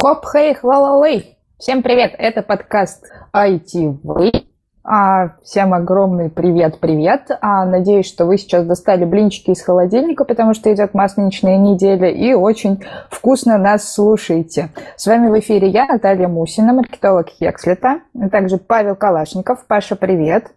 [0.00, 1.36] Хоп, хей, хла-ла-лей!
[1.58, 3.04] Всем привет, это подкаст
[3.34, 4.46] ITV.
[4.82, 7.30] А, всем огромный привет-привет.
[7.42, 12.32] А, надеюсь, что вы сейчас достали блинчики из холодильника, потому что идет масленичная неделя, и
[12.32, 14.70] очень вкусно нас слушаете.
[14.96, 19.66] С вами в эфире я, Наталья Мусина, маркетолог Хекслета, а также Павел Калашников.
[19.66, 20.50] Паша, привет.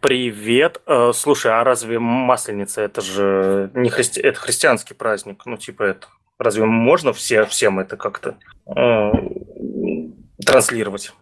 [0.00, 0.80] Привет.
[0.88, 4.20] Э, слушай, а разве Масленица это же не христи...
[4.20, 5.42] это христианский праздник?
[5.46, 6.08] Ну, типа это.
[6.38, 8.36] Разве можно все, всем это как-то
[8.66, 9.10] э,
[10.44, 11.12] транслировать?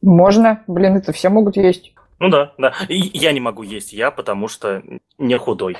[0.00, 0.62] Можно.
[0.66, 1.94] Блин, это все могут есть.
[2.18, 2.72] Ну да, да.
[2.88, 4.82] И я не могу есть я, потому что
[5.18, 5.76] не худой.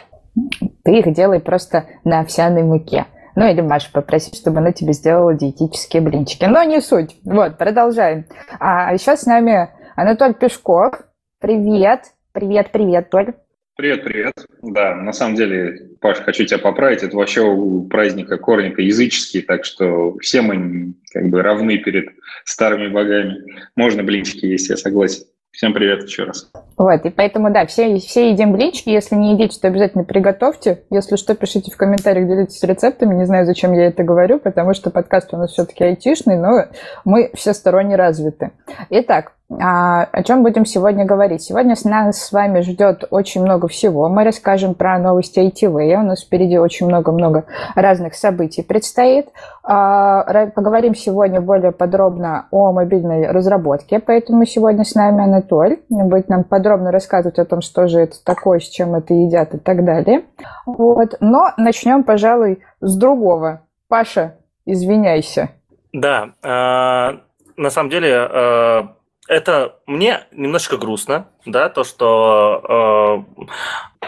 [0.85, 3.07] Ты их делай просто на овсяной муке.
[3.35, 6.45] Ну или Маша попроси, чтобы она тебе сделала диетические блинчики.
[6.45, 7.17] Но не суть.
[7.25, 8.27] Вот, продолжаем.
[8.61, 10.95] А еще с нами Анатолий Пешков.
[11.41, 12.13] Привет.
[12.33, 13.35] Привет, привет, Толь.
[13.75, 14.35] Привет, привет.
[14.61, 17.03] Да, на самом деле, Паш, хочу тебя поправить.
[17.03, 22.11] Это вообще у праздника Корника языческий, так что все мы как бы равны перед
[22.45, 23.39] старыми богами.
[23.75, 25.25] Можно блинчики есть, я согласен.
[25.53, 26.51] Всем привет еще раз.
[26.79, 28.89] Вот, и поэтому, да, все, все едим блинчики.
[28.89, 30.85] Если не едите, то обязательно приготовьте.
[30.91, 33.15] Если что, пишите в комментариях, делитесь рецептами.
[33.15, 36.67] Не знаю, зачем я это говорю, потому что подкаст у нас все-таки айтишный, но
[37.05, 38.53] мы всесторонне развиты.
[38.89, 41.43] Итак, о чем будем сегодня говорить?
[41.43, 44.09] Сегодня с нас с вами ждет очень много всего.
[44.09, 45.95] Мы расскажем про новости ITV.
[45.95, 49.29] У нас впереди очень много-много разных событий предстоит.
[49.65, 56.45] А, поговорим сегодня более подробно о мобильной разработке, поэтому сегодня с нами Анатоль будет нам
[56.45, 60.25] подробно рассказывать о том, что же это такое, с чем это едят и так далее.
[60.67, 61.17] Вот.
[61.21, 63.63] Но начнем, пожалуй, с другого.
[63.89, 65.51] Паша, извиняйся.
[65.93, 67.19] Да, э,
[67.57, 68.17] на самом деле
[69.33, 73.47] это мне немножко грустно, да, то, что э,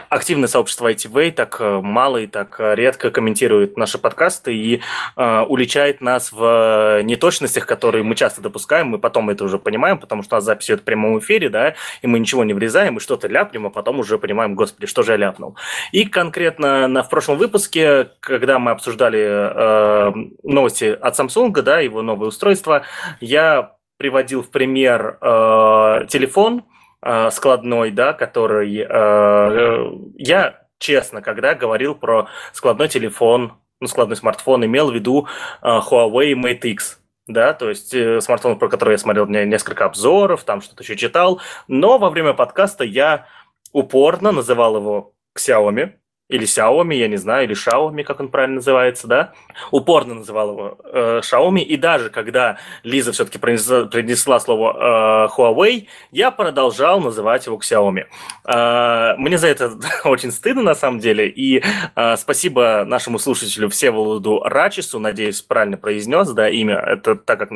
[0.08, 4.82] активное сообщество ITV так э, мало и так редко комментирует наши подкасты и
[5.16, 10.22] э, уличает нас в неточностях, которые мы часто допускаем, мы потом это уже понимаем, потому
[10.22, 13.00] что у нас запись идет в прямом эфире, да, и мы ничего не врезаем, и
[13.00, 15.56] что-то ляпнем, а потом уже понимаем, господи, что же я ляпнул.
[15.92, 20.12] И конкретно на, в прошлом выпуске, когда мы обсуждали э,
[20.42, 22.82] новости от Samsung, да, его новое устройство,
[23.20, 26.64] я приводил в пример э, телефон
[27.02, 34.16] э, складной, да, который э, э, я честно, когда говорил про складной телефон, ну, складной
[34.16, 35.28] смартфон, имел в виду
[35.62, 37.00] э, Huawei Mate X.
[37.26, 41.40] Да, то есть э, смартфон, про который я смотрел несколько обзоров, там что-то еще читал,
[41.68, 43.26] но во время подкаста я
[43.72, 45.92] упорно называл его Xiaomi,
[46.28, 49.32] или Xiaomi, я не знаю, или Xiaomi, как он правильно называется, да,
[49.70, 55.86] упорно называл его э, Xiaomi, и даже когда Лиза все-таки принесла, принесла слово э, Huawei,
[56.12, 58.04] я продолжал называть его Xiaomi.
[58.46, 59.72] Э, мне за это
[60.04, 61.62] очень стыдно, на самом деле, и
[61.94, 67.50] э, спасибо нашему слушателю Всеволоду Рачису, надеюсь, правильно произнес, да, имя, это так, как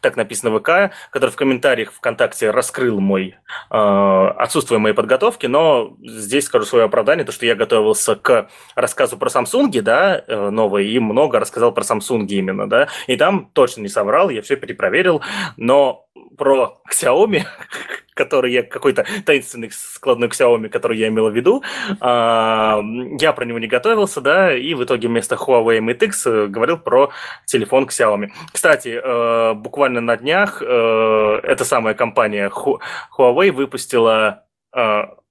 [0.00, 3.36] так написано в ВК, который в комментариях ВКонтакте раскрыл мой
[3.70, 9.16] э, отсутствие моей подготовки, но здесь скажу свое оправдание, то, что я готовился к рассказу
[9.16, 13.82] про Samsung, да, э, новый, и много рассказал про Samsung именно, да, и там точно
[13.82, 15.22] не соврал, я все перепроверил,
[15.56, 17.42] но про Xiaomi,
[18.14, 21.62] который я какой-то таинственный складной Xiaomi, который я имел в виду,
[22.00, 22.80] а,
[23.18, 26.78] я про него не готовился, да, и в итоге вместо Huawei Mate X э, говорил
[26.78, 27.10] про
[27.46, 28.30] телефон Xiaomi.
[28.52, 34.44] Кстати, э, буквально на днях эта самая компания Huawei выпустила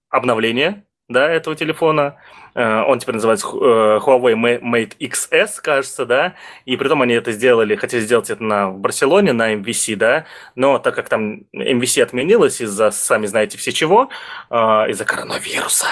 [0.09, 2.17] обновление да, этого телефона,
[2.55, 7.31] Э, он теперь называется э, Huawei Mate XS, кажется, да, и при том они это
[7.31, 10.25] сделали, хотели сделать это на, в Барселоне, на MVC, да,
[10.55, 14.09] но так как там MVC отменилось из-за, сами знаете, все чего,
[14.49, 15.87] э, из-за коронавируса,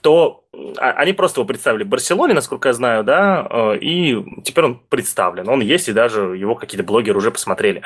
[0.00, 0.44] то
[0.78, 5.48] а, они просто его представили в Барселоне, насколько я знаю, да, и теперь он представлен,
[5.48, 7.82] он есть, и даже его какие-то блогеры уже посмотрели.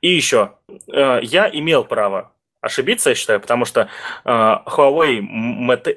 [0.00, 0.52] И еще,
[0.86, 2.32] я имел право
[2.64, 3.88] ошибиться, я считаю, потому что
[4.24, 5.20] э, Huawei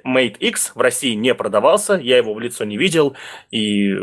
[0.05, 3.15] Mate X в России не продавался, я его в лицо не видел,
[3.51, 3.95] и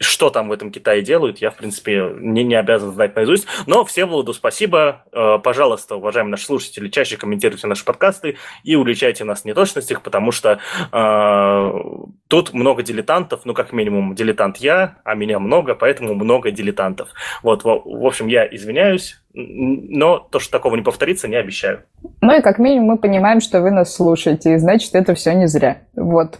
[0.00, 3.46] что там в этом Китае делают, я, в принципе, не, не обязан знать наизусть.
[3.66, 5.04] Но Всеволоду спасибо.
[5.12, 10.32] Э, пожалуйста, уважаемые наши слушатели, чаще комментируйте наши подкасты и уличайте нас в неточностях, потому
[10.32, 10.58] что
[10.92, 11.72] э,
[12.28, 17.08] тут много дилетантов, ну, как минимум, дилетант я, а меня много, поэтому много дилетантов.
[17.42, 21.82] Вот, в, общем, я извиняюсь, но то, что такого не повторится, не обещаю.
[22.20, 25.48] Ну и как минимум мы понимаем, что вы нас слушаете, и значит, это все не
[25.48, 25.78] зря.
[25.96, 26.38] Вот.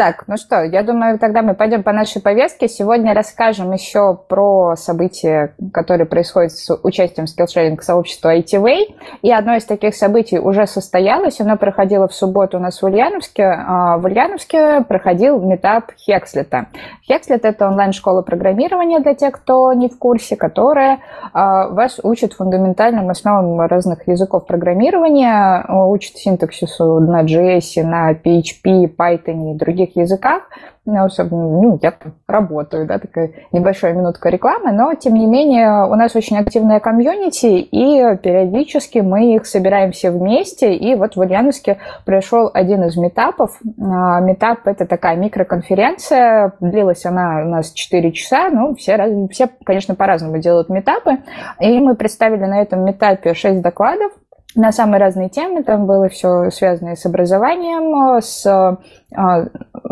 [0.00, 2.68] Так, ну что, я думаю, тогда мы пойдем по нашей повестке.
[2.68, 8.94] Сегодня расскажем еще про события, которые происходят с участием скиллшеринг сообщества ITV.
[9.20, 11.38] И одно из таких событий уже состоялось.
[11.42, 13.44] Оно проходило в субботу у нас в Ульяновске.
[13.44, 16.68] А, в Ульяновске проходил метап Хекслета.
[17.06, 21.00] Хекслет– это онлайн-школа программирования для тех, кто не в курсе, которая
[21.34, 29.52] а, вас учит фундаментальным основам разных языков программирования, учит синтаксису на JS, на PHP, Python
[29.52, 30.42] и других языках.
[30.86, 31.94] Ну, ну, я
[32.26, 37.46] работаю, да, такая небольшая минутка рекламы, но, тем не менее, у нас очень активная комьюнити,
[37.46, 43.60] и периодически мы их собираем все вместе, и вот в Ульяновске пришел один из метапов.
[43.78, 49.94] А, метап– это такая микроконференция, длилась она у нас 4 часа, ну, все, все конечно,
[49.94, 51.18] по-разному делают метапы,
[51.60, 54.12] и мы представили на этом метапе 6 докладов,
[54.54, 55.62] на самые разные темы.
[55.62, 59.46] Там было все связано с образованием, с а,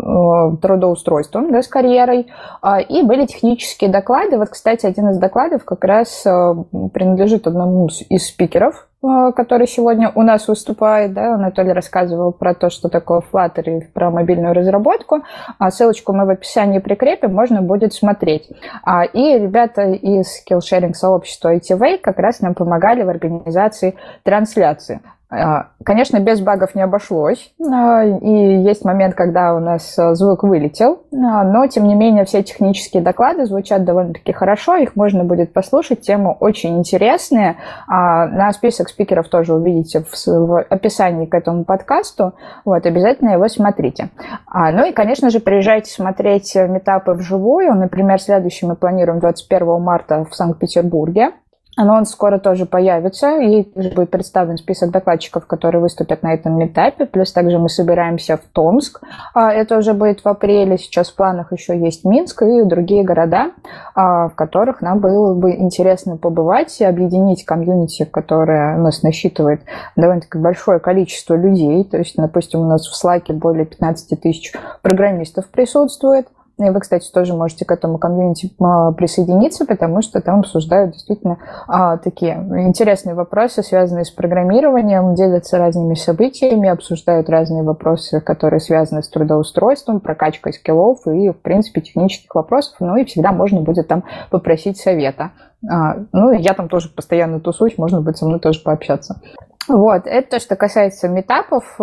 [0.09, 2.27] Э, трудоустройством, да, с карьерой,
[2.61, 4.37] а, и были технические доклады.
[4.37, 6.55] Вот, кстати, один из докладов как раз э,
[6.93, 11.13] принадлежит одному из спикеров, который сегодня у нас выступает.
[11.13, 15.23] Да, Анатолий рассказывал про то, что такое Flutter и про мобильную разработку.
[15.57, 18.49] А ссылочку мы в описании прикрепим, можно будет смотреть.
[18.83, 25.01] А, и ребята из skillsharing сообщества ITV как раз нам помогали в организации трансляции.
[25.31, 30.41] А, конечно, без багов не обошлось, а, и есть момент, когда у нас а, звук
[30.41, 36.01] вылетел, но, тем не менее, все технические доклады звучат довольно-таки хорошо, их можно будет послушать,
[36.01, 37.57] темы очень интересные.
[37.87, 42.33] На список спикеров тоже увидите в описании к этому подкасту,
[42.65, 44.09] вот, обязательно его смотрите.
[44.51, 50.35] Ну и, конечно же, приезжайте смотреть метапы вживую, например, следующий мы планируем 21 марта в
[50.35, 51.31] Санкт-Петербурге,
[51.79, 53.63] Анонс скоро тоже появится, и
[53.95, 57.05] будет представлен список докладчиков, которые выступят на этом этапе.
[57.05, 59.01] Плюс также мы собираемся в Томск.
[59.33, 60.77] А, это уже будет в апреле.
[60.77, 63.51] Сейчас в планах еще есть Минск и другие города,
[63.95, 69.61] а, в которых нам было бы интересно побывать и объединить комьюнити, которое у нас насчитывает
[69.95, 71.85] довольно-таки большое количество людей.
[71.85, 74.51] То есть, допустим, у нас в Slack более 15 тысяч
[74.81, 76.27] программистов присутствует–
[76.67, 81.37] и вы, кстати, тоже можете к этому комьюнити а, присоединиться, потому что там обсуждают действительно
[81.67, 82.33] а, такие
[82.67, 89.99] интересные вопросы, связанные с программированием, делятся разными событиями, обсуждают разные вопросы, которые связаны с трудоустройством,
[89.99, 92.75] прокачкой скиллов и, в принципе, технических вопросов.
[92.79, 95.31] Ну и всегда можно будет там попросить совета.
[95.69, 99.21] А, ну, я там тоже постоянно тусуюсь, можно будет со мной тоже пообщаться.
[99.67, 101.79] Вот, это то, что касается метапов.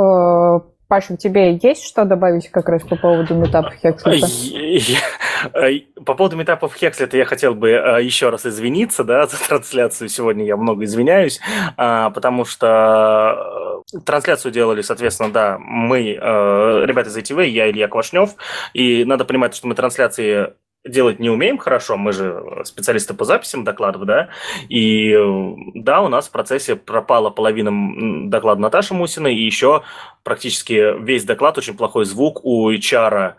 [0.86, 4.26] Э, Паша, у тебя есть что добавить как раз по поводу метапов Хекслета?
[6.04, 10.08] По поводу метапов Хекслета я хотел бы э, еще раз извиниться да, за трансляцию.
[10.08, 11.40] Сегодня я много извиняюсь,
[11.76, 17.88] а, потому что э, трансляцию делали, соответственно, да, мы, э, ребята из ITV, я Илья
[17.88, 18.30] Квашнев,
[18.72, 20.54] и надо понимать, что мы трансляции
[20.86, 24.28] делать не умеем хорошо, мы же специалисты по записям докладов, да,
[24.68, 25.16] и
[25.74, 29.82] да, у нас в процессе пропала половина доклада Наташи Мусиной, и еще
[30.22, 33.34] практически весь доклад, очень плохой звук у HR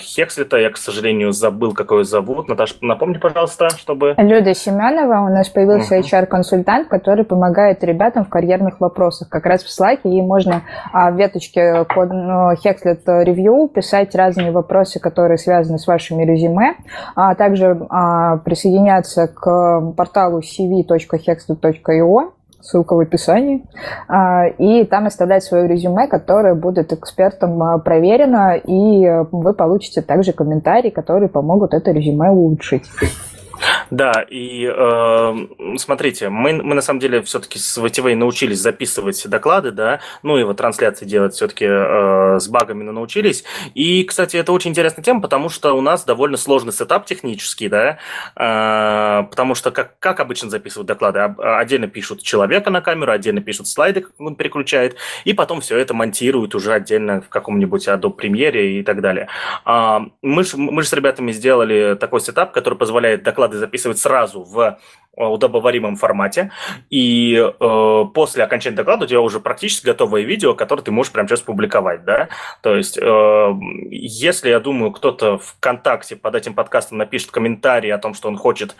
[0.00, 0.56] Хекслита.
[0.56, 2.48] Я, к сожалению, забыл, какой зовут.
[2.48, 4.14] Наташа, напомни, пожалуйста, чтобы...
[4.16, 5.26] Люда Семенова.
[5.26, 5.98] У нас появился.
[5.98, 9.28] HR-консультант, который помогает ребятам в карьерных вопросах.
[9.28, 10.62] Как раз в Slack ей можно
[10.92, 16.76] а, в веточке код ну, Hexlet Review писать разные вопросы, которые связаны с вашими резюме,
[17.14, 22.32] а также а, присоединяться к порталу cv.hexlet.io
[22.64, 23.64] ссылка в описании,
[24.08, 30.32] а, и там оставлять свое резюме, которое будет экспертом а, проверено, и вы получите также
[30.32, 32.84] комментарии, которые помогут это резюме улучшить.
[33.90, 39.70] Да, и э, смотрите, мы, мы на самом деле все-таки с VTV научились записывать доклады,
[39.70, 43.44] да, ну и вот трансляции делать все-таки э, с багами научились.
[43.74, 47.98] И, кстати, это очень интересная тема, потому что у нас довольно сложный setup технический, да,
[48.36, 53.68] э, потому что как, как обычно записывают доклады, отдельно пишут человека на камеру, отдельно пишут
[53.68, 58.80] слайды, как он переключает, и потом все это монтируют уже отдельно в каком-нибудь Adobe Premiere
[58.80, 59.28] и так далее.
[59.66, 64.78] Э, мы же мы с ребятами сделали такой setup, который позволяет доклады записывать сразу в
[65.16, 66.50] э, удобоваримом формате,
[66.90, 71.28] и э, после окончания доклада у тебя уже практически готовое видео, которое ты можешь прямо
[71.28, 72.28] сейчас публиковать, да,
[72.62, 73.52] то есть э,
[73.90, 78.76] если, я думаю, кто-то ВКонтакте под этим подкастом напишет комментарий о том, что он хочет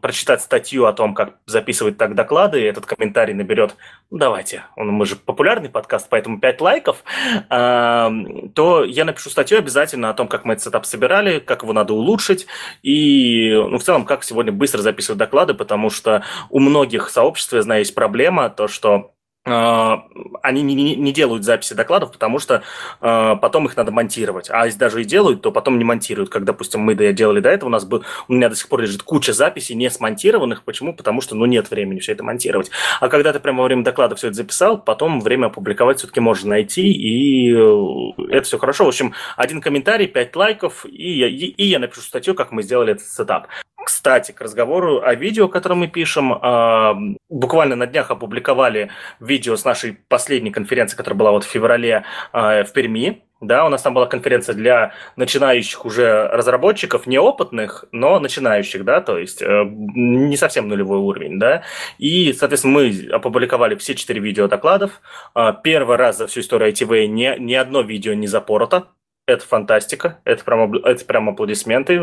[0.00, 3.76] прочитать статью о том, как записывать так доклады, и этот комментарий наберет,
[4.10, 7.02] ну, давайте, он, мы же популярный подкаст, поэтому 5 лайков,
[7.50, 8.10] э,
[8.54, 11.92] то я напишу статью обязательно о том, как мы этот сетап собирали, как его надо
[11.92, 12.46] улучшить,
[12.82, 17.62] и, ну, в целом, как сегодня быстро записывать доклады, потому что у многих сообществ, я
[17.62, 19.15] знаю, есть проблема, то, что
[19.46, 22.62] они не, не, не делают записи докладов, потому что
[23.00, 24.48] э, потом их надо монтировать.
[24.50, 26.30] А если даже и делают, то потом не монтируют.
[26.30, 28.82] Как, допустим, мы да, делали до этого, у нас был, у меня до сих пор
[28.82, 30.62] лежит куча записей не смонтированных.
[30.62, 30.94] Почему?
[30.94, 32.70] Потому что, ну, нет времени все это монтировать.
[33.00, 36.50] А когда ты прямо во время доклада все это записал, потом время опубликовать все-таки можно
[36.50, 38.84] найти, и э, это все хорошо.
[38.84, 42.92] В общем, один комментарий, пять лайков, и и, и я напишу статью, как мы сделали
[42.92, 43.48] этот сетап.
[43.86, 46.96] Кстати, к разговору о видео, которое мы пишем, а,
[47.28, 48.90] буквально на днях опубликовали
[49.20, 52.02] видео с нашей последней конференции, которая была вот в феврале
[52.32, 53.22] а, в Перми.
[53.40, 59.18] Да, у нас там была конференция для начинающих уже разработчиков, неопытных, но начинающих, да, то
[59.18, 61.62] есть э, не совсем нулевой уровень, да.
[61.98, 65.00] И, соответственно, мы опубликовали все четыре видео докладов.
[65.32, 68.88] А, первый раз за всю историю ITV ни, ни одно видео не запорото,
[69.26, 71.96] это фантастика, это прям, это прям аплодисменты.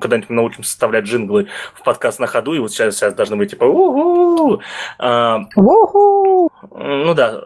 [0.00, 3.50] Когда-нибудь мы научимся составлять джинглы в подкаст на ходу, и вот сейчас, сейчас должны быть
[3.50, 4.60] типа у
[4.98, 7.42] а, Ну да,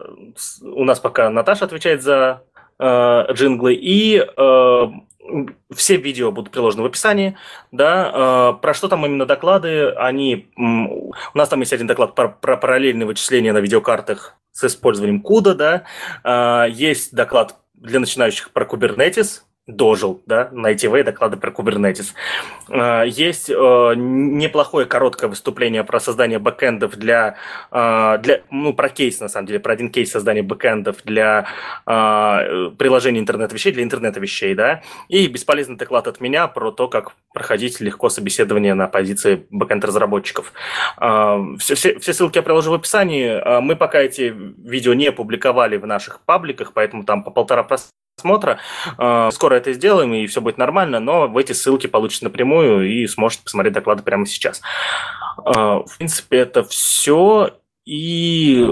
[0.61, 2.43] у нас пока Наташа отвечает за
[2.77, 4.91] а, джинглы, и а,
[5.73, 7.35] все видео будут приложены в описании,
[7.71, 12.29] да, а, про что там именно доклады, они, у нас там есть один доклад про,
[12.29, 15.83] про параллельное вычисление на видеокартах с использованием CUDA, да,
[16.23, 22.13] а, есть доклад для начинающих про Kubernetes, дожил, да, на ITV доклады про Kubernetes.
[22.69, 23.53] А, есть э,
[23.95, 27.37] неплохое короткое выступление про создание бэкэндов для,
[27.71, 31.47] а, для, ну, про кейс, на самом деле, про один кейс создания бэкэндов для
[31.85, 37.13] а, приложения интернет-вещей, для интернета вещей, да, и бесполезный доклад от меня про то, как
[37.33, 40.51] проходить легко собеседование на позиции бэкэнд-разработчиков.
[41.59, 43.61] Все, все, все ссылки я приложу в описании.
[43.61, 47.63] Мы пока эти видео не опубликовали в наших пабликах, поэтому там по полтора
[48.15, 48.59] просмотра.
[48.97, 53.07] А, скоро это сделаем, и все будет нормально, но в эти ссылки получите напрямую и
[53.07, 54.61] сможете посмотреть доклады прямо сейчас.
[55.37, 57.51] А, в принципе, это все.
[57.85, 58.65] И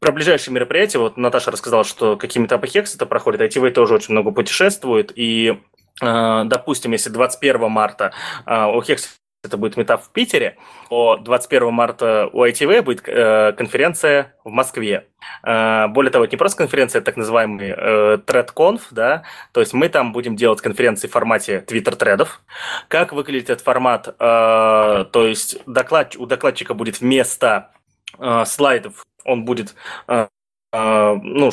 [0.00, 4.32] про ближайшие мероприятия, вот Наташа рассказала, что какими этапы это проходит, ITV тоже очень много
[4.32, 5.60] путешествует, и
[6.02, 8.12] а, допустим, если 21 марта
[8.46, 10.56] у Хекс это будет метап в Питере.
[10.90, 15.06] О 21 марта у ITV будет э, конференция в Москве.
[15.42, 19.72] Э, более того, это не просто конференция, это так называемый э, ThreadConf, да, то есть
[19.72, 22.40] мы там будем делать конференции в формате Twitter-тредов.
[22.88, 24.08] Как выглядит этот формат?
[24.18, 27.70] Э, то есть доклад, у докладчика будет вместо
[28.18, 29.74] э, слайдов, он будет
[30.08, 30.26] э,
[30.72, 31.50] э ну,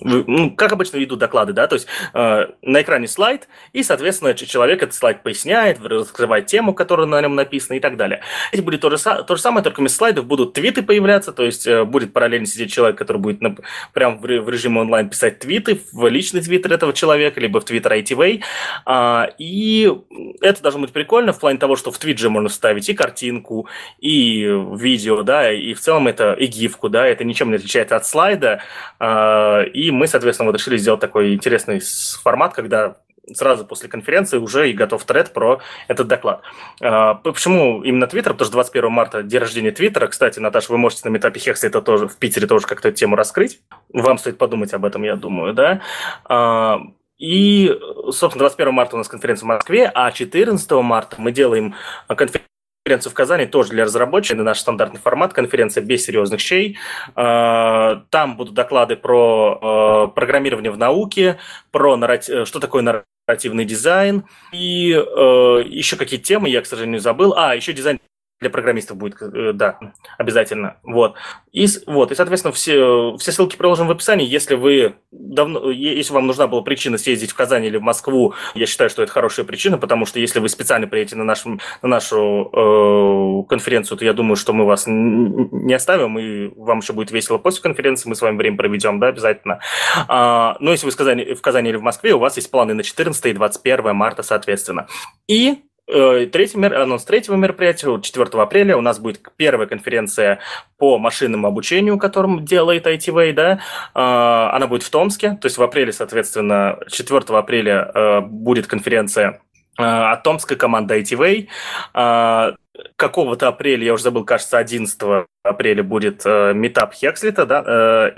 [0.00, 4.82] ну, как обычно ведут доклады, да, то есть э, на экране слайд, и, соответственно, человек
[4.82, 8.22] этот слайд поясняет, раскрывает тему, которая на нем написана и так далее.
[8.52, 11.66] Здесь будет то же, то же самое, только вместо слайдов будут твиты появляться, то есть
[11.66, 13.56] э, будет параллельно сидеть человек, который будет на,
[13.92, 17.92] прям в, в режиме онлайн писать твиты в личный твиттер этого человека, либо в твиттер
[17.92, 18.42] ITV,
[18.86, 19.92] э, и
[20.40, 23.68] это должно быть прикольно в плане того, что в твит же можно вставить и картинку,
[23.98, 24.42] и
[24.74, 28.62] видео, да, и в целом это и гифку, да, это ничем не отличается от слайда,
[29.00, 31.80] э, и мы, соответственно, вот решили сделать такой интересный
[32.22, 32.96] формат, когда
[33.34, 36.42] сразу после конференции уже и готов тред про этот доклад.
[36.80, 38.32] А, почему именно Твиттер?
[38.32, 40.06] Потому что 21 марта день рождения Твиттера.
[40.06, 43.60] Кстати, Наташа, вы можете на метапе Хекса это тоже в Питере тоже как-то тему раскрыть.
[43.92, 45.80] Вам стоит подумать об этом, я думаю, да.
[46.24, 46.80] А,
[47.18, 47.76] и,
[48.10, 51.74] собственно, 21 марта у нас конференция в Москве, а 14 марта мы делаем
[52.06, 52.48] конференцию
[52.84, 56.78] конференцию в Казани тоже для разработчиков, это наш стандартный формат, конференция без серьезных щей.
[57.14, 61.38] А, там будут доклады про а, программирование в науке,
[61.70, 67.00] про нарратив, э, что такое нарративный дизайн и э, еще какие темы, я, к сожалению,
[67.00, 67.34] забыл.
[67.36, 68.00] А, еще дизайн
[68.40, 69.78] для программистов будет, э, да,
[70.16, 70.76] обязательно.
[70.82, 71.14] Вот.
[71.52, 74.26] И, вот, и соответственно, все, все ссылки приложим в описании.
[74.26, 78.66] Если вы давно, если вам нужна была причина съездить в Казань или в Москву, я
[78.66, 82.50] считаю, что это хорошая причина, потому что если вы специально приедете на, нашу на нашу
[82.52, 87.38] э, конференцию, то я думаю, что мы вас не оставим, и вам еще будет весело
[87.38, 89.60] после конференции, мы с вами время проведем, да, обязательно.
[90.06, 92.74] А, но если вы в Казани, в Казани или в Москве, у вас есть планы
[92.74, 94.86] на 14 и 21 марта, соответственно.
[95.26, 100.40] И третий мер, анонс третьего мероприятия, 4 апреля у нас будет первая конференция
[100.76, 103.60] по машинному обучению, которым делает ITV, да,
[103.94, 109.40] а, она будет в Томске, то есть в апреле, соответственно, 4 апреля э, будет конференция
[109.78, 111.48] э, от Томской команды ITV,
[111.94, 112.54] а,
[112.96, 118.12] какого-то апреля, я уже забыл, кажется, 11 апреля будет метап Хекслита, да,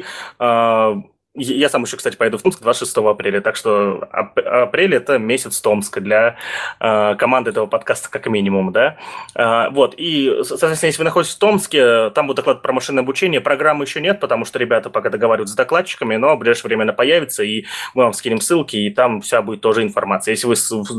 [1.35, 6.01] я сам еще, кстати, поеду в Томск 26 апреля, так что апрель– это месяц Томска
[6.01, 6.37] для
[6.81, 8.97] э, команды этого подкаста как минимум, да.
[9.37, 13.41] Э, вот, и, соответственно, если вы находитесь в Томске, там будет доклад про машинное обучение,
[13.41, 16.93] программы еще нет, потому что ребята пока договариваются с докладчиками, но в ближайшее время она
[16.95, 20.33] появится, и мы вам скинем ссылки, и там вся будет тоже информация.
[20.33, 20.57] Если вы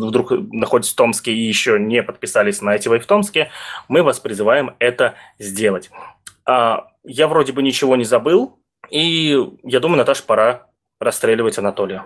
[0.08, 3.52] вдруг находитесь в Томске и еще не подписались на ITV в Томске,
[3.90, 5.92] мы вас призываем это сделать.
[6.46, 8.61] А, я вроде бы ничего не забыл,
[8.92, 10.68] и я думаю, Наташа, пора
[11.00, 12.04] расстреливать Анатолия.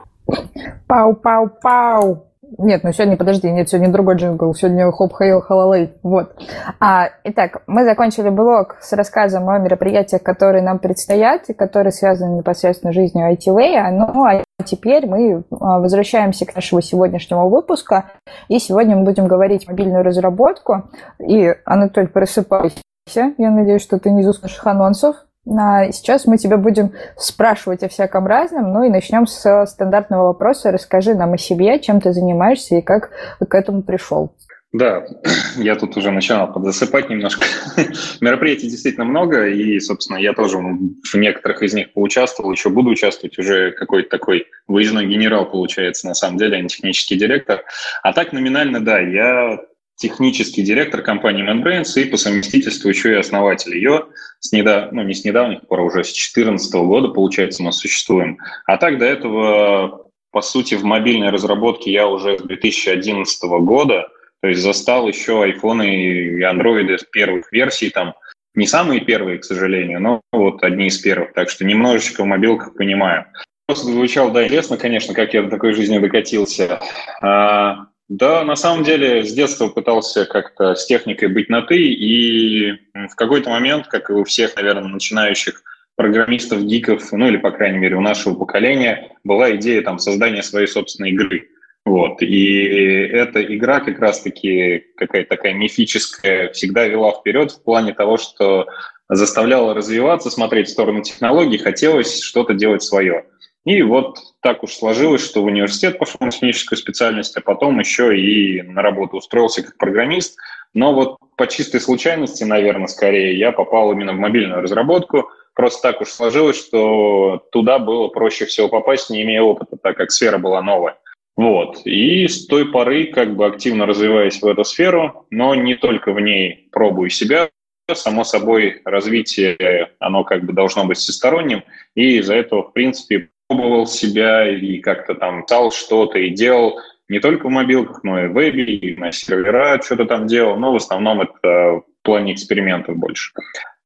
[0.87, 2.27] Пау-пау-пау!
[2.57, 6.35] Нет, ну сегодня, подожди, нет, сегодня другой джингл, сегодня хоп хейл халалей, вот.
[6.79, 12.37] А, итак, мы закончили блог с рассказом о мероприятиях, которые нам предстоят и которые связаны
[12.37, 18.03] непосредственно с жизнью ITV, ну а теперь мы а, возвращаемся к нашему сегодняшнему выпуску,
[18.47, 20.83] и сегодня мы будем говорить мобильную разработку,
[21.19, 22.77] и, Анатолий, просыпайся,
[23.15, 25.15] я надеюсь, что ты не из анонсов,
[25.45, 30.71] Сейчас мы тебя будем спрашивать о всяком разном, ну и начнем с стандартного вопроса.
[30.71, 33.11] Расскажи нам о себе, чем ты занимаешься и как
[33.47, 34.33] к этому пришел.
[34.75, 35.05] Да,
[35.57, 37.45] я тут уже начинал подзасыпать немножко.
[38.21, 43.37] Мероприятий действительно много, и, собственно, я тоже в некоторых из них поучаствовал, еще буду участвовать,
[43.37, 47.63] уже какой-то такой выездной генерал получается, на самом деле, а не технический директор.
[48.03, 49.59] А так номинально, да, я
[49.95, 54.05] технический директор компании ManBrains и по совместительству еще и основатель ее.
[54.39, 54.91] С недав...
[54.91, 58.37] ну, не с недавних пор, уже с 2014 года, получается, мы существуем.
[58.65, 64.07] А так до этого, по сути, в мобильной разработке я уже с 2011 года,
[64.41, 68.13] то есть застал еще айфоны и андроиды первых версий, там,
[68.53, 71.33] не самые первые, к сожалению, но вот одни из первых.
[71.33, 73.25] Так что немножечко в мобилках понимаю.
[73.65, 76.79] Просто звучало, да, интересно, конечно, как я до такой жизни докатился.
[77.21, 82.73] А, да, на самом деле с детства пытался как-то с техникой быть на «ты», и
[82.93, 85.63] в какой-то момент, как и у всех, наверное, начинающих
[85.95, 90.67] программистов, гиков, ну или, по крайней мере, у нашего поколения, была идея там создания своей
[90.67, 91.49] собственной игры.
[91.85, 92.21] Вот.
[92.21, 98.67] И эта игра как раз-таки какая-то такая мифическая всегда вела вперед в плане того, что
[99.07, 103.25] заставляла развиваться, смотреть в сторону технологий, хотелось что-то делать свое.
[103.65, 108.17] И вот так уж сложилось, что в университет пошел на техническую специальность, а потом еще
[108.17, 110.37] и на работу устроился как программист.
[110.75, 115.29] Но вот по чистой случайности, наверное, скорее, я попал именно в мобильную разработку.
[115.55, 120.11] Просто так уж сложилось, что туда было проще всего попасть, не имея опыта, так как
[120.11, 120.97] сфера была новая.
[121.35, 121.81] Вот.
[121.85, 126.19] И с той поры как бы активно развиваясь в эту сферу, но не только в
[126.19, 127.49] ней пробую себя,
[127.93, 133.87] само собой, развитие, оно как бы должно быть всесторонним, и из-за этого, в принципе, пробовал
[133.87, 138.33] себя и как-то там стал что-то и делал не только в мобилках, но и в
[138.33, 143.31] вебе, и на сервера что-то там делал, но в основном это в плане экспериментов больше.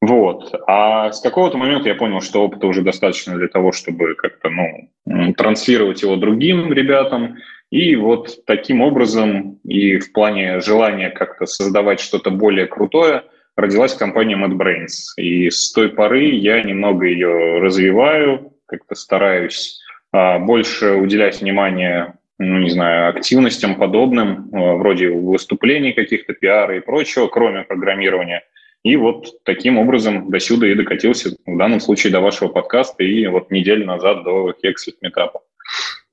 [0.02, 0.54] Вот.
[0.68, 5.34] А с какого-то момента я понял, что опыта уже достаточно для того, чтобы как-то, ну,
[5.34, 7.36] транслировать его другим ребятам.
[7.70, 13.24] И вот таким образом и в плане желания как-то создавать что-то более крутое
[13.58, 15.18] родилась компания MadBrains.
[15.18, 19.80] И с той поры я немного ее развиваю, как-то стараюсь
[20.12, 26.80] а, больше уделять внимание, ну, не знаю, активностям подобным, а, вроде выступлений каких-то, пиара и
[26.80, 28.44] прочего, кроме программирования.
[28.84, 33.28] И вот таким образом до сюда и докатился, в данном случае до вашего подкаста и
[33.28, 35.42] вот неделю назад до Hexlet метапа.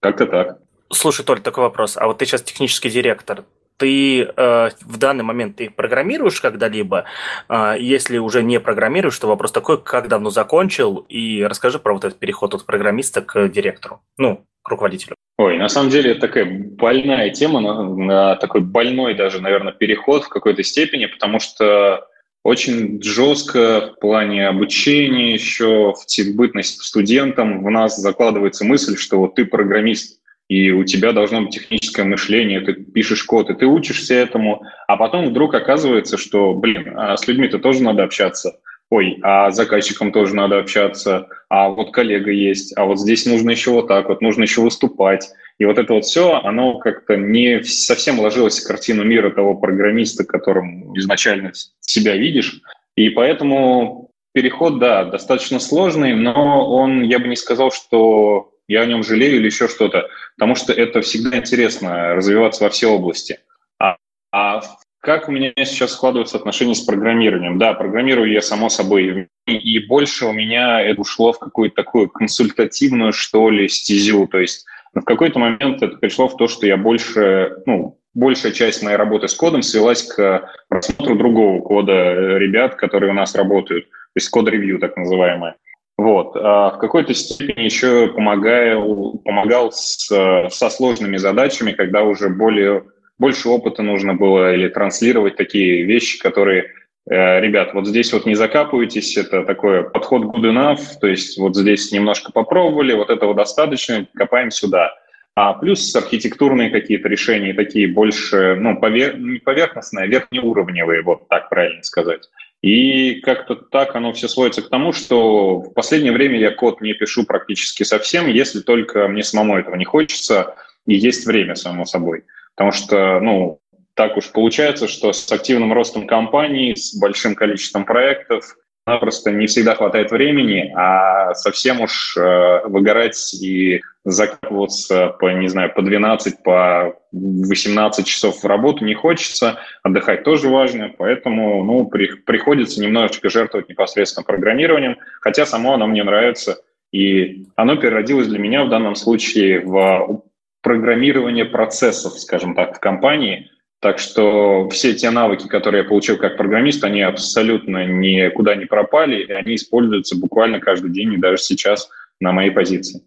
[0.01, 0.59] Как-то так.
[0.93, 1.97] Слушай, Толь, такой вопрос.
[1.97, 3.45] А вот ты сейчас технический директор
[3.77, 7.05] ты э, в данный момент ты программируешь когда-либо?
[7.49, 11.05] Э, если уже не программируешь, то вопрос такой, как давно закончил?
[11.09, 15.15] И расскажи про вот этот переход от программиста к директору, ну, к руководителю.
[15.39, 20.25] Ой, на самом деле это такая больная тема, на, на такой больной даже, наверное, переход
[20.25, 22.07] в какой-то степени, потому что
[22.43, 29.35] очень жестко в плане обучения еще, в бытность студентам в нас закладывается мысль, что вот
[29.35, 34.15] ты программист, и у тебя должно быть техническое мышление, ты пишешь код, и ты учишься
[34.15, 38.59] этому, а потом вдруг оказывается, что, блин, а с людьми-то тоже надо общаться,
[38.91, 43.51] ой, а с заказчиком тоже надо общаться, а вот коллега есть, а вот здесь нужно
[43.51, 45.29] еще вот так, вот нужно еще выступать.
[45.59, 50.25] И вот это вот все, оно как-то не совсем ложилось в картину мира того программиста,
[50.25, 52.61] которым изначально себя видишь.
[52.95, 58.87] И поэтому переход, да, достаточно сложный, но он, я бы не сказал, что я о
[58.87, 63.39] нем жалею или еще что-то, потому что это всегда интересно, развиваться во все области.
[63.79, 63.97] А,
[64.33, 64.63] а
[65.01, 67.59] как у меня сейчас складываются отношения с программированием?
[67.59, 73.13] Да, программирую я, само собой, и больше у меня это ушло в какую-то такую консультативную,
[73.13, 74.27] что ли, стезю.
[74.27, 78.83] То есть в какой-то момент это пришло в то, что я больше, ну, большая часть
[78.83, 84.17] моей работы с кодом свелась к просмотру другого кода ребят, которые у нас работают, то
[84.17, 85.57] есть код-ревью так называемое.
[85.99, 86.37] Вот.
[86.37, 90.09] А в какой-то степени еще помогал, помогал с,
[90.51, 92.85] со сложными задачами, когда уже более,
[93.19, 96.67] больше опыта нужно было или транслировать такие вещи, которые
[97.09, 101.57] э, ребят, вот здесь вот не закапывайтесь, это такой подход good enough, то есть вот
[101.57, 104.93] здесь немножко попробовали, вот этого достаточно, копаем сюда.
[105.35, 109.19] А плюс архитектурные какие-то решения, такие больше, ну, повер...
[109.19, 112.29] не поверхностные, а верхнеуровневые, вот так правильно сказать.
[112.67, 116.95] И как-то так оно все сводится к тому, что в последнее время я код не
[116.95, 122.25] пишу практически совсем, если только мне самому этого не хочется и есть время, само собой.
[122.57, 123.61] Потому что, ну,
[123.95, 129.75] так уж получается, что с активным ростом компании, с большим количеством проектов, просто не всегда
[129.75, 136.95] хватает времени, а совсем уж э, выгорать и закапываться по, не знаю, по 12, по
[137.11, 143.69] 18 часов в работу не хочется, отдыхать тоже важно, поэтому, ну, при, приходится немножечко жертвовать
[143.69, 146.59] непосредственно программированием, хотя само оно мне нравится,
[146.93, 150.23] и оно переродилось для меня в данном случае в
[150.63, 156.37] программирование процессов, скажем так, в компании, так что все те навыки, которые я получил как
[156.37, 161.89] программист, они абсолютно никуда не пропали, и они используются буквально каждый день и даже сейчас
[162.21, 163.03] на моей позиции.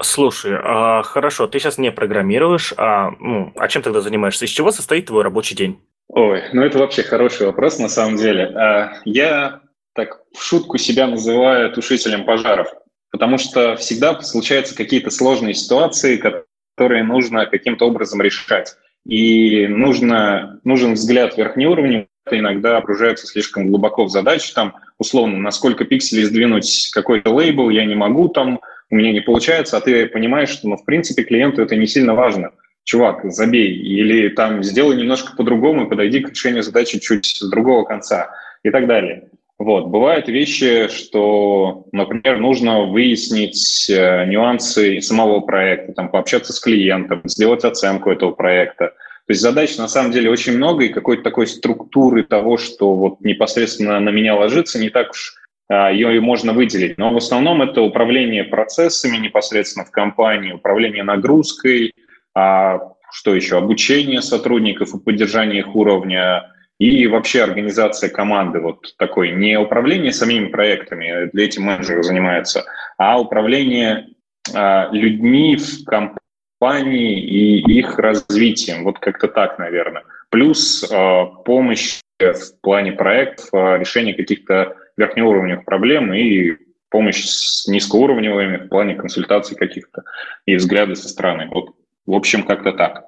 [0.00, 4.46] Слушай, а, хорошо, ты сейчас не программируешь, а, ну, а чем тогда занимаешься?
[4.46, 5.78] Из чего состоит твой рабочий день?
[6.08, 8.46] Ой, ну это вообще хороший вопрос на самом деле.
[8.46, 9.60] А, я
[9.94, 12.68] так в шутку себя называю тушителем пожаров,
[13.10, 18.74] потому что всегда случаются какие-то сложные ситуации, которые нужно каким-то образом решать.
[19.06, 25.84] И нужно, нужен взгляд верхнеуровневый, иногда окружается слишком глубоко в задачу, там, условно, на сколько
[25.84, 28.60] пикселей сдвинуть какой-то лейбл, я не могу, там,
[28.90, 32.14] у меня не получается, а ты понимаешь, что, ну, в принципе, клиенту это не сильно
[32.14, 32.50] важно.
[32.84, 38.30] Чувак, забей, или там сделай немножко по-другому подойди к решению задачи чуть с другого конца
[38.62, 39.28] и так далее.
[39.60, 39.88] Вот.
[39.88, 47.62] Бывают вещи, что, например, нужно выяснить э, нюансы самого проекта, там, пообщаться с клиентом, сделать
[47.62, 48.86] оценку этого проекта.
[48.86, 53.20] То есть задач на самом деле очень много, и какой-то такой структуры того, что вот
[53.20, 55.34] непосредственно на меня ложится, не так уж
[55.68, 56.96] а, ее можно выделить.
[56.96, 61.92] Но в основном это управление процессами непосредственно в компании, управление нагрузкой,
[62.34, 62.78] а,
[63.12, 69.58] что еще, обучение сотрудников и поддержание их уровня, и вообще организация команды, вот такой, не
[69.58, 72.64] управление самими проектами, для этим менеджеры занимаются,
[72.96, 74.08] а управление
[74.52, 80.04] э, людьми в компании и их развитием, вот как-то так, наверное.
[80.30, 86.56] Плюс э, помощь в плане проектов, э, решения каких-то верхнеуровневых проблем и
[86.88, 90.04] помощь с низкоуровневыми в плане консультаций каких-то
[90.46, 91.46] и взгляды со стороны.
[91.52, 91.74] Вот,
[92.06, 93.04] в общем, как-то так.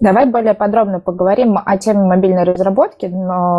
[0.00, 3.06] Давай более подробно поговорим о теме мобильной разработки,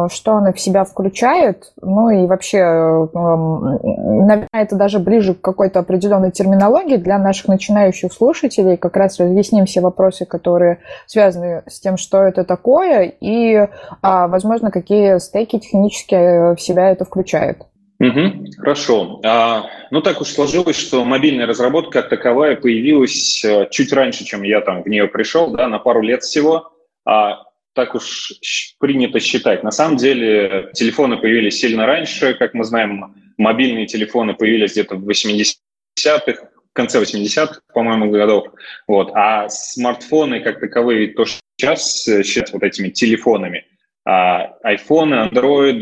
[0.09, 3.79] что она в себя включает, ну и вообще, эм,
[4.27, 9.65] наверное, это даже ближе к какой-то определенной терминологии для наших начинающих слушателей, как раз разъясним
[9.65, 13.69] все вопросы, которые связаны с тем, что это такое, и,
[14.01, 17.65] а, возможно, какие стейки технически в себя это включает.
[17.99, 19.21] Угу, хорошо.
[19.23, 24.43] А, ну, так уж сложилось, что мобильная разработка как таковая появилась э, чуть раньше, чем
[24.43, 26.73] я там в нее пришел, да, на пару лет всего.
[27.05, 28.33] А, так уж
[28.79, 29.63] принято считать.
[29.63, 32.33] На самом деле телефоны появились сильно раньше.
[32.33, 38.47] Как мы знаем, мобильные телефоны появились где-то в 80-х, в конце 80-х, по-моему, годов.
[38.87, 39.11] Вот.
[39.13, 43.65] А смартфоны как таковые, то, что сейчас э, считают вот этими телефонами–
[44.05, 45.79] а iPhone, Android,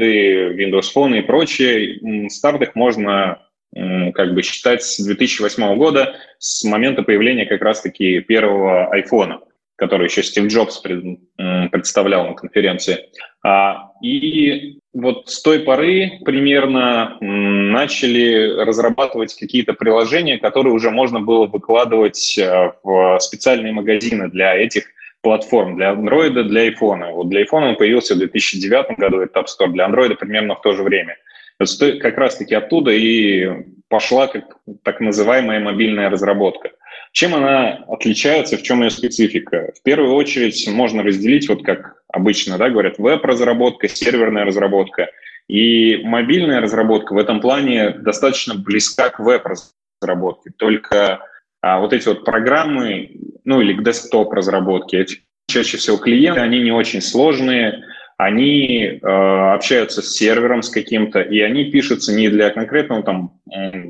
[0.55, 3.39] Windows Phone и прочие, старт их можно
[3.73, 9.39] как бы считать с 2008 года, с момента появления как раз-таки первого iPhone,
[9.75, 10.81] который еще Стив Джобс
[11.71, 13.09] представлял на конференции.
[13.45, 21.47] А, и вот с той поры примерно начали разрабатывать какие-то приложения, которые уже можно было
[21.47, 24.85] выкладывать э, в специальные магазины для этих
[25.23, 27.11] платформ для Android, для iPhone.
[27.13, 30.61] Вот для iPhone он появился в 2009 году, это App Store, для Android примерно в
[30.61, 31.17] то же время.
[31.57, 33.47] Как раз-таки оттуда и
[33.87, 36.71] пошла как, так называемая мобильная разработка.
[37.13, 39.71] Чем она отличается, в чем ее специфика?
[39.79, 45.09] В первую очередь можно разделить, вот как обычно да, говорят, веб-разработка, серверная разработка.
[45.47, 50.51] И мобильная разработка в этом плане достаточно близка к веб-разработке.
[50.57, 51.19] Только
[51.63, 53.11] а вот эти вот программы,
[53.45, 57.85] ну или к десктоп-разработке, эти чаще всего клиенты, они не очень сложные,
[58.17, 63.39] они э, общаются с сервером с каким-то, и они пишутся не для конкретного там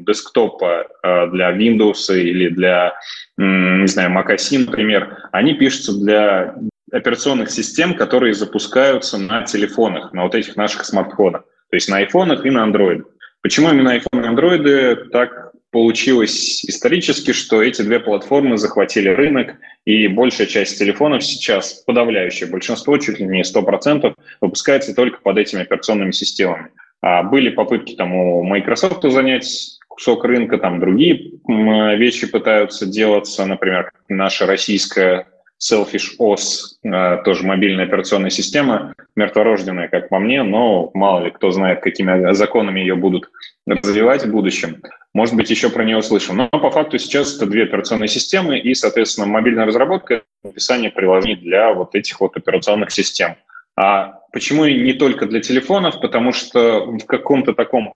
[0.06, 2.94] десктопа, э, для Windows или для,
[3.38, 6.54] не знаю, Mac OS, например, они пишутся для
[6.92, 12.46] операционных систем, которые запускаются на телефонах, на вот этих наших смартфонах, то есть на айфонах
[12.46, 13.04] и на Android.
[13.42, 15.43] Почему именно iPhone и Android так
[15.74, 19.56] получилось исторически, что эти две платформы захватили рынок,
[19.86, 25.64] и большая часть телефонов сейчас, подавляющее большинство, чуть ли не 100%, выпускается только под этими
[25.64, 26.70] операционными системами.
[27.02, 33.92] А были попытки там у Microsoft занять кусок рынка, там другие вещи пытаются делаться, например,
[34.08, 35.28] наша российская
[35.72, 41.82] Selfish OS, тоже мобильная операционная система, мертворожденная, как по мне, но мало ли кто знает,
[41.82, 43.30] какими законами ее будут
[43.66, 44.82] развивать в будущем.
[45.14, 46.38] Может быть, еще про нее услышим.
[46.38, 51.72] Но по факту сейчас это две операционные системы и, соответственно, мобильная разработка, написание приложений для
[51.72, 53.36] вот этих вот операционных систем.
[53.76, 56.02] А почему не только для телефонов?
[56.02, 57.94] Потому что в каком-то таком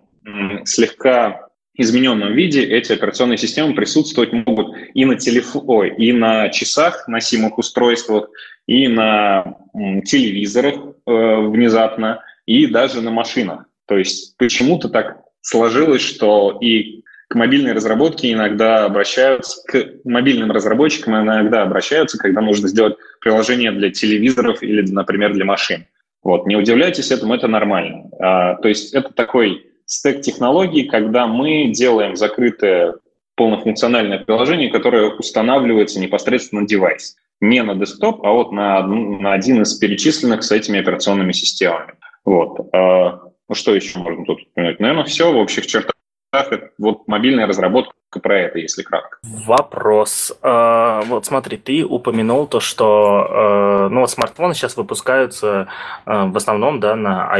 [0.66, 1.47] слегка
[1.78, 8.30] измененном виде эти операционные системы присутствовать могут и на телефоне, и на часах, носимых устройствах,
[8.68, 9.58] и на
[10.06, 11.12] телевизорах э,
[11.48, 13.66] внезапно, и даже на машинах.
[13.88, 21.22] То есть почему-то так сложилось, что и к мобильной разработке иногда обращаются, к мобильным разработчикам
[21.22, 25.86] иногда обращаются, когда нужно сделать приложение для телевизоров или, например, для машин.
[26.24, 28.10] Вот, не удивляйтесь этому, это нормально.
[28.20, 32.96] А, то есть это такой стек технологий, когда мы делаем закрытое
[33.36, 37.16] полнофункциональное приложение, которое устанавливается непосредственно на девайс.
[37.40, 41.94] Не на десктоп, а вот на, на один из перечисленных с этими операционными системами.
[42.26, 42.68] Вот.
[42.74, 44.80] А, ну, что еще можно тут упомянуть?
[44.80, 45.94] Наверное, все в общих чертах.
[46.78, 49.18] Вот мобильная разработка про это, если кратко.
[49.24, 50.38] Вопрос.
[50.42, 55.68] А, вот смотри, ты упомянул то, что а, ну, вот смартфоны сейчас выпускаются
[56.06, 57.32] в основном да, на,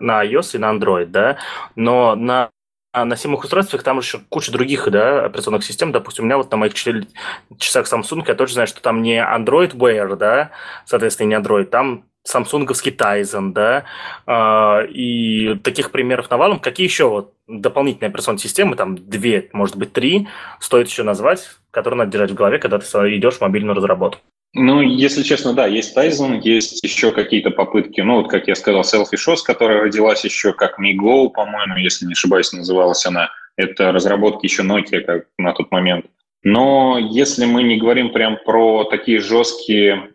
[0.00, 1.38] на iOS и на Android, да,
[1.76, 2.50] но на
[2.94, 5.92] на симых устройствах там еще куча других да, операционных систем.
[5.92, 9.74] Допустим, у меня вот на моих часах Samsung я тоже знаю, что там не Android
[9.74, 10.50] Wear, да,
[10.84, 13.84] соответственно, не Android, там самсунговский Tizen, да,
[14.26, 16.60] э, и таких примеров навалом.
[16.60, 20.28] Какие еще вот дополнительные операционные системы, там две, может быть, три,
[20.60, 24.20] стоит еще назвать, которые надо держать в голове, когда ты идешь в мобильную разработку?
[24.54, 28.82] Ну, если честно, да, есть Tizen, есть еще какие-то попытки, ну, вот, как я сказал,
[28.82, 33.30] Selfie Shows, которая родилась еще как MiGo, по-моему, если не ошибаюсь, называлась она.
[33.56, 36.06] Это разработки еще Nokia как на тот момент.
[36.44, 40.10] Но если мы не говорим прям про такие жесткие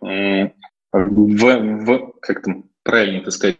[0.92, 3.58] в, в как там правильно это сказать,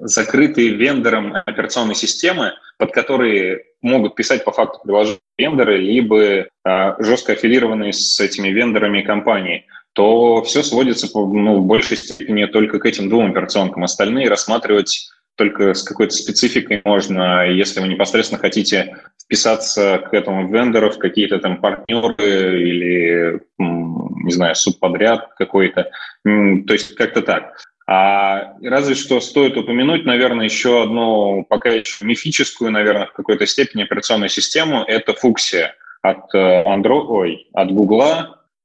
[0.00, 7.32] закрытые вендором операционной системы, под которые могут писать по факту приложения вендоры, либо а, жестко
[7.32, 13.08] аффилированные с этими вендорами компании, то все сводится ну, в большей степени только к этим
[13.08, 13.84] двум операционкам.
[13.84, 20.90] Остальные рассматривать только с какой-то спецификой можно, если вы непосредственно хотите вписаться к этому вендору
[20.90, 25.90] в какие-то там партнеры или, не знаю, субподряд какой-то.
[26.24, 27.54] То есть как-то так.
[27.86, 33.84] А разве что стоит упомянуть, наверное, еще одну пока еще мифическую, наверное, в какой-то степени
[33.84, 34.82] операционную систему.
[34.86, 35.68] Это Fuxia
[36.02, 38.02] от э, Android, ой, от Google.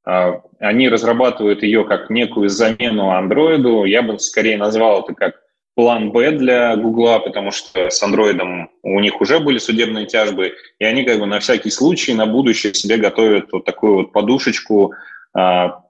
[0.06, 3.88] А, они разрабатывают ее как некую замену Android.
[3.88, 5.43] Я бы скорее назвал это как
[5.76, 10.86] план Б для Гугла, потому что с андроидом у них уже были судебные тяжбы, и
[10.86, 14.94] они как бы на всякий случай на будущее себе готовят вот такую вот подушечку,
[15.36, 15.82] а,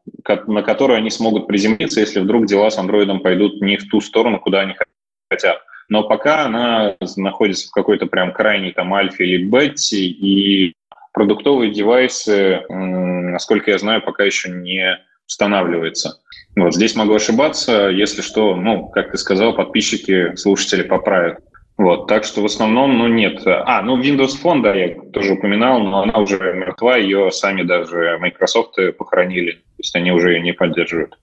[0.48, 4.40] на которую они смогут приземлиться, если вдруг дела с андроидом пойдут не в ту сторону,
[4.40, 4.76] куда они
[5.30, 5.62] хотят.
[5.90, 10.74] Но пока она находится в какой-то прям крайней там альфе или бете, и
[11.12, 16.20] продуктовые девайсы, насколько я знаю, пока еще не устанавливается.
[16.56, 21.40] Вот здесь могу ошибаться, если что, ну, как ты сказал, подписчики, слушатели поправят.
[21.78, 23.42] Вот, так что в основном, ну, нет.
[23.46, 28.18] А, ну, Windows Phone, да, я тоже упоминал, но она уже мертва, ее сами даже
[28.20, 31.18] Microsoft похоронили, то есть они уже ее не поддерживают.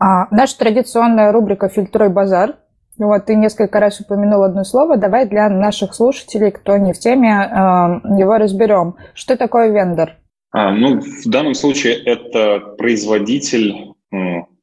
[0.00, 2.56] А, наша традиционная рубрика «Фильтруй базар».
[2.98, 4.96] Вот, ты несколько раз упомянул одно слово.
[4.96, 8.96] Давай для наших слушателей, кто не в теме, э, его разберем.
[9.14, 10.16] Что такое вендор?
[10.52, 13.94] А, ну, в данном случае это производитель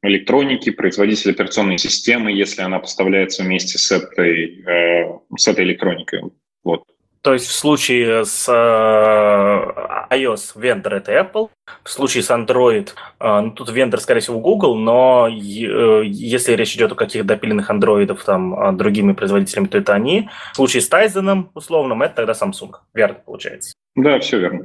[0.01, 6.23] электроники, производитель операционной системы, если она поставляется вместе с этой, э, с этой электроникой.
[6.63, 6.83] Вот.
[7.21, 11.49] То есть в случае с э, iOS вендор это Apple,
[11.83, 16.75] в случае с Android, э, ну, тут вендор, скорее всего, Google, но э, если речь
[16.75, 20.29] идет о каких-то допиленных андроидов там другими производителями, то это они.
[20.53, 22.71] В случае с Tizen условным, это тогда Samsung.
[22.93, 23.73] Верно, получается.
[23.97, 24.63] Да, все верно.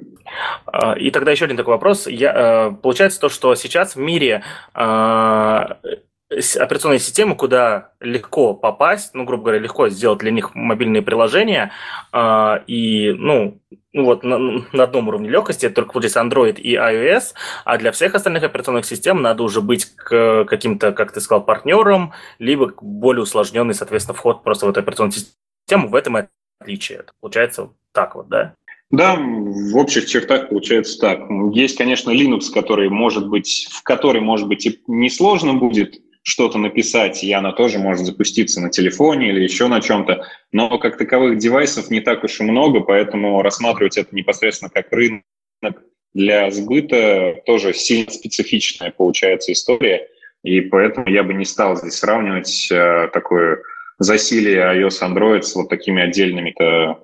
[0.98, 2.06] И тогда еще один такой вопрос.
[2.06, 4.44] Я, получается то, что сейчас в мире
[6.58, 11.72] операционные системы, куда легко попасть, ну, грубо говоря, легко сделать для них мобильные приложения,
[12.12, 13.60] э, и, ну,
[13.92, 14.38] ну вот на,
[14.72, 18.86] на одном уровне легкости, это только получается Android и iOS, а для всех остальных операционных
[18.86, 24.42] систем надо уже быть к каким-то, как ты сказал, партнером, либо более усложненный, соответственно, вход
[24.42, 26.24] просто в эту операционную систему, в этом и
[26.60, 27.04] отличие.
[27.20, 28.54] Получается так вот, да?
[28.92, 31.22] Да, в общих чертах получается так.
[31.52, 37.24] Есть, конечно, Linux, который может быть, в который, может быть, и несложно будет что-то написать,
[37.24, 40.26] и она тоже может запуститься на телефоне или еще на чем-то.
[40.52, 45.22] Но как таковых девайсов не так уж и много, поэтому рассматривать это непосредственно как рынок
[46.12, 50.06] для сбыта тоже сильно специфичная получается история,
[50.44, 53.62] и поэтому я бы не стал здесь сравнивать э, такое
[54.02, 56.98] засилие iOS Android с вот такими отдельными-то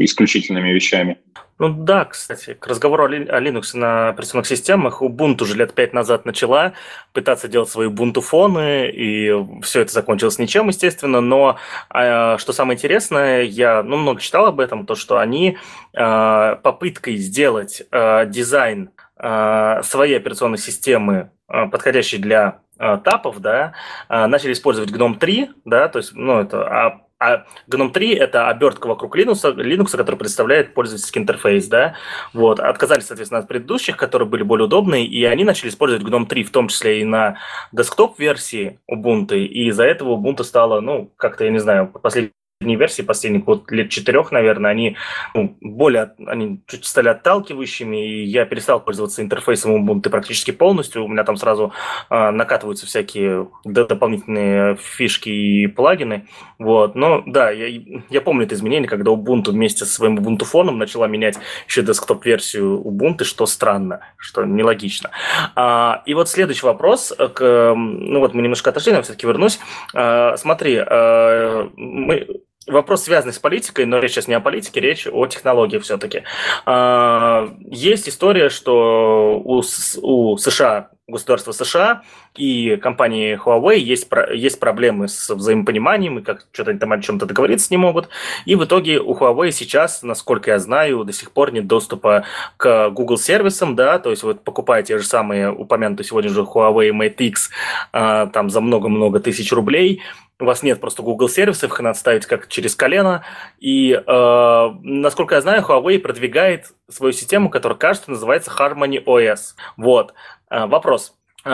[0.00, 1.18] исключительными вещами.
[1.60, 6.24] Ну да, кстати, к разговору о Linux на операционных системах Ubuntu уже лет пять назад
[6.24, 6.72] начала
[7.12, 9.30] пытаться делать свои Ubuntu-фоны, и
[9.62, 11.58] все это закончилось ничем, естественно, но
[11.94, 15.58] э, что самое интересное, я ну, много читал об этом, то, что они
[15.92, 23.74] э, попыткой сделать э, дизайн своей операционной системы, подходящей для тапов, да,
[24.08, 28.48] э, начали использовать GNOME 3, да, то есть, ну, это а а GNOME 3– это
[28.48, 31.94] обертка вокруг Linux, Linux, который представляет пользовательский интерфейс, да,
[32.32, 36.44] вот, отказались, соответственно, от предыдущих, которые были более удобные, и они начали использовать GNOME 3,
[36.44, 37.36] в том числе и на
[37.72, 43.00] десктоп-версии Ubuntu, и из-за этого Ubuntu стало, ну, как-то, я не знаю, последние последней версии,
[43.00, 44.96] последних вот лет четырех, наверное, они
[45.34, 51.04] ну, более, они чуть стали отталкивающими, и я перестал пользоваться интерфейсом Ubuntu практически полностью.
[51.04, 51.72] У меня там сразу
[52.10, 56.28] э, накатываются всякие дополнительные фишки и плагины.
[56.58, 56.94] Вот.
[56.94, 61.06] Но да, я, я помню это изменение, когда Ubuntu вместе со своим Ubuntu фоном начала
[61.06, 65.10] менять еще десктоп-версию Ubuntu, что странно, что нелогично.
[65.56, 67.14] А, и вот следующий вопрос.
[67.34, 69.58] К, ну вот мы немножко отошли, но все-таки вернусь.
[69.94, 72.26] А, смотри, а, мы
[72.70, 76.22] вопрос, связанный с политикой, но речь сейчас не о политике, речь о технологии все-таки.
[76.66, 79.62] А, есть история, что у,
[80.02, 82.02] у США, государства США
[82.36, 87.68] и компании Huawei есть, есть проблемы с взаимопониманием, и как что-то там о чем-то договориться
[87.70, 88.08] не могут.
[88.44, 92.24] И в итоге у Huawei сейчас, насколько я знаю, до сих пор нет доступа
[92.56, 96.90] к Google сервисам, да, то есть вот покупая те же самые упомянутые сегодня же Huawei
[96.90, 97.50] Mate X
[97.92, 100.02] а, там за много-много тысяч рублей,
[100.40, 103.22] у вас нет просто Google сервисов, их надо ставить как через колено.
[103.58, 109.54] И, э, насколько я знаю, Huawei продвигает свою систему, которая, кажется, называется Harmony OS.
[109.76, 110.14] Вот.
[110.50, 111.14] Э, вопрос.
[111.44, 111.50] Э,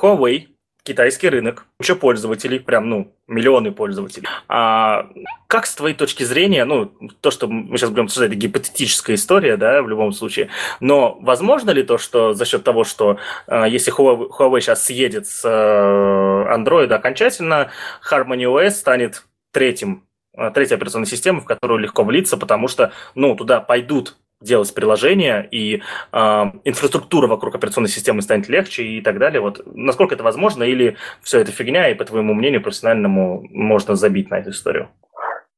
[0.00, 0.54] Huawei
[0.84, 4.28] китайский рынок, куча пользователей, прям, ну, миллионы пользователей.
[4.48, 5.08] А
[5.46, 9.56] как с твоей точки зрения, ну, то, что мы сейчас будем обсуждать, это гипотетическая история,
[9.56, 13.92] да, в любом случае, но возможно ли то, что за счет того, что э, если
[13.96, 17.70] Huawei, сейчас съедет с э, Android окончательно,
[18.08, 20.04] Harmony OS станет третьим,
[20.36, 25.48] э, третьей операционной системой, в которую легко влиться, потому что, ну, туда пойдут делать приложение,
[25.50, 26.18] и э,
[26.64, 29.40] инфраструктура вокруг операционной системы станет легче и так далее.
[29.40, 34.30] Вот насколько это возможно, или все это фигня, и по твоему мнению профессиональному можно забить
[34.30, 34.88] на эту историю?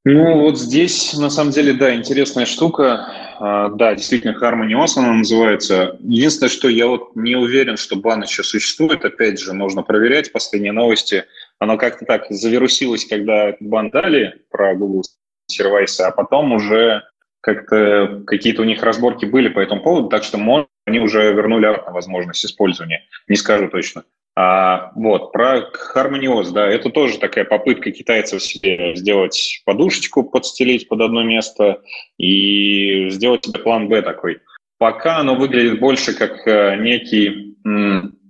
[0.09, 3.09] Ну, вот здесь, на самом деле, да, интересная штука.
[3.41, 5.97] А, да, действительно, Harmony она называется.
[6.01, 9.05] Единственное, что я вот не уверен, что бан еще существует.
[9.05, 11.25] Опять же, можно проверять последние новости.
[11.59, 15.03] Оно как-то так завирусилось, когда бан дали про Google
[15.49, 17.03] сервисы, а потом уже
[17.47, 20.37] как-то какие-то у них разборки были по этому поводу, так что
[20.85, 24.03] они уже вернули возможность использования, не скажу точно.
[24.35, 31.03] А, вот, про Harmonios, да, это тоже такая попытка китайцев себе сделать подушечку, подстелить под
[31.03, 31.83] одно место
[32.19, 34.41] и сделать себе план Б такой.
[34.79, 37.57] Пока оно выглядит больше как э, некий,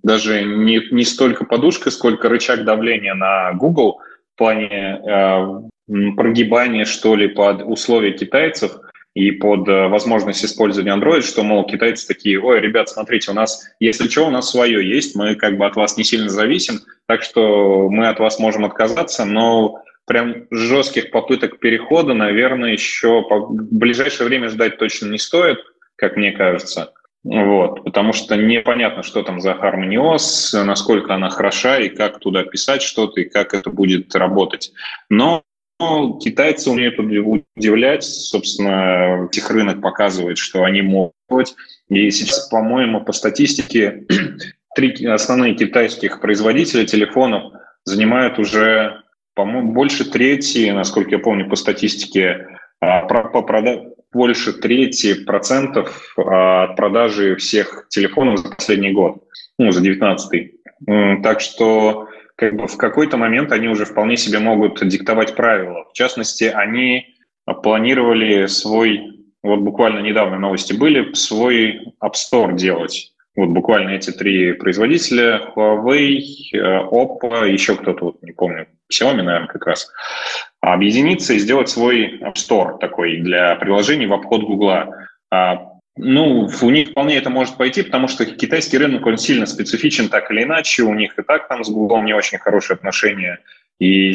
[0.03, 3.99] даже не, не столько подушка, сколько рычаг давления на Google
[4.35, 8.73] в плане э, прогибания, что ли, под условия китайцев–
[9.17, 13.67] и под э, возможность использования Android, что, мол, китайцы такие, ой, ребят, смотрите, у нас,
[13.81, 17.23] если что, у нас свое есть, мы как бы от вас не сильно зависим, так
[17.23, 24.27] что мы от вас можем отказаться, но прям жестких попыток перехода, наверное, еще в ближайшее
[24.27, 25.61] время ждать точно не стоит,
[25.97, 26.93] как мне кажется.
[27.25, 32.45] Вот, потому что непонятно, что там за Harmony OS, насколько она хороша и как туда
[32.45, 34.73] писать что-то, и как это будет работать.
[35.09, 35.43] Но
[35.79, 38.05] ну, китайцы умеют удивлять.
[38.05, 41.55] Собственно, их рынок показывает, что они могут.
[41.89, 44.07] И сейчас, по-моему, по статистике,
[44.75, 47.53] три основные китайских производителя телефонов
[47.85, 49.03] занимают уже,
[49.35, 52.47] по-моему, больше трети, насколько я помню, по статистике,
[52.81, 53.83] а, по прода...
[54.13, 59.23] больше трети процентов а, от продажи всех телефонов за последний год,
[59.59, 60.53] ну, за 19
[61.23, 62.06] Так что
[62.37, 65.85] как бы в какой-то момент они уже вполне себе могут диктовать правила.
[65.91, 67.15] В частности, они
[67.63, 73.13] планировали свой, вот буквально недавно новости были, свой App Store делать.
[73.35, 76.21] Вот буквально эти три производителя, Huawei,
[76.55, 79.93] Oppo, еще кто-то, вот не помню, Xiaomi, наверное, как раз,
[80.61, 85.09] объединиться и сделать свой App Store такой для приложений в обход Гугла.
[85.97, 90.31] Ну, у них вполне это может пойти, потому что китайский рынок, он сильно специфичен так
[90.31, 93.41] или иначе, у них и так там с Google не очень хорошие отношения,
[93.79, 94.15] и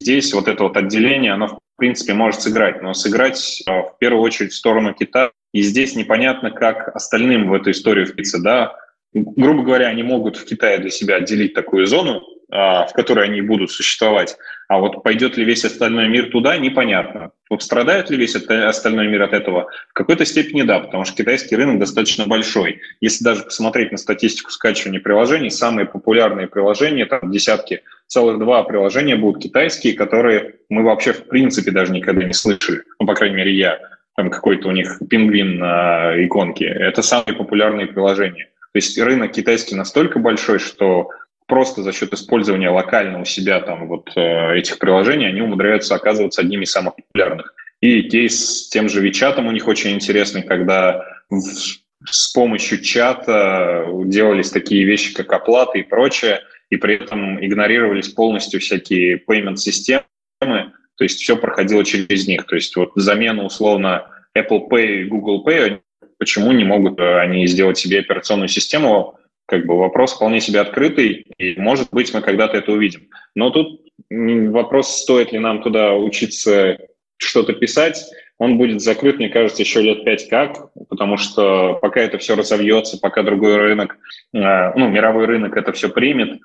[0.00, 4.22] здесь вот это вот отделение, оно в принципе может сыграть, но сыграть э, в первую
[4.22, 8.74] очередь в сторону Китая и здесь непонятно, как остальным в эту историю впиться, да.
[9.12, 13.42] Грубо говоря, они могут в Китае для себя отделить такую зону, а, в которой они
[13.42, 14.36] будут существовать.
[14.72, 17.32] А вот пойдет ли весь остальной мир туда, непонятно.
[17.50, 19.66] Вот страдает ли весь остальной мир от этого?
[19.90, 22.80] В какой-то степени да, потому что китайский рынок достаточно большой.
[23.02, 29.14] Если даже посмотреть на статистику скачивания приложений, самые популярные приложения, там десятки, целых два приложения
[29.14, 32.82] будут китайские, которые мы вообще в принципе даже никогда не слышали.
[32.98, 33.78] Ну, по крайней мере, я.
[34.16, 36.64] Там какой-то у них пингвин на иконке.
[36.64, 38.48] Это самые популярные приложения.
[38.72, 41.10] То есть рынок китайский настолько большой, что
[41.52, 46.40] просто за счет использования локально у себя там вот э, этих приложений они умудряются оказываться
[46.40, 47.54] одними из самых популярных.
[47.82, 54.50] И кейс с тем же Вичатом у них очень интересный, когда с помощью чата делались
[54.50, 56.40] такие вещи, как оплата и прочее,
[56.70, 60.06] и при этом игнорировались полностью всякие payment-системы,
[60.40, 62.46] то есть все проходило через них.
[62.46, 65.80] То есть вот замена условно Apple Pay и Google Pay,
[66.18, 69.18] почему не могут э, они сделать себе операционную систему,
[69.52, 73.08] как бы вопрос вполне себе открытый, и, может быть, мы когда-то это увидим.
[73.34, 76.78] Но тут вопрос, стоит ли нам туда учиться
[77.18, 78.02] что-то писать,
[78.38, 82.98] он будет закрыт, мне кажется, еще лет пять как, потому что пока это все разовьется,
[82.98, 83.98] пока другой рынок,
[84.32, 84.38] э,
[84.74, 86.40] ну, мировой рынок это все примет.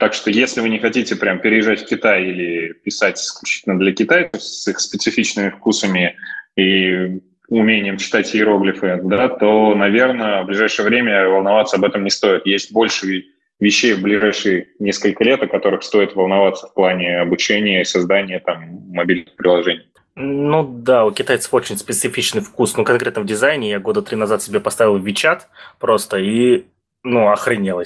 [0.00, 4.42] Так что если вы не хотите прям переезжать в Китай или писать исключительно для китайцев
[4.42, 6.16] с их специфичными вкусами
[6.56, 12.46] и умением читать иероглифы, да, то, наверное, в ближайшее время волноваться об этом не стоит.
[12.46, 13.24] Есть больше
[13.60, 18.82] вещей в ближайшие несколько лет, о которых стоит волноваться в плане обучения и создания там
[18.90, 19.86] мобильных приложений.
[20.16, 22.76] Ну да, у китайцев очень специфичный вкус.
[22.76, 25.40] Ну, конкретно в дизайне я года три назад себе поставил WeChat
[25.80, 26.66] просто и,
[27.02, 27.82] ну, охренел,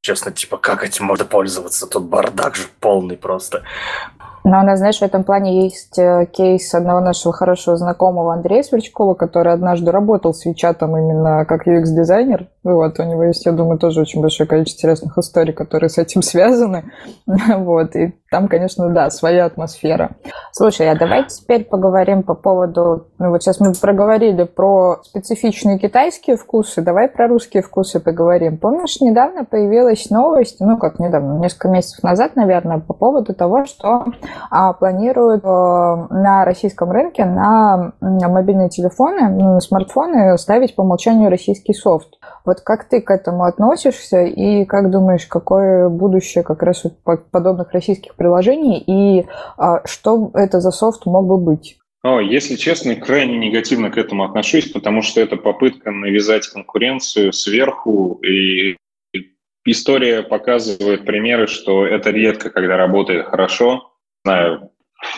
[0.00, 0.32] честно.
[0.32, 1.86] Типа, как этим можно пользоваться?
[1.86, 3.64] Тут бардак же полный просто.
[4.48, 8.62] Но у нас, знаешь, в этом плане есть э, кейс одного нашего хорошего знакомого Андрея
[8.62, 12.46] Сверчкова, который однажды работал с Вичатом именно как UX-дизайнер.
[12.66, 16.20] Вот, у него есть, я думаю, тоже очень большое количество интересных историй, которые с этим
[16.22, 16.90] связаны.
[17.26, 20.16] Вот, и там, конечно, да, своя атмосфера.
[20.50, 23.06] Слушай, а давай теперь поговорим по поводу...
[23.18, 28.58] Ну, вот сейчас мы проговорили про специфичные китайские вкусы, давай про русские вкусы поговорим.
[28.58, 34.06] Помнишь, недавно появилась новость, ну, как недавно, несколько месяцев назад, наверное, по поводу того, что
[34.50, 41.30] а, планируют а, на российском рынке на, на мобильные телефоны, на смартфоны ставить по умолчанию
[41.30, 42.18] российский софт.
[42.44, 46.84] Вот как ты к этому относишься и как думаешь, какое будущее как раз
[47.30, 49.26] подобных российских приложений и
[49.56, 51.78] а, что это за софт мог бы быть?
[52.02, 58.20] О, если честно, крайне негативно к этому отношусь, потому что это попытка навязать конкуренцию сверху,
[58.24, 58.76] и
[59.64, 63.92] история показывает примеры, что это редко, когда работает хорошо
[64.26, 64.70] знаю,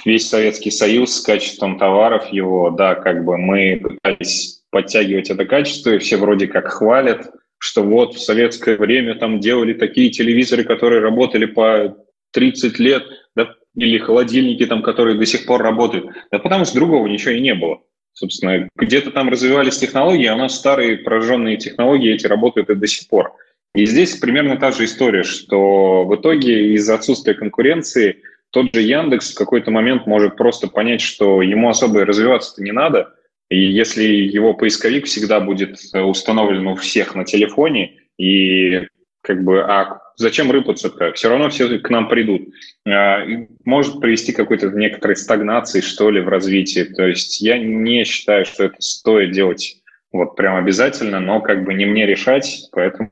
[0.05, 5.91] весь Советский Союз с качеством товаров его, да, как бы мы пытались подтягивать это качество,
[5.91, 11.01] и все вроде как хвалят, что вот в советское время там делали такие телевизоры, которые
[11.01, 11.97] работали по
[12.33, 13.05] 30 лет,
[13.35, 16.07] да, или холодильники там, которые до сих пор работают.
[16.31, 17.81] Да потому что другого ничего и не было.
[18.12, 22.87] Собственно, где-то там развивались технологии, а у нас старые пораженные технологии эти работают и до
[22.87, 23.33] сих пор.
[23.75, 29.33] И здесь примерно та же история, что в итоге из-за отсутствия конкуренции– тот же Яндекс
[29.33, 33.14] в какой-то момент может просто понять, что ему особо развиваться-то не надо,
[33.51, 38.86] и если его поисковик всегда будет установлен у всех на телефоне, и
[39.22, 41.12] как бы, а зачем рыпаться-то?
[41.12, 42.49] Все равно все к нам придут.
[42.86, 43.24] А,
[43.64, 46.84] может привести к какой-то некоторой стагнации, что ли, в развитии.
[46.84, 49.82] То есть я не считаю, что это стоит делать
[50.12, 53.11] вот прям обязательно, но как бы не мне решать, поэтому,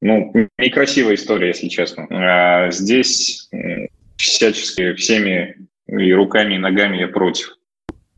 [0.00, 2.06] ну, некрасивая история, если честно.
[2.10, 3.50] А здесь
[4.16, 5.56] всячески всеми
[5.88, 7.56] и руками, и ногами я против.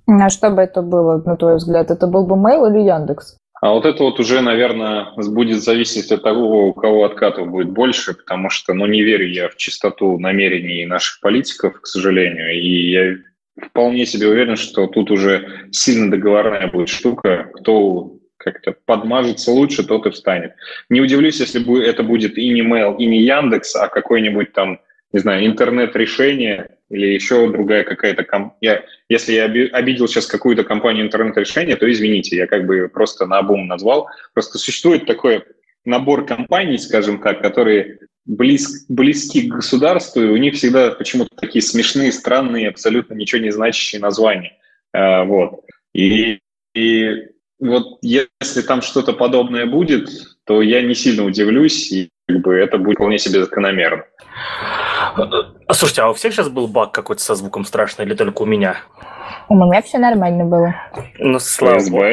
[0.07, 1.91] А что бы это было, на твой взгляд?
[1.91, 3.37] Это был бы Mail или Яндекс?
[3.61, 8.13] А вот это вот уже, наверное, будет зависеть от того, у кого откатов будет больше,
[8.13, 13.17] потому что, ну, не верю я в чистоту намерений наших политиков, к сожалению, и я
[13.65, 20.07] вполне себе уверен, что тут уже сильно договорная будет штука, кто как-то подмажется лучше, тот
[20.07, 20.55] и встанет.
[20.89, 24.81] Не удивлюсь, если это будет и не Mail, и не Яндекс, а какой-нибудь там
[25.13, 28.85] не знаю, интернет-решение или еще другая какая-то компания.
[29.09, 33.67] Если я обидел сейчас какую-то компанию интернет-решения, то извините, я как бы просто на обум
[33.67, 34.09] назвал.
[34.35, 35.45] Просто существует такой
[35.85, 41.63] набор компаний, скажем так, которые близ, близки к государству, и у них всегда почему-то такие
[41.63, 44.57] смешные, странные, абсолютно ничего не значащие названия.
[44.93, 45.65] А, вот.
[45.95, 46.41] И,
[46.75, 47.11] и
[47.59, 50.11] вот если там что-то подобное будет,
[50.45, 54.05] то я не сильно удивлюсь, и как бы это будет вполне себе закономерно.
[55.17, 58.47] А, слушайте, а у всех сейчас был баг какой-то со звуком страшный или только у
[58.47, 58.77] меня?
[59.49, 60.75] У меня все нормально было.
[61.19, 62.05] Ну, слава богу.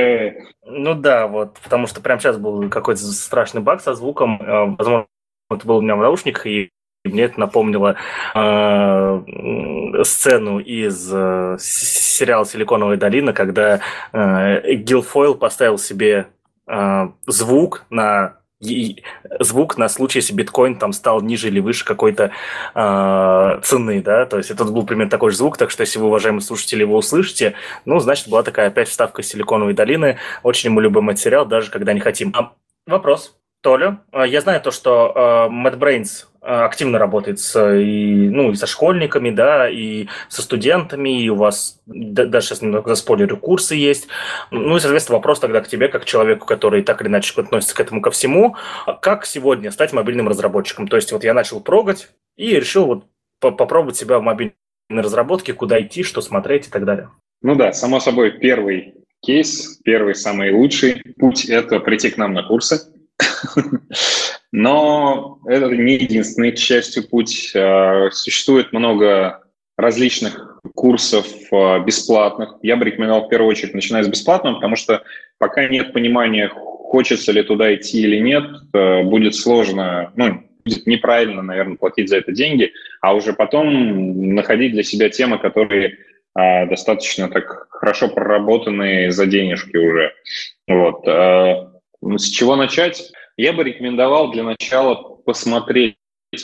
[0.66, 4.42] Ну да, вот, потому что прямо сейчас был какой-то страшный баг со звуком.
[4.42, 5.08] Э, возможно,
[5.50, 6.70] это был у меня в наушниках, и
[7.06, 7.96] мне это напомнило
[8.36, 13.80] э, сцену из э, сериала «Силиконовая долина», когда
[14.12, 16.28] э, Гилфойл поставил себе
[16.68, 22.32] э, звук на звук на случай, если биткоин там стал ниже или выше какой-то
[22.76, 26.08] э, цены, да, то есть это был примерно такой же звук, так что если вы,
[26.08, 27.56] уважаемые слушатели, его услышите,
[27.86, 31.94] ну, значит, была такая опять вставка Силиконовой долины, очень мы любим этот сериал, даже когда
[31.94, 32.34] не хотим.
[32.36, 32.52] А,
[32.86, 38.52] вопрос, Толя, а, я знаю то, что э, MadBrains Э, активно работает с, и, ну,
[38.52, 43.76] и со школьниками, да, и со студентами, и у вас даже сейчас немного заспойлерю, курсы
[43.76, 44.08] есть.
[44.50, 47.80] Ну и, соответственно, вопрос тогда к тебе, как человеку, который так или иначе относится к
[47.80, 48.56] этому ко всему.
[49.02, 50.88] Как сегодня стать мобильным разработчиком?
[50.88, 53.06] То есть вот я начал прогать и решил вот
[53.40, 54.56] попробовать себя в мобильной
[54.90, 57.12] разработке, куда идти, что смотреть и так далее.
[57.42, 62.44] Ну да, само собой, первый кейс, первый самый лучший путь– это прийти к нам на
[62.44, 62.82] курсы.
[64.52, 67.52] Но это не единственный, к счастью, путь.
[67.56, 69.44] А, существует много
[69.78, 72.56] различных курсов а, бесплатных.
[72.64, 75.04] Я бы рекомендовал в первую очередь начинать с бесплатного, потому что
[75.38, 78.44] пока нет понимания, хочется ли туда идти или нет,
[78.74, 84.74] а, будет сложно, ну, будет неправильно, наверное, платить за это деньги, а уже потом находить
[84.74, 85.98] для себя темы, которые
[86.36, 90.14] достаточно так хорошо проработанные за денежки уже.
[90.68, 91.04] Вот.
[92.02, 93.12] С чего начать?
[93.40, 95.96] Я бы рекомендовал для начала посмотреть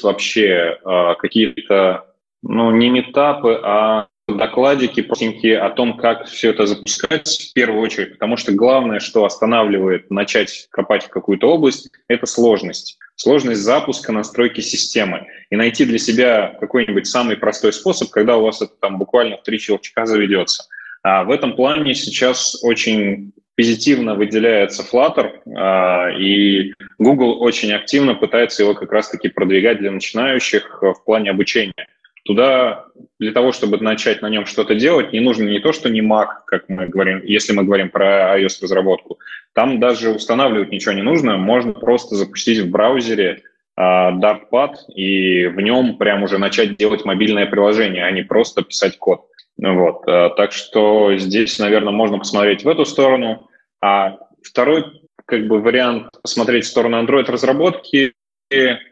[0.01, 2.05] вообще э, какие-то,
[2.41, 8.13] ну, не метапы, а докладики простенькие о том, как все это запускать в первую очередь,
[8.13, 12.97] потому что главное, что останавливает начать копать в какую-то область, это сложность.
[13.17, 15.27] Сложность запуска, настройки системы.
[15.49, 19.43] И найти для себя какой-нибудь самый простой способ, когда у вас это там буквально в
[19.43, 20.63] три щелчка заведется.
[21.05, 28.63] А в этом плане сейчас очень позитивно выделяется Flutter, а, и Google очень активно пытается
[28.63, 31.75] его как раз-таки продвигать для начинающих в плане обучения.
[32.23, 32.85] Туда
[33.19, 36.25] для того, чтобы начать на нем что-то делать, не нужно не то, что не Mac,
[36.47, 39.19] как мы говорим, если мы говорим про iOS-разработку.
[39.53, 43.43] Там даже устанавливать ничего не нужно, можно просто запустить в браузере
[43.75, 48.97] а, Dartpad и в нем прям уже начать делать мобильное приложение, а не просто писать
[48.97, 49.27] код.
[49.57, 50.07] Вот.
[50.07, 53.49] Э, так что здесь, наверное, можно посмотреть в эту сторону.
[53.81, 54.85] А второй
[55.25, 58.13] как бы вариант посмотреть в сторону Android-разработки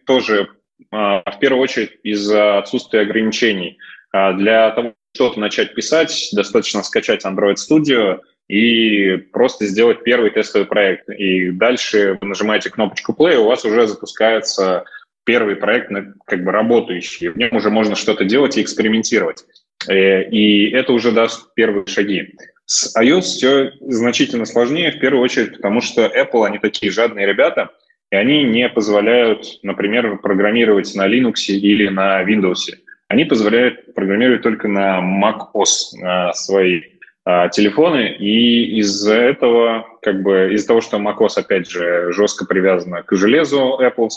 [0.05, 0.49] тоже
[0.91, 3.77] а, в первую очередь из-за отсутствия ограничений.
[4.11, 10.67] А, для того, чтобы начать писать, достаточно скачать Android Studio и просто сделать первый тестовый
[10.67, 11.09] проект.
[11.09, 14.85] И дальше вы нажимаете кнопочку Play, у вас уже запускается
[15.23, 15.89] первый проект,
[16.25, 17.29] как бы работающий.
[17.29, 19.45] В нем уже можно что-то делать и экспериментировать.
[19.89, 22.35] Э, и это уже даст первые шаги.
[22.65, 27.69] С iOS все значительно сложнее, в первую очередь, потому что Apple, они такие жадные ребята,
[28.11, 32.73] и они не позволяют, например, программировать на Linux или на Windows.
[33.07, 36.81] Они позволяют программировать только на macOS на свои
[37.25, 43.01] а, телефоны, и из-за этого, как бы, из-за того, что macOS, опять же, жестко привязана
[43.03, 44.09] к железу Apple,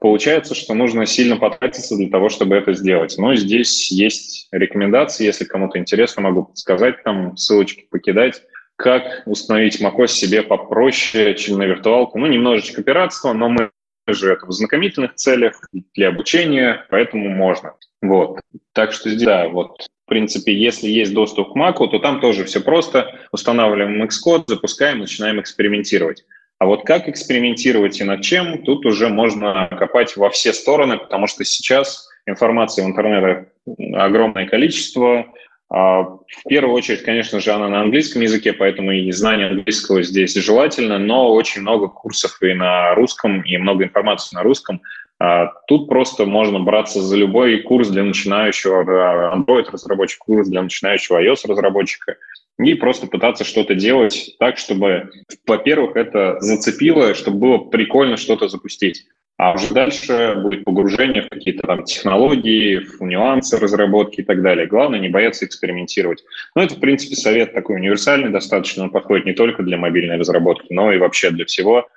[0.00, 3.16] Получается, что нужно сильно потратиться для того, чтобы это сделать.
[3.18, 8.42] Но здесь есть рекомендации, если кому-то интересно, могу подсказать, там ссылочки покидать,
[8.76, 12.18] как установить macOS себе попроще, чем на виртуалку.
[12.18, 13.70] Ну, немножечко пиратство, но мы
[14.08, 15.60] же это в знакомительных целях,
[15.94, 17.74] для обучения, поэтому можно.
[18.00, 18.40] Вот.
[18.72, 22.44] Так что здесь, да, вот в принципе, если есть доступ к Mac, то там тоже
[22.44, 23.20] все просто.
[23.32, 26.24] Устанавливаем Xcode, запускаем, начинаем экспериментировать.
[26.60, 31.26] А вот как экспериментировать и над чем, тут уже можно копать во все стороны, потому
[31.26, 33.46] что сейчас информации в интернете
[33.94, 35.24] огромное количество.
[35.70, 40.34] А, в первую очередь, конечно же, она на английском языке, поэтому и знание английского здесь
[40.34, 44.82] желательно, но очень много курсов и на русском, и много информации на русском.
[45.18, 52.16] А, тут просто можно браться за любой курс для начинающего Android-разработчика, курс для начинающего iOS-разработчика–
[52.62, 55.10] и просто пытаться что-то делать так, чтобы,
[55.46, 59.06] во-первых, это зацепило, чтобы было прикольно что-то запустить.
[59.36, 64.66] А уже дальше будет погружение в какие-то там технологии, в нюансы разработки и так далее.
[64.66, 66.22] Главное не бояться экспериментировать.
[66.54, 68.82] Ну, это, в принципе, совет такой универсальный достаточно.
[68.82, 71.88] Он подходит не только для мобильной разработки, но и вообще для всего.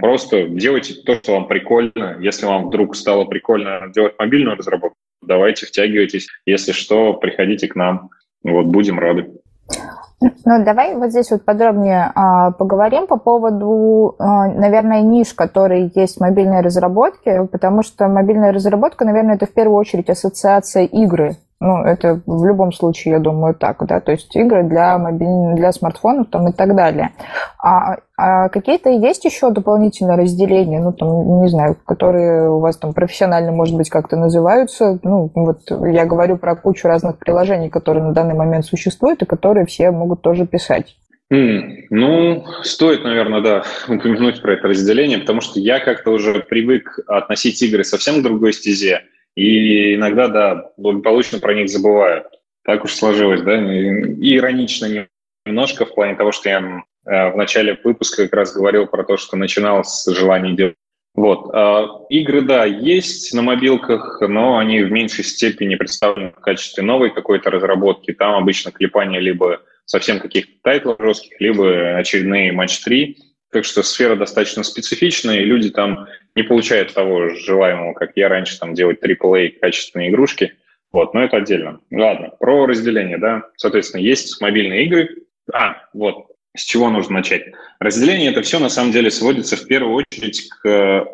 [0.00, 2.16] Просто делайте то, что вам прикольно.
[2.20, 6.28] Если вам вдруг стало прикольно делать мобильную разработку, давайте втягивайтесь.
[6.46, 8.08] Если что, приходите к нам.
[8.42, 9.26] Вот, будем рады.
[10.20, 16.16] Ну, давай вот здесь вот подробнее а, поговорим по поводу, а, наверное, ниш, которые есть
[16.16, 21.36] в мобильной разработке, потому что мобильная разработка, наверное, это в первую очередь ассоциация игры.
[21.60, 25.72] Ну, это в любом случае, я думаю, так, да, то есть игры для мобильных, для
[25.72, 27.10] смартфонов там и так далее.
[27.60, 32.94] А, а какие-то есть еще дополнительные разделения, ну, там, не знаю, которые у вас там
[32.94, 35.00] профессионально, может быть, как-то называются?
[35.02, 39.66] Ну, вот я говорю про кучу разных приложений, которые на данный момент существуют и которые
[39.66, 40.94] все могут тоже писать.
[41.32, 47.00] Mm, ну, стоит, наверное, да, упомянуть про это разделение, потому что я как-то уже привык
[47.06, 49.02] относить игры совсем к другой стезе,
[49.38, 52.24] и иногда, да, благополучно про них забываю.
[52.64, 55.06] Так уж сложилось, да, иронично
[55.46, 59.16] немножко в плане того, что я э, в начале выпуска как раз говорил про то,
[59.16, 60.74] что начинал с желания делать.
[61.14, 61.54] Вот.
[61.54, 67.14] А, игры, да, есть на мобилках, но они в меньшей степени представлены в качестве новой
[67.14, 68.12] какой-то разработки.
[68.12, 73.14] Там обычно клепание либо совсем каких-то тайтлов жестких, либо очередные матч-3.
[73.52, 76.08] Так что сфера достаточно специфичная, и люди там
[76.38, 80.54] не получают того желаемого, как я раньше там делать AAA качественные игрушки.
[80.92, 81.80] Вот, но это отдельно.
[81.90, 83.42] Ладно, про разделение, да.
[83.56, 85.16] Соответственно, есть мобильные игры.
[85.52, 86.26] А, вот,
[86.56, 87.42] с чего нужно начать?
[87.80, 91.06] Разделение это все на самом деле сводится в первую очередь к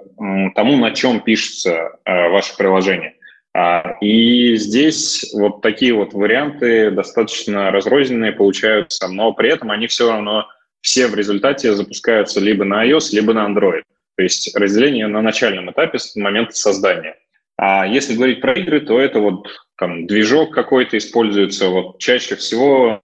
[0.54, 3.14] тому, на чем пишется э, ваше приложение.
[3.54, 10.10] А, и здесь вот такие вот варианты достаточно разрозненные получаются, но при этом они все
[10.10, 10.48] равно
[10.82, 13.84] все в результате запускаются либо на iOS, либо на Android.
[14.16, 17.16] То есть разделение на начальном этапе с момента создания.
[17.56, 21.68] А если говорить про игры, то это вот там движок какой-то используется.
[21.68, 23.00] Вот чаще всего,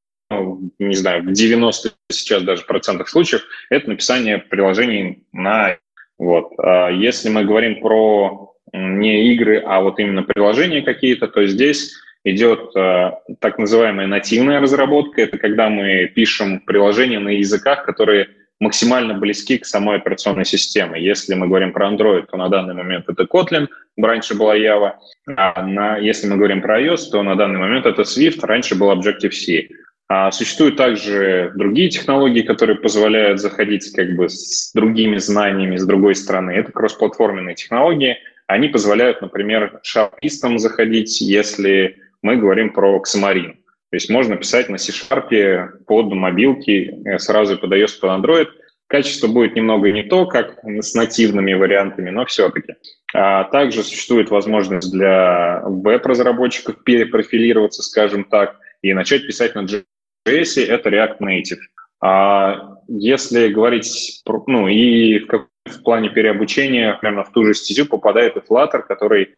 [0.78, 5.76] не знаю, в 90 сейчас даже процентах случаев это написание приложений на
[6.20, 6.52] вот.
[6.58, 11.94] А если мы говорим про не игры, а вот именно приложения какие-то, то здесь
[12.24, 15.22] идет э, так называемая нативная разработка.
[15.22, 18.28] Это когда мы пишем приложения на языках, которые
[18.60, 21.02] максимально близки к самой операционной системе.
[21.02, 24.92] Если мы говорим про Android, то на данный момент это Kotlin, раньше была Java.
[25.36, 28.92] А на, если мы говорим про iOS, то на данный момент это Swift, раньше был
[28.92, 29.68] Objective-C.
[30.08, 36.14] А существуют также другие технологии, которые позволяют заходить как бы с другими знаниями с другой
[36.14, 36.50] стороны.
[36.50, 38.18] Это кроссплатформенные технологии.
[38.46, 43.54] Они позволяют, например, шапистам заходить, если мы говорим про Xamarin.
[43.90, 48.48] То есть можно писать на C-Sharp под мобилки, э, сразу под iOS, под Android.
[48.86, 52.74] Качество будет немного не то, как с нативными вариантами, но все-таки.
[53.12, 60.88] А также существует возможность для веб-разработчиков перепрофилироваться, скажем так, и начать писать на JS, это
[60.88, 61.60] React Native.
[62.00, 67.86] А если говорить, про, ну и в, в плане переобучения, примерно в ту же стезю
[67.86, 69.36] попадает и Flutter, который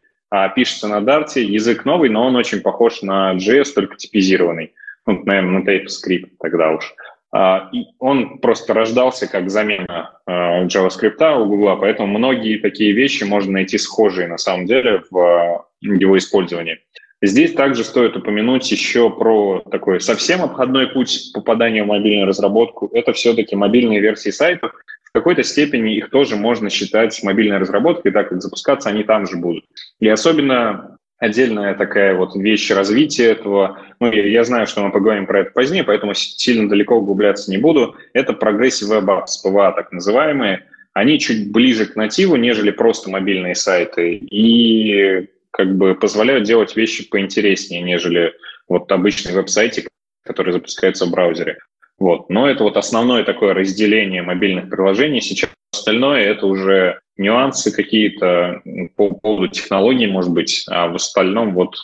[0.54, 4.72] пишется на Dart, язык новый, но он очень похож на JS, только типизированный.
[5.06, 6.94] Ну, наверное, на TypeScript тогда уж.
[7.34, 13.24] А, и он просто рождался как замена а, JavaScript у Google, поэтому многие такие вещи
[13.24, 16.80] можно найти схожие на самом деле в его использовании.
[17.22, 22.90] Здесь также стоит упомянуть еще про такой совсем обходной путь попадания в мобильную разработку.
[22.92, 24.72] Это все-таки мобильные версии сайтов,
[25.12, 29.64] какой-то степени их тоже можно считать мобильной разработкой, так как запускаться они там же будут.
[30.00, 35.26] И особенно отдельная такая вот вещь развития этого, ну, я, я знаю, что мы поговорим
[35.26, 39.92] про это позднее, поэтому сильно далеко углубляться не буду, это Progressive Web Apps, PWA так
[39.92, 46.74] называемые, они чуть ближе к нативу, нежели просто мобильные сайты, и как бы позволяют делать
[46.74, 48.32] вещи поинтереснее, нежели
[48.66, 49.88] вот обычный веб-сайтик,
[50.24, 51.58] который запускается в браузере.
[52.02, 52.30] Вот.
[52.30, 55.20] Но это вот основное такое разделение мобильных приложений.
[55.20, 58.60] Сейчас остальное это уже нюансы какие-то
[58.96, 61.76] по поводу технологий, может быть, а в остальном вот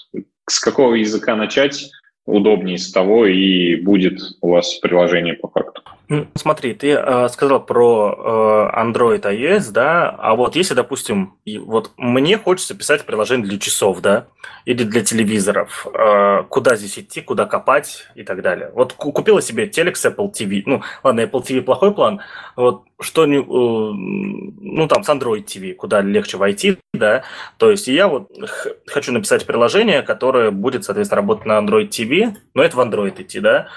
[0.51, 1.89] с какого языка начать
[2.27, 5.83] удобнее с того и будет у вас приложение по факту.
[6.35, 11.35] Смотри, ты э, сказал про э, Android iOS, да, а вот если, допустим,
[11.67, 14.27] вот мне хочется писать приложение для часов, да,
[14.65, 18.71] или для телевизоров, э, куда здесь идти, куда копать и так далее.
[18.75, 22.23] Вот купила себе телек с Apple TV, ну, ладно, Apple TV плохой план,
[22.57, 27.25] вот что, э, ну, там, с Android TV, куда легче войти, да,
[27.59, 28.31] то есть я вот
[28.87, 33.41] хочу написать приложение, которое будет, соответственно, работать на Android TV, но это в Android идти,
[33.41, 33.69] да,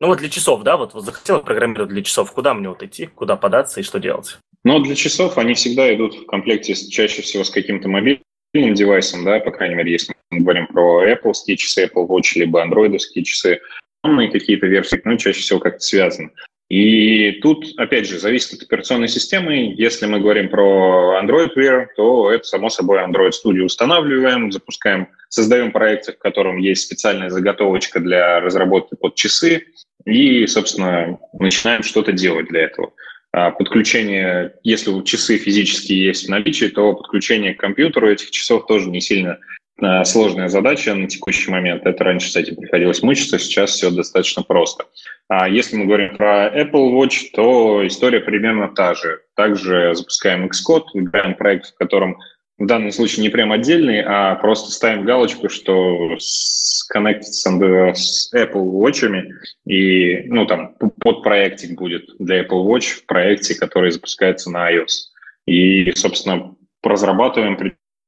[0.00, 3.06] ну вот для часов, да, вот, вот захотел программировать для часов, куда мне вот идти,
[3.06, 4.38] куда податься и что делать?
[4.64, 9.40] Ну, для часов они всегда идут в комплекте чаще всего с каким-то мобильным девайсом, да,
[9.40, 13.60] по крайней мере, если мы говорим про Apple часы, Apple Watch, либо андроидовские часы,
[14.02, 16.30] какие-то версии, ну, чаще всего как-то связаны.
[16.72, 19.74] И тут, опять же, зависит от операционной системы.
[19.76, 25.70] Если мы говорим про Android Wear, то это, само собой, Android Studio устанавливаем, запускаем, создаем
[25.70, 29.66] проект, в котором есть специальная заготовочка для разработки под часы,
[30.06, 32.94] и, собственно, начинаем что-то делать для этого.
[33.32, 38.88] А подключение, если часы физически есть в наличии, то подключение к компьютеру этих часов тоже
[38.88, 39.38] не сильно
[40.04, 41.86] сложная задача на текущий момент.
[41.86, 44.84] Это раньше с этим приходилось мучиться, сейчас все достаточно просто.
[45.28, 49.20] А если мы говорим про Apple Watch, то история примерно та же.
[49.34, 52.18] Также запускаем Xcode, выбираем проект, в котором
[52.58, 56.16] в данном случае не прям отдельный, а просто ставим галочку, что
[56.88, 57.50] коннектится
[57.94, 59.24] с Apple Watch,
[59.66, 65.08] и, ну, там, под проектик будет для Apple Watch в проекте, который запускается на iOS.
[65.46, 66.54] И, собственно,
[66.84, 67.56] разрабатываем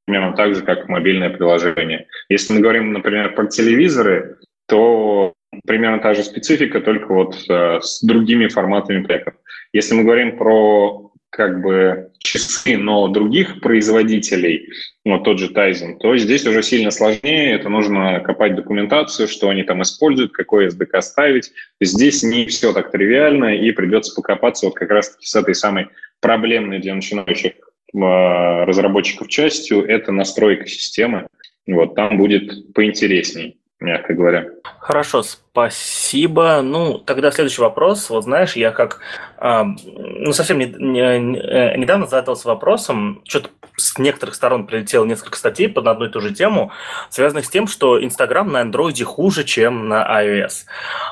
[0.05, 2.07] примерно так же, как мобильное приложение.
[2.29, 4.37] Если мы говорим, например, про телевизоры,
[4.67, 5.33] то
[5.65, 9.33] примерно та же специфика, только вот э, с другими форматами пеков.
[9.73, 14.69] Если мы говорим про как бы часы, но других производителей,
[15.03, 19.63] вот тот же Tizen, то здесь уже сильно сложнее, это нужно копать документацию, что они
[19.63, 21.51] там используют, какой SDK ставить.
[21.81, 25.89] Здесь не все так тривиально, и придется покопаться вот как раз-таки с этой самой
[26.21, 27.53] проблемной для начинающих
[27.93, 31.27] разработчиков частью, это настройка системы.
[31.67, 34.45] Вот, там будет поинтересней мягко говоря.
[34.79, 36.61] Хорошо, спасибо.
[36.61, 38.09] Ну, тогда следующий вопрос.
[38.09, 38.99] Вот знаешь, я как
[39.37, 45.37] э, ну, совсем не, не, э, недавно задался вопросом, что-то с некоторых сторон прилетело несколько
[45.37, 46.71] статей под одну и ту же тему,
[47.09, 50.65] связанных с тем, что Инстаграм на андроиде хуже, чем на iOS.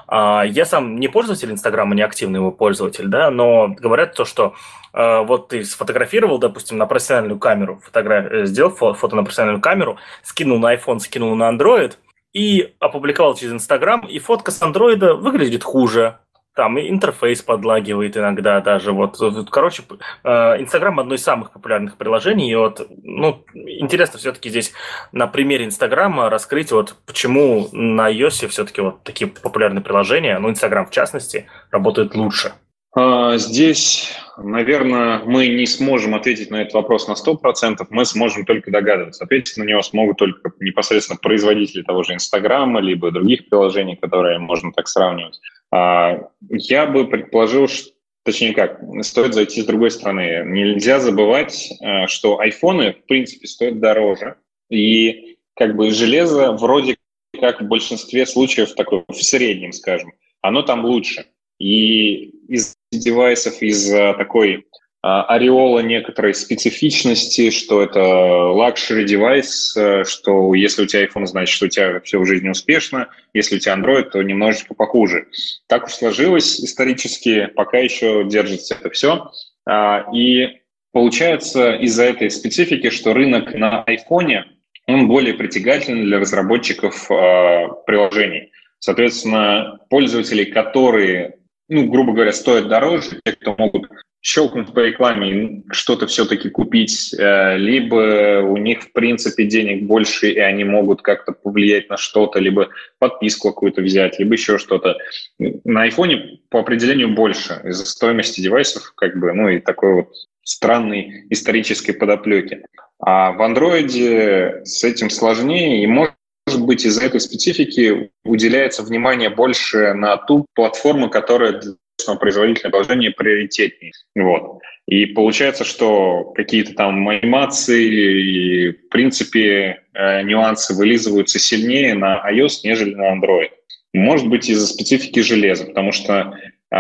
[0.08, 4.56] Э, я сам не пользователь Инстаграма, не активный его пользователь, да, но говорят то, что
[4.94, 8.32] э, вот ты сфотографировал, допустим, на профессиональную камеру, фотограф...
[8.32, 11.94] Э, сделал фото на профессиональную камеру, скинул на iPhone, скинул на Android,
[12.34, 16.18] и опубликовал через Инстаграм, и фотка с андроида выглядит хуже.
[16.56, 18.92] Там интерфейс подлагивает иногда даже.
[18.92, 19.18] Вот,
[19.50, 19.84] короче,
[20.24, 20.30] э,
[20.62, 22.52] Инстаграм одно из самых популярных приложений.
[22.52, 24.72] И вот, ну, интересно все-таки здесь
[25.12, 30.86] на примере Инстаграма раскрыть, вот почему на iOS все-таки вот такие популярные приложения, ну, Инстаграм
[30.86, 32.54] в частности, работают лучше.
[32.96, 38.72] А, здесь, наверное, мы не сможем ответить на этот вопрос на 100%, мы сможем только
[38.72, 39.24] догадываться.
[39.24, 44.72] Ответить на него смогут только непосредственно производители того же Инстаграма, либо других приложений, которые можно
[44.72, 45.40] так сравнивать.
[45.72, 47.94] А, я бы предположил, что
[48.26, 50.44] Точнее как, стоит зайти с другой стороны.
[50.46, 54.36] Нельзя забывать, э, что айфоны, в принципе, стоят дороже.
[54.70, 56.96] И как бы железо вроде
[57.40, 61.26] как в большинстве случаев, такое в среднем, скажем, оно там лучше.
[61.60, 64.66] И из девайсов, из такой
[65.06, 71.54] а, ореола некоторой специфичности, что это luxury девайс, э, что если у тебя iPhone, значит,
[71.54, 75.28] что у тебя все в жизни успешно, если у тебя Android, то немножечко похуже.
[75.68, 79.30] Так уж сложилось исторически, пока еще держится это все.
[79.66, 80.62] А, и
[80.94, 84.44] получается из-за этой специфики, что рынок на iPhone,
[84.88, 88.52] он более притягательный для разработчиков приложений.
[88.80, 91.36] Соответственно, пользователи, которые
[91.74, 93.90] ну, грубо говоря, стоят дороже, те, кто могут
[94.22, 100.32] щелкнуть по рекламе и что-то все-таки купить, э, либо у них, в принципе, денег больше,
[100.32, 102.70] и они могут как-то повлиять на что-то, либо
[103.00, 104.98] подписку какую-то взять, либо еще что-то.
[105.40, 110.14] На айфоне по определению больше из-за стоимости девайсов, как бы, ну и такой вот
[110.44, 112.66] странной исторической подоплеки.
[113.00, 116.16] А в андроиде с этим сложнее, и может
[116.54, 123.10] может быть, из-за этой специфики уделяется внимание больше на ту платформу, которая для производителя приложения
[123.10, 123.92] приоритетнее.
[124.16, 124.60] Вот.
[124.88, 132.60] И получается, что какие-то там анимации и, в принципе, э, нюансы вылизываются сильнее на iOS,
[132.64, 133.50] нежели на Android.
[133.94, 136.38] Может быть, из-за специфики железа, потому что
[136.72, 136.78] э,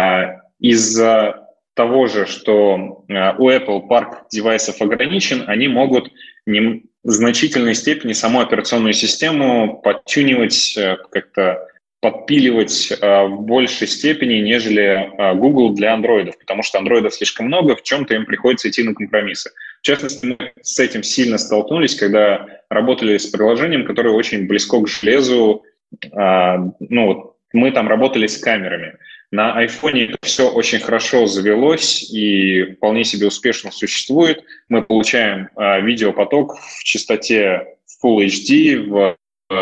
[0.60, 6.12] из-за того же, что э, у Apple парк девайсов ограничен, они могут
[6.46, 11.68] не, в значительной степени саму операционную систему подтюнивать, э, как-то
[12.00, 17.76] подпиливать э, в большей степени, нежели э, Google для андроидов, потому что андроидов слишком много,
[17.76, 19.52] в чем-то им приходится идти на компромиссы.
[19.82, 24.88] В частности, мы с этим сильно столкнулись, когда работали с приложением, которое очень близко к
[24.88, 25.64] железу.
[26.12, 28.98] Ну, мы там работали с камерами.
[29.34, 34.44] На iPhone это все очень хорошо завелось и вполне себе успешно существует.
[34.70, 37.66] Мы получаем э, видеопоток в частоте
[38.06, 39.18] Full HD в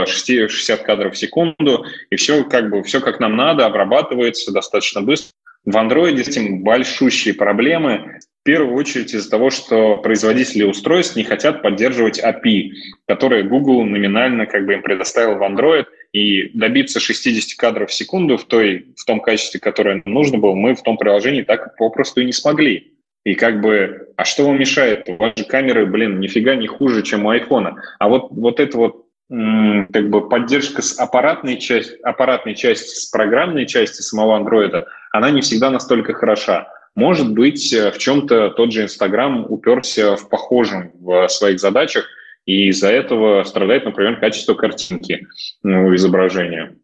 [0.06, 5.32] 60 кадров в секунду, и все как бы все как нам надо, обрабатывается достаточно быстро.
[5.64, 8.20] В Android с этим большущие проблемы.
[8.42, 12.72] В первую очередь из-за того, что производители устройств не хотят поддерживать API,
[13.08, 18.38] которые Google номинально как бы им предоставил в Android– и добиться 60 кадров в секунду
[18.38, 22.26] в, той, в том качестве, которое нужно было, мы в том приложении так попросту и
[22.26, 22.94] не смогли.
[23.24, 25.08] И как бы, а что вам мешает?
[25.08, 27.82] У вас же камеры, блин, нифига не хуже, чем у айфона.
[28.00, 33.66] А вот, вот это вот как бы поддержка с аппаратной части, аппаратной части, с программной
[33.66, 36.68] части самого андроида, она не всегда настолько хороша.
[36.96, 42.06] Может быть, в чем-то тот же Инстаграм уперся в похожем в своих задачах,
[42.46, 45.28] и из-за этого страдает, например, качество картинки,
[45.64, 46.76] ну, изображения,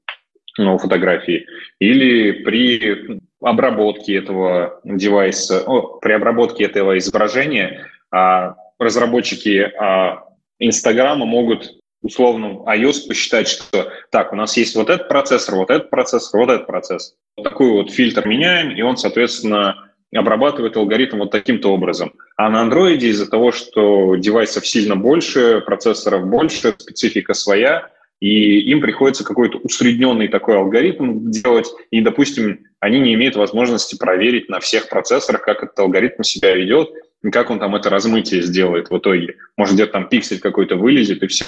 [0.57, 1.45] ну, фотографии.
[1.79, 10.23] Или при обработке этого девайса, о, при обработке этого изображения а, разработчики а,
[10.59, 15.89] Инстаграма могут условно iOS посчитать, что так, у нас есть вот этот процессор, вот этот
[15.89, 17.17] процессор, вот этот процессор.
[17.35, 22.13] Вот такой вот фильтр меняем, и он, соответственно, обрабатывает алгоритм вот таким-то образом.
[22.35, 27.89] А на андроиде из-за того, что девайсов сильно больше, процессоров больше, специфика своя,
[28.19, 34.49] и им приходится какой-то усредненный такой алгоритм делать, и, допустим, они не имеют возможности проверить
[34.49, 36.89] на всех процессорах, как этот алгоритм себя ведет,
[37.23, 39.35] и как он там это размытие сделает в итоге.
[39.55, 41.45] Может, где-то там пиксель какой-то вылезет, и все.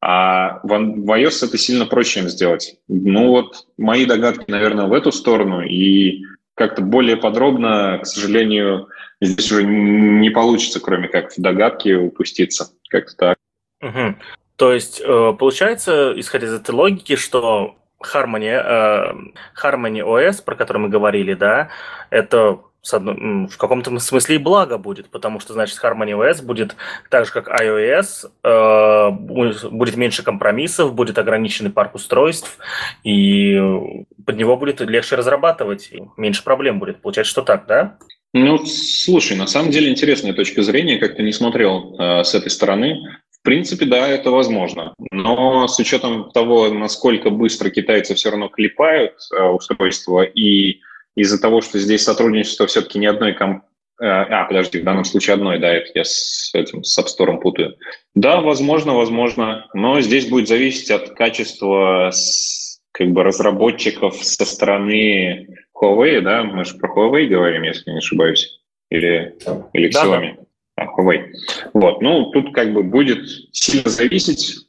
[0.00, 2.76] А в iOS это сильно проще им сделать.
[2.88, 6.22] Ну вот мои догадки, наверное, в эту сторону, и
[6.58, 8.88] как-то более подробно, к сожалению,
[9.20, 12.72] здесь уже не получится, кроме как в догадки упуститься.
[12.90, 13.38] Как-то так.
[13.80, 14.16] Угу.
[14.56, 19.14] То есть, э, получается, исходя из этой логики, что Harmony, э,
[19.62, 21.68] Harmony OS, про который мы говорили, да,
[22.10, 26.76] это в каком-то смысле и благо будет, потому что, значит, Harmony OS будет
[27.10, 32.58] так же, как iOS, э, будет меньше компромиссов, будет ограниченный парк устройств,
[33.04, 33.60] и
[34.24, 37.02] под него будет легче разрабатывать, меньше проблем будет.
[37.02, 37.98] Получается, что так, да?
[38.34, 42.50] Ну, слушай, на самом деле интересная точка зрения, как ты не смотрел э, с этой
[42.50, 42.98] стороны.
[43.30, 44.94] В принципе, да, это возможно.
[45.10, 50.80] Но с учетом того, насколько быстро китайцы все равно клепают э, устройство и
[51.18, 53.64] из-за того, что здесь сотрудничество все-таки не одной комп...
[54.00, 57.38] Э, а, подожди, в данном случае одной, да, это я с этим, с App Store
[57.38, 57.74] путаю.
[58.14, 62.12] Да, возможно, возможно, но здесь будет зависеть от качества
[62.92, 68.60] как бы разработчиков со стороны Huawei, да, мы же про Huawei говорим, если не ошибаюсь,
[68.90, 69.34] или,
[69.72, 70.36] или Xiaomi.
[70.36, 70.42] Да,
[70.76, 70.88] да.
[70.96, 71.32] Huawei.
[71.74, 74.66] Вот, ну, тут как бы будет сильно зависеть,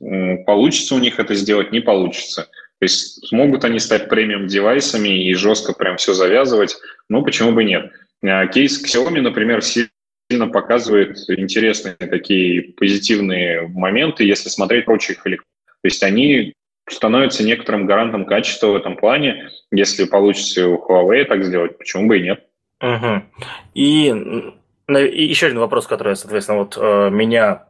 [0.48, 2.50] получится у них это сделать, не получится.
[2.80, 6.78] То есть смогут они стать премиум-девайсами и жестко прям все завязывать?
[7.10, 7.92] Ну, почему бы нет?
[8.24, 15.46] А, кейс Xiaomi, например, сильно показывает интересные такие позитивные моменты, если смотреть прочих электронов.
[15.82, 16.54] То есть они
[16.90, 19.50] становятся некоторым гарантом качества в этом плане.
[19.72, 22.46] Если получится у Huawei так сделать, почему бы и нет?
[22.82, 23.24] Угу.
[23.76, 24.08] И,
[24.88, 27.69] и еще один вопрос, который, соответственно, вот э, меня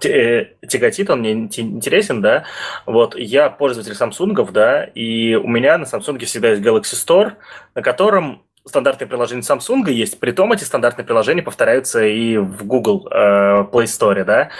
[0.00, 2.44] тяготит, он мне интересен, да.
[2.86, 7.32] Вот я пользователь Samsung, да, и у меня на Samsung всегда есть Galaxy Store,
[7.74, 13.08] на котором стандартные приложения Samsung есть, при том эти стандартные приложения повторяются и в Google
[13.10, 14.50] э, Play Store, да.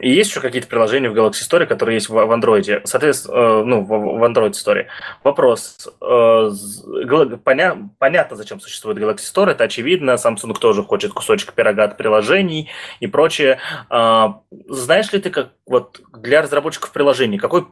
[0.00, 2.82] И есть еще какие-то приложения в Galaxy Store, которые есть в, в Android.
[2.84, 4.86] Соответственно, э, ну, в, в Android Store.
[5.24, 5.88] Вопрос.
[6.02, 6.50] Э,
[7.42, 10.12] поня, понятно, зачем существует Galaxy Store, это очевидно.
[10.12, 12.68] Samsung тоже хочет кусочек пирога от приложений
[13.00, 13.60] и прочее.
[13.90, 14.28] Э,
[14.68, 17.64] знаешь ли ты, как вот для разработчиков приложений, какой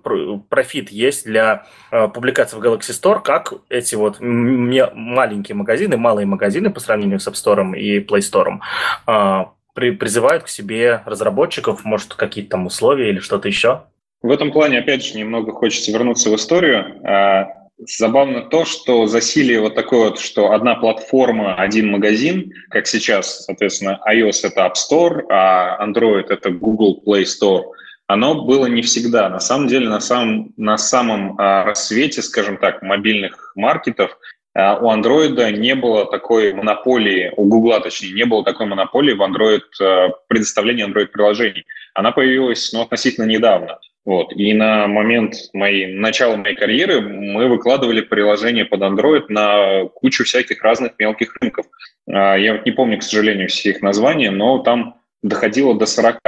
[0.49, 6.71] профит есть для э, публикации в Galaxy Store, как эти вот маленькие магазины, малые магазины
[6.71, 8.59] по сравнению с App Store и Play Store
[9.07, 13.83] э, при, призывают к себе разработчиков, может, какие-то там условия или что-то еще?
[14.23, 17.01] В этом плане, опять же, немного хочется вернуться в историю.
[17.07, 17.47] А,
[17.79, 24.01] забавно то, что засилие вот такое вот, что одна платформа, один магазин, как сейчас, соответственно,
[24.11, 27.65] iOS— это App Store, а Android— это Google Play Store,
[28.07, 29.29] оно было не всегда.
[29.29, 34.17] На самом деле, на самом, на самом рассвете, скажем так, мобильных маркетов
[34.57, 39.61] у Android не было такой монополии, у Google, точнее, не было такой монополии в Android,
[39.81, 41.67] э, предоставлении Android-приложений.
[41.95, 43.79] Она появилась ну, относительно недавно.
[44.07, 44.33] Вот.
[44.33, 50.63] И на момент моей, начала моей карьеры мы выкладывали приложения под Android на кучу всяких
[50.63, 51.67] разных мелких рынков.
[52.09, 56.19] А, я не помню, к сожалению, все их названия, но там доходило до 40,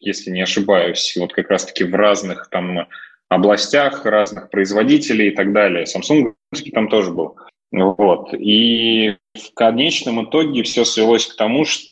[0.00, 2.88] если не ошибаюсь, вот как раз-таки в разных там
[3.28, 5.84] областях, разных производителей и так далее.
[5.84, 6.32] Samsung
[6.72, 7.36] там тоже был.
[7.70, 8.32] Вот.
[8.34, 11.88] И в конечном итоге все свелось к тому, что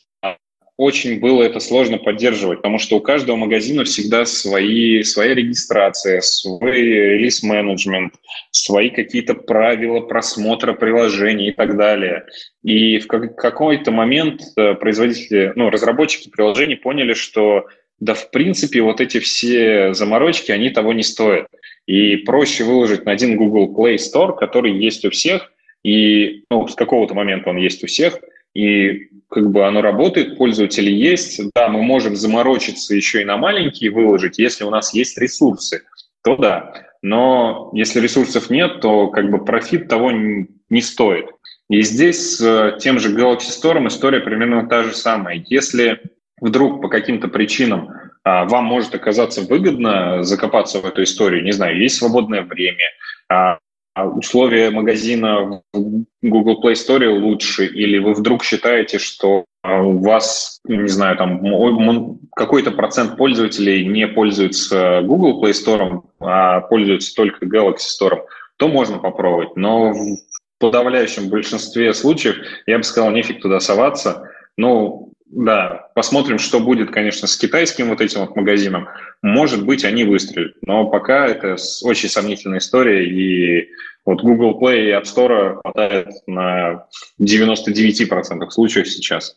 [0.76, 6.82] очень было это сложно поддерживать, потому что у каждого магазина всегда свои, своя регистрация, свой
[6.82, 8.14] релиз-менеджмент,
[8.50, 12.26] свои какие-то правила просмотра приложений и так далее.
[12.62, 17.64] И в какой-то момент э, производители, ну, разработчики приложений поняли, что
[17.98, 21.46] да, в принципе, вот эти все заморочки, они того не стоят.
[21.86, 25.50] И проще выложить на один Google Play Store, который есть у всех,
[25.84, 28.18] и ну, с какого-то момента он есть у всех,
[28.54, 31.40] и как бы оно работает, пользователи есть.
[31.54, 35.82] Да, мы можем заморочиться еще и на маленькие выложить, если у нас есть ресурсы,
[36.24, 36.72] то да.
[37.02, 41.26] Но если ресурсов нет, то как бы профит того не стоит.
[41.68, 45.44] И здесь с тем же Galaxy Store история примерно та же самая.
[45.48, 46.00] Если
[46.40, 47.90] вдруг по каким-то причинам
[48.24, 52.84] а, вам может оказаться выгодно закопаться в эту историю, не знаю, есть свободное время,
[53.28, 53.58] а,
[54.04, 60.88] условия магазина в Google Play Store лучше, или вы вдруг считаете, что у вас, не
[60.88, 68.20] знаю, там какой-то процент пользователей не пользуется Google Play Store, а пользуются только Galaxy Store,
[68.58, 69.56] то можно попробовать.
[69.56, 70.18] Но в
[70.58, 72.36] подавляющем большинстве случаев
[72.66, 74.30] я бы сказал, нефиг туда соваться.
[74.56, 75.05] Ну,
[75.36, 78.88] да, посмотрим, что будет, конечно, с китайским вот этим вот магазином.
[79.20, 83.68] Может быть, они выстрелят, но пока это очень сомнительная история, и
[84.06, 86.86] вот Google Play и App Store хватает на
[87.20, 89.36] 99% случаев сейчас.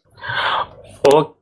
[1.03, 1.38] Окей,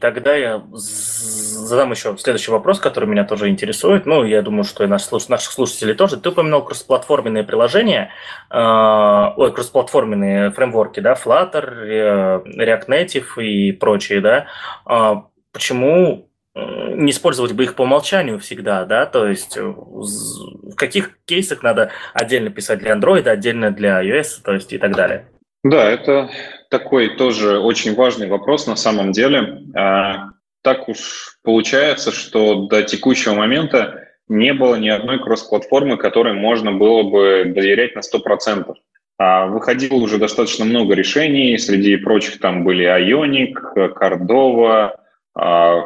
[0.00, 4.06] тогда я задам еще следующий вопрос, который меня тоже интересует.
[4.06, 6.18] Ну, я думаю, что и наших, наших слушателей тоже.
[6.18, 8.10] Ты упомянул кроссплатформенные приложения,
[8.50, 14.46] э, ой, кроссплатформенные фреймворки, да, Flutter, э, React Native и прочие, да.
[14.88, 15.16] Э,
[15.52, 21.90] почему не использовать бы их по умолчанию всегда, да, то есть в каких кейсах надо
[22.12, 25.26] отдельно писать для Android, отдельно для iOS, то есть и так далее.
[25.64, 26.30] Да, это
[26.78, 29.62] такой тоже очень важный вопрос на самом деле.
[29.76, 36.72] А, так уж получается, что до текущего момента не было ни одной кросс-платформы, которой можно
[36.72, 38.74] было бы доверять на 100%.
[39.18, 43.54] А выходило уже достаточно много решений, среди прочих там были Ionic,
[43.94, 44.96] Cordova,
[45.32, 45.84] а,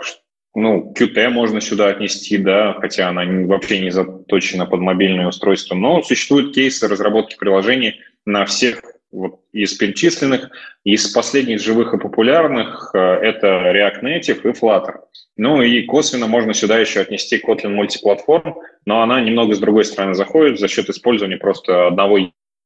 [0.54, 6.02] ну, Qt можно сюда отнести, да, хотя она вообще не заточена под мобильное устройство, но
[6.02, 8.80] существуют кейсы разработки приложений на всех
[9.10, 10.50] вот из перечисленных,
[10.84, 15.00] из последних живых и популярных э, это React Native и Flutter.
[15.36, 20.14] Ну и косвенно можно сюда еще отнести Kotlin мультиплатформ, но она немного с другой стороны
[20.14, 22.18] заходит за счет использования просто одного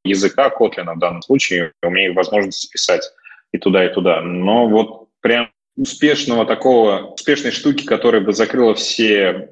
[0.05, 3.03] языка Kotlin в данном случае, умею возможность писать
[3.53, 4.23] и туда, и туда.
[4.23, 9.49] Но вот прям успешного такого, успешной штуки, которая бы закрыла все,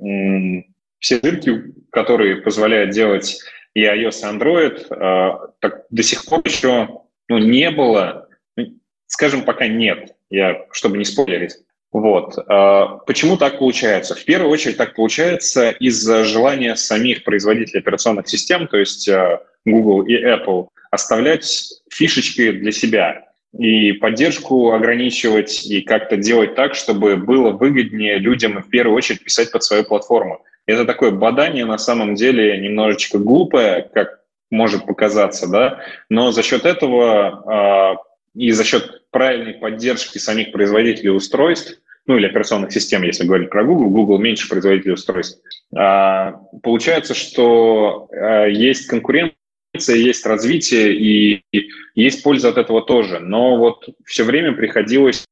[0.98, 3.40] все дырки, которые позволяют делать
[3.74, 6.88] и iOS, и Android, а, так до сих пор еще
[7.28, 8.66] ну, не было, ну,
[9.06, 11.56] скажем, пока нет, я, чтобы не спойлерить.
[11.92, 12.38] Вот.
[12.48, 14.14] А, почему так получается?
[14.14, 20.02] В первую очередь так получается из-за желания самих производителей операционных систем, то есть а, Google
[20.02, 27.50] и Apple, оставлять фишечки для себя и поддержку ограничивать, и как-то делать так, чтобы было
[27.50, 30.44] выгоднее людям в первую очередь писать под свою платформу.
[30.66, 36.64] Это такое бадание на самом деле немножечко глупое, как может показаться, да, но за счет
[36.64, 37.96] этого
[38.34, 43.50] э, и за счет правильной поддержки самих производителей устройств, ну или операционных систем, если говорить
[43.50, 45.40] про Google, Google меньше производителей устройств,
[45.76, 46.32] э,
[46.62, 49.34] получается, что э, есть конкуренция,
[49.74, 51.44] есть развитие и,
[51.94, 53.20] есть польза от этого тоже.
[53.20, 55.24] Но вот все время приходилось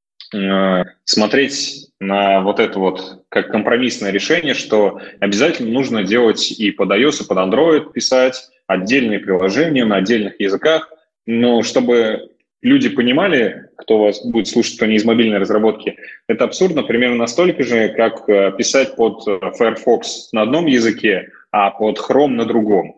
[1.04, 7.24] смотреть на вот это вот как компромиссное решение, что обязательно нужно делать и под iOS,
[7.24, 10.92] и под Android писать отдельные приложения на отдельных языках,
[11.26, 12.30] но чтобы
[12.62, 15.96] люди понимали, кто вас будет слушать, кто не из мобильной разработки,
[16.28, 21.70] это абсурдно примерно настолько же, как э, писать под э, Firefox на одном языке, а
[21.70, 22.96] под Chrome на другом.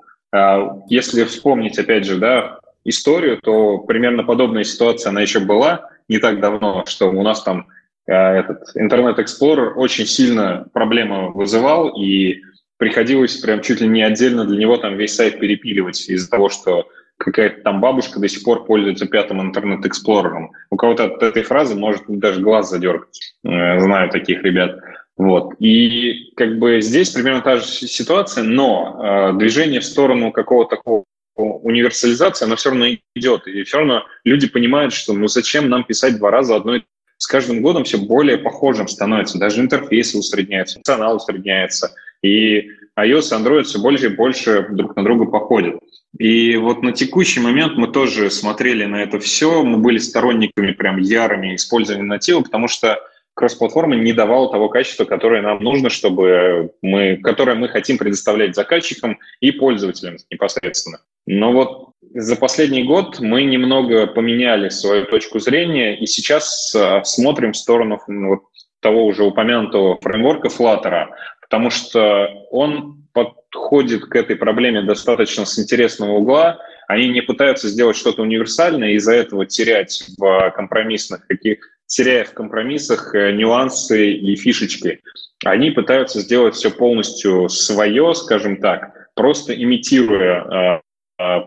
[0.86, 6.40] Если вспомнить, опять же, да, историю, то примерно подобная ситуация, она еще была– не так
[6.40, 7.68] давно, что у нас там
[8.06, 12.42] э, этот Internet Explorer очень сильно проблемы вызывал, и
[12.78, 16.88] приходилось прям чуть ли не отдельно для него там весь сайт перепиливать из-за того, что
[17.16, 20.50] какая-то там бабушка до сих пор пользуется пятым интернет эксплорером.
[20.70, 23.34] У кого-то от этой фразы может даже глаз задергать.
[23.44, 24.80] Э, знаю таких ребят.
[25.16, 25.54] Вот.
[25.60, 31.04] И как бы здесь примерно та же ситуация, но э, движение в сторону какого-то такого
[31.40, 33.46] универсализация, она все равно идет.
[33.46, 36.82] И все равно люди понимают, что ну зачем нам писать два раза одно и
[37.18, 39.38] с каждым годом все более похожим становится.
[39.38, 41.94] Даже интерфейсы усредняются, функционал усредняется.
[42.22, 45.76] И iOS и Android все больше и больше друг на друга походят.
[46.18, 49.62] И вот на текущий момент мы тоже смотрели на это все.
[49.62, 52.98] Мы были сторонниками прям ярыми использования натива, потому что
[53.34, 59.18] кросс-платформа не давала того качества, которое нам нужно, чтобы мы, которое мы хотим предоставлять заказчикам
[59.40, 61.00] и пользователям непосредственно.
[61.26, 67.52] Но вот за последний год мы немного поменяли свою точку зрения и сейчас а, смотрим
[67.52, 68.40] в сторону ну, вот
[68.80, 71.06] того уже упомянутого фреймворка Flutter,
[71.42, 76.58] потому что он подходит к этой проблеме достаточно с интересного угла.
[76.88, 81.58] Они не пытаются сделать что-то универсальное, и из-за этого терять в компромиссных каких
[81.90, 85.00] теряя в компромиссах э, нюансы и фишечки.
[85.44, 90.44] Они пытаются сделать все полностью свое, скажем так, просто имитируя
[90.76, 90.80] э,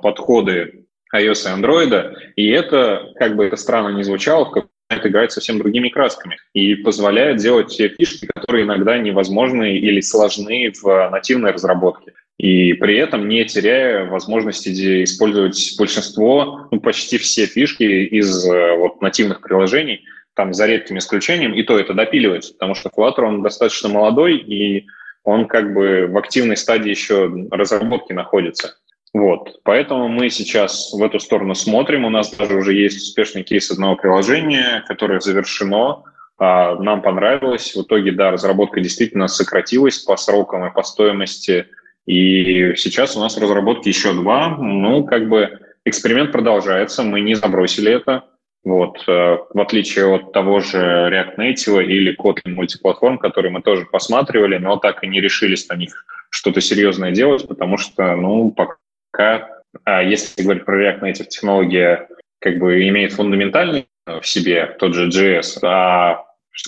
[0.01, 4.67] подходы iOS и Android, и это, как бы это странно ни звучало, в
[5.05, 11.09] играть совсем другими красками и позволяет делать те фишки, которые иногда невозможны или сложны в
[11.09, 12.13] нативной разработке.
[12.37, 19.01] И при этом не теряя возможности использовать большинство, ну, почти все фишки из э, вот,
[19.01, 20.03] нативных приложений,
[20.33, 24.87] там за редким исключением, и то это допиливается, потому что Flutter, он достаточно молодой, и
[25.23, 28.77] он как бы в активной стадии еще разработки находится.
[29.13, 32.03] Вот, поэтому мы сейчас в эту сторону смотрим.
[32.03, 36.03] У нас даже уже есть успешный кейс одного приложения, которое завершено.
[36.39, 37.75] А, нам понравилось.
[37.75, 41.67] В итоге, да, разработка действительно сократилась по срокам и по стоимости.
[42.07, 44.49] И сейчас у нас в разработке еще два.
[44.57, 48.23] Ну, как бы эксперимент продолжается, мы не забросили это.
[48.63, 53.85] Вот, э, в отличие от того же React Native или Kotlin мультиплатформ, которые мы тоже
[53.85, 58.75] посматривали, но так и не решились на них что-то серьезное делать, потому что, ну, пока
[59.17, 62.07] а если говорить про React Native, технология
[62.39, 66.25] как бы имеет фундаментальный в себе тот же JS, а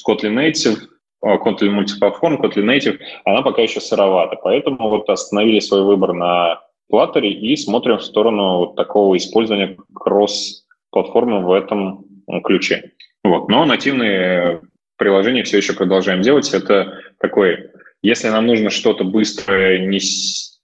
[0.07, 0.77] Kotlin Native,
[1.21, 4.37] а, Kotlin мультиплатформ, Kotlin Native, она пока еще сыровата.
[4.41, 11.45] Поэтому вот остановили свой выбор на Flutter и смотрим в сторону вот такого использования кросс-платформы
[11.45, 12.05] в этом
[12.43, 12.91] ключе.
[13.23, 13.49] Вот.
[13.49, 14.61] Но нативные
[14.97, 16.53] приложения все еще продолжаем делать.
[16.53, 17.71] Это такой,
[18.01, 19.99] если нам нужно что-то быстрое, не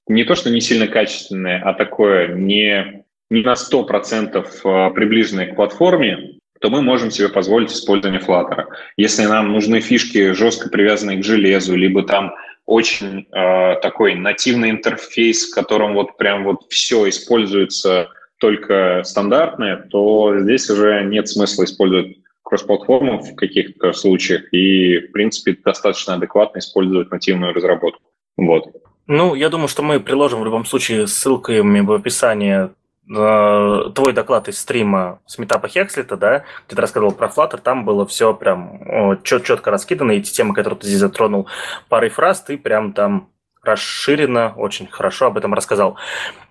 [0.08, 5.56] не то, что не сильно качественное, а такое не, не на 100% а, приближенное к
[5.56, 8.66] платформе, то мы можем себе позволить использование Flutter.
[8.96, 12.34] Если нам нужны фишки, жестко привязанные к железу, либо там
[12.68, 20.38] очень э, такой нативный интерфейс, в котором вот прям вот все используется только стандартное, то
[20.40, 27.10] здесь уже нет смысла использовать кроссплатформу в каких-то случаях и, в принципе, достаточно адекватно использовать
[27.10, 28.04] нативную разработку.
[28.38, 28.66] Вот.
[29.08, 32.70] Ну, я думаю, что мы приложим в любом случае ссылками в описании
[33.10, 37.84] э, твой доклад из стрима с метапа Хекслита, да, где ты рассказывал про Flutter, там
[37.84, 41.48] было все прям чет четко раскидано, эти темы, которые ты здесь затронул
[41.90, 43.30] парой фраз, ты прям там
[43.64, 45.98] расширенно, очень хорошо об этом рассказал.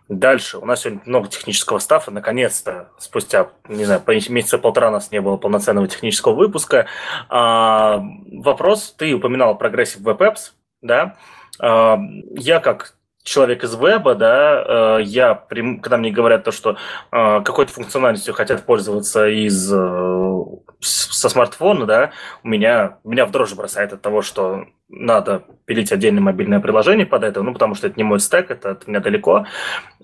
[0.09, 0.59] Дальше.
[0.59, 2.11] У нас сегодня много технического стафа.
[2.11, 6.87] Наконец-то, спустя, не знаю, месяца полтора у нас не было полноценного технического выпуска.
[7.29, 8.93] А, вопрос.
[8.99, 10.51] Ты упоминал Web Apps,
[10.83, 11.17] да?
[11.61, 16.77] Я как человек из веба, да, э, я, когда мне говорят то, что
[17.13, 20.43] э, какой-то функциональностью хотят пользоваться из, э,
[20.81, 22.11] со смартфона, да,
[22.43, 27.25] у меня, меня в дрожь бросает от того, что надо пилить отдельное мобильное приложение под
[27.25, 29.47] это, ну, потому что это не мой стек, это от меня далеко.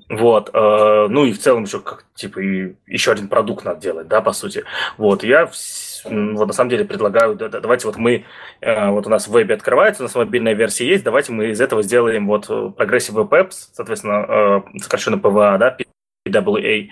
[0.08, 4.32] Вот, ну и в целом еще как, типа, еще один продукт надо делать, да, по
[4.32, 4.62] сути.
[4.98, 5.50] Вот, я
[6.10, 8.24] вот на самом деле предлагаю, да, да, давайте вот мы,
[8.60, 11.60] э, вот у нас в вебе открывается, у нас мобильная версия есть, давайте мы из
[11.60, 15.76] этого сделаем вот Progressive Web Apps, соответственно, э, сокращенно PWA, да,
[16.26, 16.88] PWA.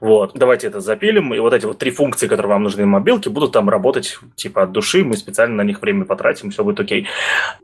[0.00, 3.30] Вот, давайте это запилим, и вот эти вот три функции, которые вам нужны в мобилке,
[3.30, 7.06] будут там работать типа от души, мы специально на них время потратим, все будет окей.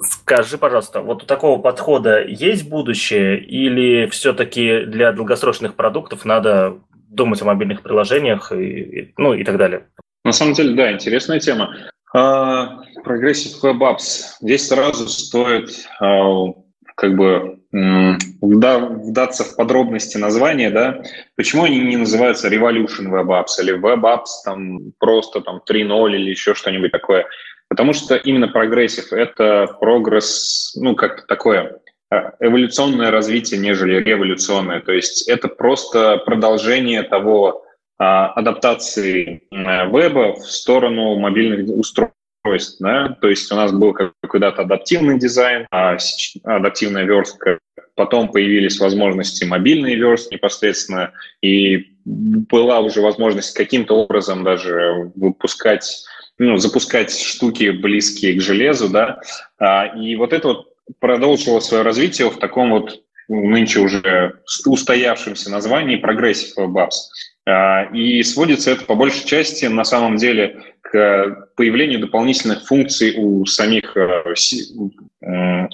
[0.00, 7.42] Скажи, пожалуйста, вот у такого подхода есть будущее или все-таки для долгосрочных продуктов надо думать
[7.42, 9.86] о мобильных приложениях и, ну, и так далее?
[10.24, 11.74] На самом деле, да, интересная тема.
[12.14, 14.36] Uh, Progressive Web Apps.
[14.40, 15.70] Здесь сразу стоит
[16.02, 16.54] uh,
[17.00, 21.02] как бы вдаться в подробности названия, да,
[21.34, 26.30] почему они не называются Revolution Web Apps или Web Apps там просто там 3.0 или
[26.30, 27.26] еще что-нибудь такое.
[27.68, 31.80] Потому что именно Progressive— это прогресс, ну, как такое
[32.10, 34.80] а, эволюционное развитие, нежели революционное.
[34.80, 37.64] То есть это просто продолжение того
[37.98, 42.19] а, адаптации э, веба в сторону мобильных устройств.
[42.78, 43.16] Да?
[43.20, 45.96] То есть у нас был когда-то адаптивный дизайн, а
[46.44, 47.58] адаптивная верстка,
[47.94, 51.12] потом появились возможности мобильной верст непосредственно,
[51.42, 56.04] и была уже возможность каким-то образом даже выпускать,
[56.38, 59.20] ну, запускать штуки близкие к железу, да,
[59.58, 60.68] а, и вот это вот
[60.98, 66.90] продолжило свое развитие в таком вот нынче уже устоявшемся названии Progressive Web.
[67.46, 73.46] А, и сводится это по большей части на самом деле к появлению дополнительных функций у
[73.46, 74.34] самих, э,
[75.22, 75.68] э,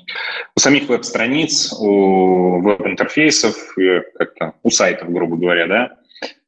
[0.54, 3.74] у самих веб-страниц, у веб-интерфейсов,
[4.14, 5.96] как-то у сайтов, грубо говоря, да.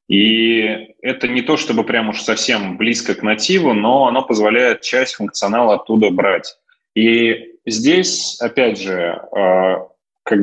[0.08, 5.14] И это не то, чтобы прям уж совсем близко к нативу, но оно позволяет часть
[5.14, 6.56] функционала оттуда брать.
[6.94, 9.74] И здесь, опять же, э,
[10.22, 10.38] как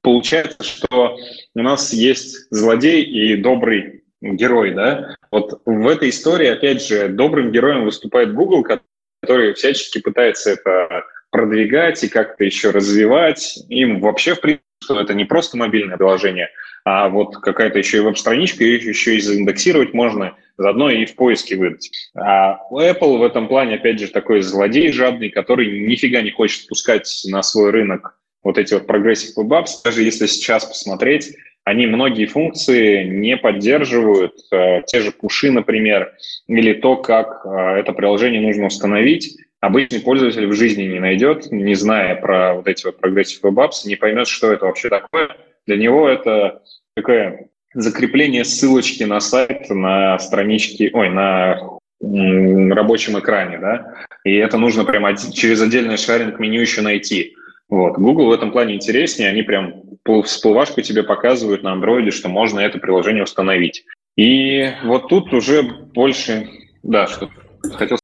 [0.00, 1.16] получается, что
[1.54, 7.52] у нас есть злодей и добрый герой, да, вот в этой истории, опять же, добрым
[7.52, 13.58] героем выступает Google, который всячески пытается это продвигать и как-то еще развивать.
[13.68, 16.48] Им вообще, в принципе, это не просто мобильное приложение,
[16.84, 21.56] а вот какая-то еще и веб-страничка, ее еще и заиндексировать можно, заодно и в поиске
[21.56, 21.90] выдать.
[22.14, 27.22] А Apple в этом плане, опять же, такой злодей жадный, который нифига не хочет пускать
[27.26, 29.82] на свой рынок вот эти вот Web Apps.
[29.82, 31.34] Даже если сейчас посмотреть,
[31.64, 36.12] они многие функции не поддерживают, э, те же пуши, например,
[36.46, 39.38] или то, как э, это приложение нужно установить.
[39.60, 43.86] Обычный пользователь в жизни не найдет, не зная про вот эти вот Progressive Web Apps,
[43.86, 45.30] не поймет, что это вообще такое.
[45.66, 46.60] Для него это
[46.94, 51.58] такое закрепление ссылочки на сайт, на страничке, ой, на
[52.02, 57.34] рабочем экране, да, и это нужно прямо через отдельное шаринг меню еще найти.
[57.68, 57.96] Вот.
[57.96, 59.82] Google в этом плане интереснее, они прям
[60.24, 63.84] всплывашку тебе показывают на андроиде, что можно это приложение установить.
[64.16, 66.48] И вот тут уже больше,
[66.82, 67.30] да, что
[67.72, 67.98] хотел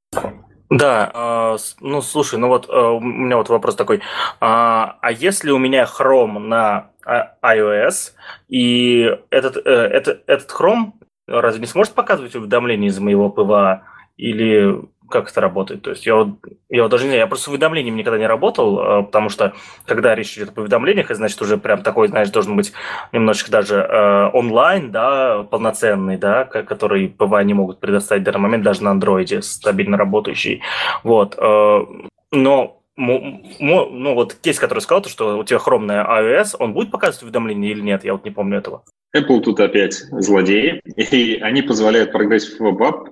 [0.71, 4.03] да, э, ну слушай, ну вот э, у меня вот вопрос такой.
[4.41, 8.13] А, а если у меня Chrome на а, iOS,
[8.49, 10.93] и этот, э, этот, этот Chrome
[11.27, 13.83] разве не сможет показывать уведомления из моего PWA?
[14.17, 14.81] Или
[15.11, 15.83] как это работает.
[15.83, 16.29] То есть я вот,
[16.69, 19.55] я вот даже не знаю, я просто с уведомлениями никогда не работал, а, потому что
[19.87, 22.73] когда речь идет об уведомлениях, это значит уже прям такой, знаешь, должен быть
[23.13, 28.65] немножечко даже э, онлайн, да, полноценный, да, который PWA не могут предоставить в данный момент
[28.65, 30.63] даже на андроиде, стабильно работающий.
[31.03, 31.37] Вот.
[31.39, 31.85] Э,
[32.33, 36.91] но ну вот кейс, который сказал, то, что у тебя Chrome на iOS, он будет
[36.91, 38.05] показывать уведомления или нет?
[38.05, 38.83] Я вот не помню этого.
[39.17, 43.09] Apple тут опять злодеи, и они позволяют progressive web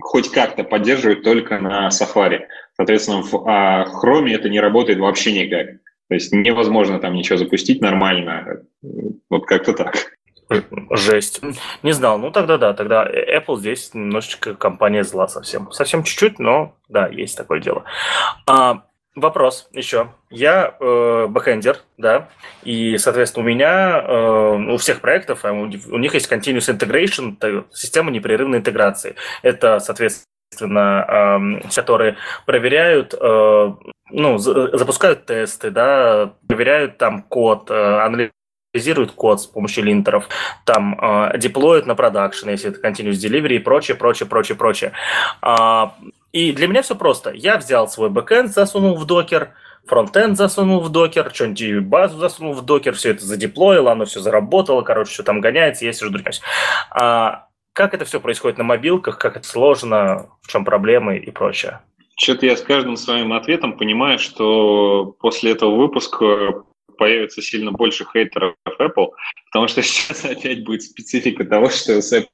[0.00, 2.42] хоть как-то поддерживать только на Safari.
[2.76, 5.80] Соответственно, в а, Chrome это не работает вообще никак.
[6.08, 8.62] То есть невозможно там ничего запустить нормально.
[9.30, 10.12] Вот как-то так.
[10.90, 11.40] Жесть.
[11.82, 12.18] Не знал.
[12.18, 15.72] Ну тогда да, тогда Apple здесь немножечко компания зла совсем.
[15.72, 17.84] Совсем чуть-чуть, но да, есть такое дело.
[18.46, 18.84] А,
[19.14, 20.08] Вопрос еще.
[20.28, 22.28] Я э, бэкэндер, да,
[22.64, 27.64] и, соответственно, у меня, э, у всех проектов, а у, у них есть continuous integration,
[27.72, 29.14] система непрерывной интеграции.
[29.42, 33.72] Это, соответственно, э, которые проверяют, э,
[34.10, 38.30] ну, запускают тесты, да, проверяют там код, э,
[38.74, 40.28] анализируют код с помощью линтеров,
[40.64, 44.92] там э, деплоят на продакшн, если это continuous delivery и прочее, прочее, прочее, прочее.
[45.40, 45.94] А,
[46.34, 47.30] и для меня все просто.
[47.30, 49.54] Я взял свой бэкэнд, засунул в Docker,
[49.86, 54.82] фронтенд засунул в Docker, что-нибудь базу засунул в докер, все это задеплоил, оно все заработало,
[54.82, 56.42] короче, что там гоняется, я сижу другаюсь.
[56.90, 61.82] А как это все происходит на мобилках, как это сложно, в чем проблемы и прочее?
[62.16, 66.64] Что-то я с каждым своим ответом понимаю, что после этого выпуска
[66.98, 69.10] появится сильно больше хейтеров Apple,
[69.52, 72.26] потому что сейчас опять будет специфика того, что с Apple.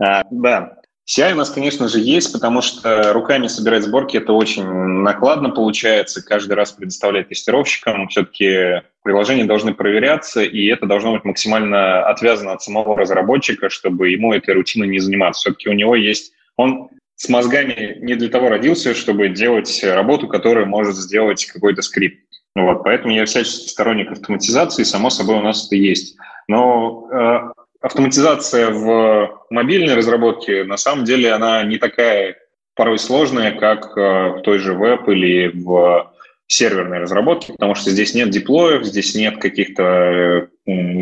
[0.00, 0.78] А, да,
[1.08, 6.22] CI у нас, конечно же, есть, потому что руками собирать сборки это очень накладно получается.
[6.22, 8.08] Каждый раз предоставлять тестировщикам.
[8.08, 14.34] Все-таки приложения должны проверяться, и это должно быть максимально отвязано от самого разработчика, чтобы ему
[14.34, 15.40] этой рутиной не заниматься.
[15.40, 16.32] Все-таки у него есть...
[16.56, 22.20] Он с мозгами не для того родился, чтобы делать работу, которую может сделать какой-то скрипт.
[22.54, 26.16] Вот, поэтому я всячески сторонник автоматизации, само собой у нас это есть.
[26.48, 32.36] Но э, автоматизация в мобильной разработке, на самом деле, она не такая
[32.74, 36.12] порой сложная, как э, в той же веб или в
[36.46, 40.48] серверной разработке, потому что здесь нет диплоев, здесь нет каких-то э,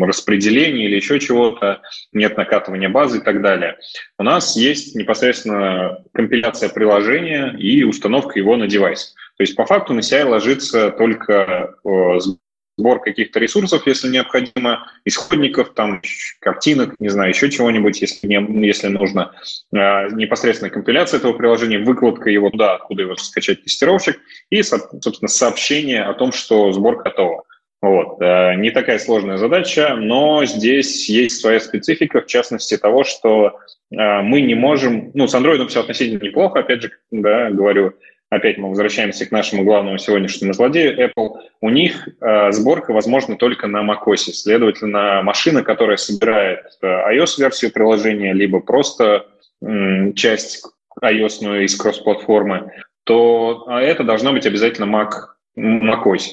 [0.01, 1.81] распределений или еще чего-то,
[2.11, 3.77] нет накатывания базы и так далее.
[4.19, 9.15] У нас есть непосредственно компиляция приложения и установка его на девайс.
[9.37, 12.19] То есть по факту на CI ложится только э,
[12.77, 16.01] сбор каких-то ресурсов, если необходимо, исходников, там,
[16.39, 19.33] картинок, не знаю, еще чего-нибудь, если, не, если нужно.
[19.73, 26.03] А, непосредственно компиляция этого приложения, выкладка его туда, откуда его скачать тестировщик, и, собственно, сообщение
[26.03, 27.43] о том, что сбор готова.
[27.81, 28.21] Вот.
[28.21, 33.57] А, не такая сложная задача, но здесь есть своя специфика, в частности того, что
[33.95, 35.11] а, мы не можем...
[35.15, 37.93] Ну, с Android все относительно неплохо, опять же, да, говорю,
[38.29, 43.67] опять мы возвращаемся к нашему главному сегодняшнему злодею Apple, у них э, сборка возможна только
[43.67, 44.31] на macOS.
[44.33, 49.27] Следовательно, машина, которая собирает э, iOS-версию приложения, либо просто
[49.61, 50.65] э, часть
[51.01, 52.71] iOS из кросс-платформы,
[53.03, 55.11] то а это должно быть обязательно Mac,
[55.57, 56.23] macOS.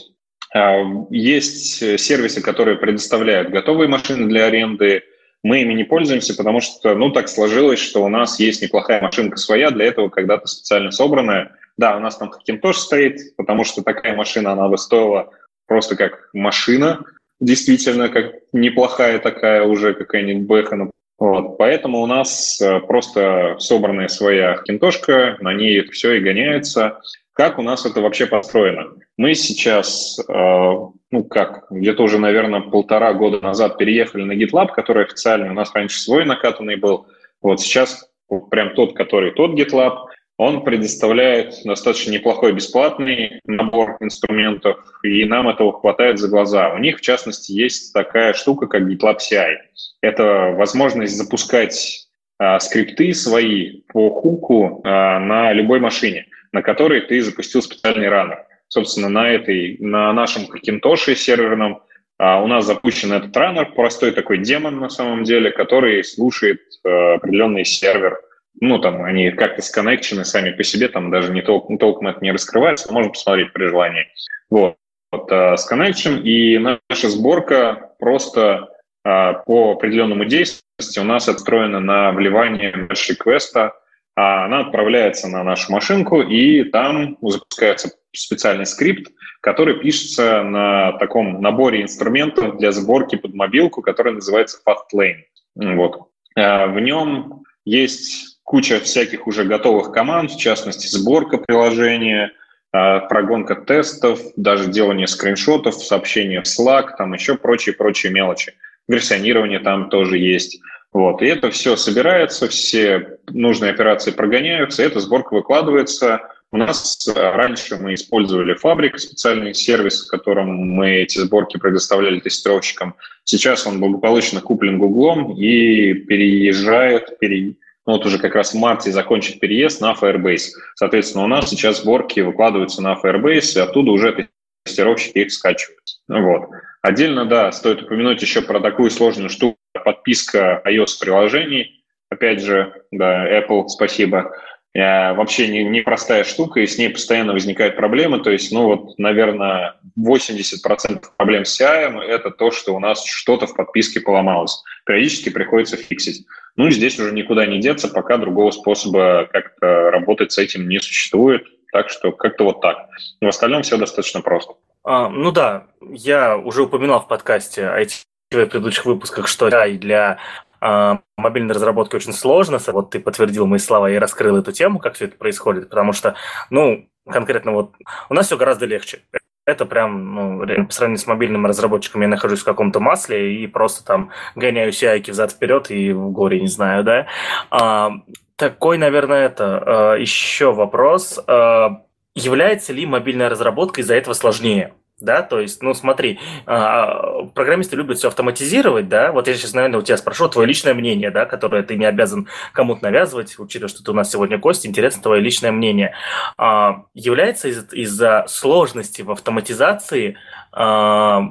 [0.54, 5.02] Э, есть сервисы, которые предоставляют готовые машины для аренды,
[5.44, 9.36] мы ими не пользуемся, потому что, ну, так сложилось, что у нас есть неплохая машинка
[9.36, 14.16] своя, для этого когда-то специально собранная, да, у нас там Hackintosh стоит, потому что такая
[14.16, 15.30] машина, она бы стоила
[15.66, 17.04] просто как машина,
[17.40, 20.90] действительно, как неплохая такая уже какая-нибудь Бэха.
[21.18, 27.00] Вот, поэтому у нас э, просто собранная своя хакинтошка, на ней все и гоняется.
[27.32, 28.94] Как у нас это вообще построено?
[29.16, 35.04] Мы сейчас, э, ну как, где-то уже, наверное, полтора года назад переехали на GitLab, который
[35.04, 37.06] официально у нас раньше свой накатанный был.
[37.40, 38.10] Вот сейчас
[38.50, 40.06] прям тот, который тот GitLab,
[40.36, 46.74] он предоставляет достаточно неплохой бесплатный набор инструментов, и нам этого хватает за глаза.
[46.74, 49.56] У них, в частности, есть такая штука, как GitLab CI.
[50.00, 52.08] Это возможность запускать
[52.38, 58.44] а, скрипты свои по хуку а, на любой машине на которой ты запустил специальный раннер.
[58.68, 61.82] Собственно, на этой, на нашем Hackintosh серверном
[62.16, 67.14] а, у нас запущен этот раннер, простой такой демон на самом деле, который слушает а,
[67.14, 68.20] определенный сервер.
[68.60, 72.32] Ну, там они как-то сконнекчены сами по себе, там даже не толком, толком это не
[72.32, 74.06] раскрывается, можно посмотреть при желании.
[74.50, 74.76] Вот,
[75.10, 78.68] вот а, сконнекчен, и наша сборка просто
[79.04, 83.72] а, по определенному действию у нас отстроена на вливание merge-реквеста
[84.16, 91.42] а она отправляется на нашу машинку, и там запускается специальный скрипт, который пишется на таком
[91.42, 95.24] наборе инструментов для сборки под мобилку, который называется Fastlane.
[95.56, 96.10] Вот.
[96.36, 102.32] А, в нем есть куча всяких уже готовых команд, в частности, сборка приложения,
[102.72, 108.54] а, прогонка тестов, даже делание скриншотов, сообщения в Slack, там еще прочие-прочие мелочи.
[108.86, 110.60] Версионирование там тоже есть.
[110.92, 111.22] Вот.
[111.22, 116.20] И это все собирается, все нужные операции прогоняются, эта сборка выкладывается.
[116.52, 122.20] У нас э, раньше мы использовали фабрик, специальный сервис, в котором мы эти сборки предоставляли
[122.20, 122.94] тестировщикам.
[123.24, 127.54] Сейчас он благополучно куплен Гуглом и переезжает, пере...
[127.86, 130.50] ну вот уже как раз в марте закончит переезд на Firebase.
[130.74, 134.28] Соответственно, у нас сейчас сборки выкладываются на Firebase, и оттуда уже
[134.64, 135.82] тестировщики их скачивают.
[136.08, 136.48] Вот.
[136.82, 141.82] Отдельно, да, стоит упомянуть еще про такую сложную штуку, подписка iOS-приложений.
[142.10, 144.34] Опять же, да, Apple, спасибо.
[144.74, 148.20] Э, вообще не, непростая штука, и с ней постоянно возникают проблемы.
[148.20, 153.46] То есть, ну вот, наверное, 80% проблем с CI– это то, что у нас что-то
[153.46, 154.62] в подписке поломалось.
[154.84, 156.26] Периодически приходится фиксить.
[156.56, 161.46] Ну, здесь уже никуда не деться, пока другого способа как-то работать с этим не существует.
[161.72, 162.88] Так что как-то вот так.
[163.20, 164.54] В остальном все достаточно просто.
[164.84, 170.18] А, ну да, я уже упоминал в подкасте IT в предыдущих выпусках, что и для
[170.64, 172.58] а, мобильной разработки очень сложно.
[172.68, 176.14] Вот ты подтвердил мои слова и раскрыл эту тему, как все это происходит, потому что,
[176.48, 177.74] ну, конкретно вот
[178.08, 179.02] у нас все гораздо легче.
[179.44, 183.84] Это прям, ну, по сравнению с мобильным разработчиком, я нахожусь в каком-то масле и просто
[183.84, 187.08] там гоняю CI взад-вперед и в горе, не знаю, да.
[187.50, 187.92] А,
[188.36, 191.22] такой, наверное, это а, еще вопрос.
[191.26, 191.82] А,
[192.14, 194.72] является ли мобильная разработка из-за этого сложнее?
[195.00, 199.80] Да, то есть, ну смотри, а, программисты любят все автоматизировать, да, вот я сейчас, наверное,
[199.80, 203.82] у тебя спрошу твое личное мнение, да, которое ты не обязан кому-то навязывать, учитывая, что
[203.82, 205.94] ты у нас сегодня гость, интересно твое личное мнение.
[206.38, 210.16] А, является из- из-за сложности в автоматизации
[210.52, 211.24] а,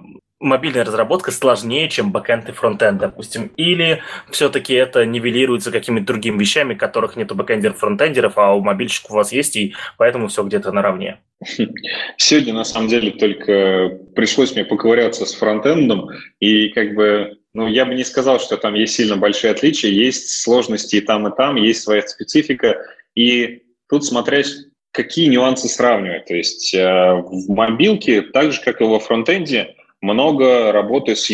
[0.44, 6.74] мобильная разработка сложнее, чем бэкэнд и фронтенд, допустим, или все-таки это нивелируется какими-то другими вещами,
[6.74, 10.72] которых нет у бэкэндеров, фронтендеров, а у мобильщиков у вас есть, и поэтому все где-то
[10.72, 11.20] наравне?
[12.18, 16.10] Сегодня, на самом деле, только пришлось мне поковыряться с фронтендом,
[16.40, 20.42] и как бы ну, я бы не сказал, что там есть сильно большие отличия, есть
[20.42, 22.78] сложности и там, и там, есть своя специфика,
[23.16, 24.48] и тут смотреть,
[24.92, 26.26] какие нюансы сравнивать.
[26.26, 31.32] То есть э, в мобилке, так же, как и во фронтенде, много работы с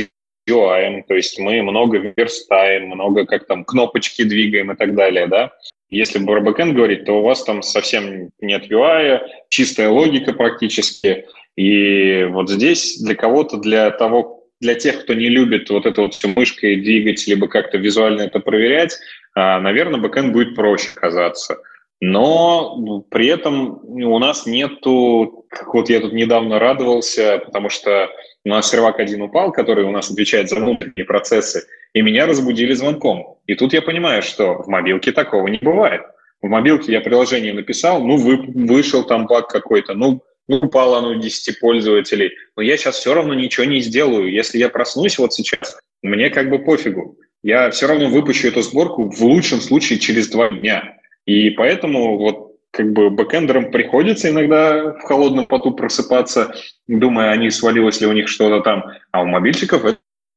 [0.48, 5.52] UI, то есть мы много верстаем, много как там кнопочки двигаем и так далее, да.
[5.90, 11.26] Если про бэкэнд говорить, то у вас там совсем нет UI, чистая логика практически.
[11.56, 16.14] И вот здесь для кого-то, для того, для тех, кто не любит вот это вот
[16.14, 18.98] все мышкой двигать, либо как-то визуально это проверять,
[19.34, 21.58] а, наверное, бэкэнд будет проще казаться.
[22.02, 28.10] Но при этом у нас нету, вот я тут недавно радовался, потому что
[28.45, 32.74] у нас сервак один упал, который у нас отвечает за внутренние процессы, и меня разбудили
[32.74, 33.38] звонком.
[33.48, 36.02] И тут я понимаю, что в мобилке такого не бывает.
[36.41, 41.11] В мобилке я приложение написал, ну, вы, вышел там баг какой-то, ну, ну, упало оно
[41.11, 44.32] у 10 пользователей, но я сейчас все равно ничего не сделаю.
[44.32, 47.18] Если я проснусь вот сейчас, мне как бы пофигу.
[47.44, 50.98] Я все равно выпущу эту сборку в лучшем случае через два дня.
[51.26, 56.54] И поэтому вот как бы бэкэндерам приходится иногда в холодном поту просыпаться,
[56.88, 59.84] думая, а не свалилось ли у них что-то там, а у мобильщиков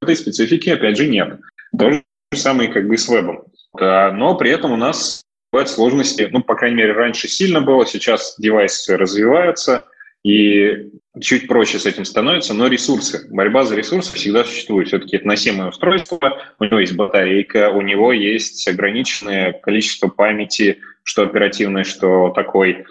[0.00, 1.38] этой специфики, опять же, нет.
[1.78, 2.02] То же
[2.34, 3.44] самое как бы с вебом.
[3.74, 5.22] Но при этом у нас
[5.52, 9.84] бывают сложности, ну, по крайней мере, раньше сильно было, сейчас девайсы развиваются,
[10.24, 10.90] и
[11.20, 14.88] чуть проще с этим становится, но ресурсы, борьба за ресурсы всегда существует.
[14.88, 21.22] Все-таки это носимое устройство, у него есть батарейка, у него есть ограниченное количество памяти, что
[21.22, 22.84] оперативной, что такой.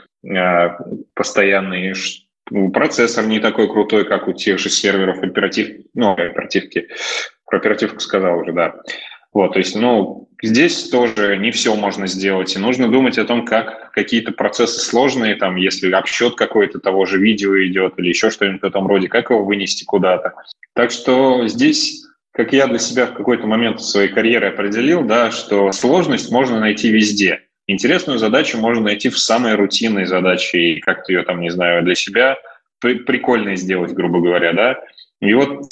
[1.14, 1.94] постоянный,
[2.74, 6.88] процессор не такой крутой, как у тех же серверов оператив, ну, оперативки,
[7.46, 8.76] про оперативку сказал уже, да.
[9.34, 13.46] Вот, то есть, ну, здесь тоже не все можно сделать, и нужно думать о том,
[13.46, 18.62] как какие-то процессы сложные, там, если обсчет какой-то того же видео идет или еще что-нибудь
[18.62, 20.34] в этом роде, как его вынести куда-то.
[20.74, 25.72] Так что здесь, как я для себя в какой-то момент своей карьере определил, да, что
[25.72, 27.44] сложность можно найти везде.
[27.68, 31.96] Интересную задачу можно найти в самой рутинной задаче и как-то ее там, не знаю, для
[31.96, 32.38] себя
[32.80, 34.80] при- прикольно сделать, грубо говоря, да.
[35.22, 35.72] И вот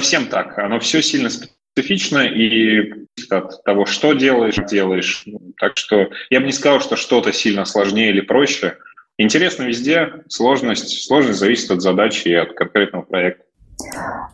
[0.00, 5.24] совсем так, оно все сильно специфично и от того, что делаешь, делаешь.
[5.58, 8.78] Так что я бы не сказал, что что-то сильно сложнее или проще.
[9.16, 13.44] Интересно везде, сложность, сложность зависит от задачи и от конкретного проекта.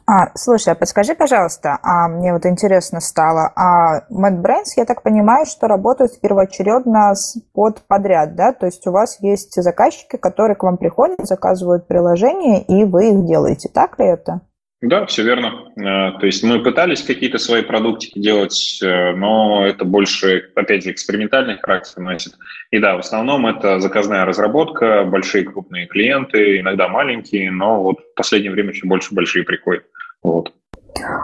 [0.07, 5.47] А, слушай, а подскажи, пожалуйста, а мне вот интересно стало, а MadBrains, я так понимаю,
[5.47, 7.15] что работают первоочередно
[7.53, 8.53] под подряд, да?
[8.53, 13.25] То есть у вас есть заказчики, которые к вам приходят, заказывают приложение, и вы их
[13.25, 14.41] делаете, так ли это?
[14.85, 15.73] Да, все верно.
[15.77, 20.91] Э, то есть мы пытались какие-то свои продуктики делать, э, но это больше, опять же,
[20.91, 22.35] экспериментальный характер носит.
[22.71, 28.15] И да, в основном это заказная разработка, большие крупные клиенты, иногда маленькие, но вот в
[28.15, 29.85] последнее время все больше большие приходят.
[30.23, 30.53] Вот.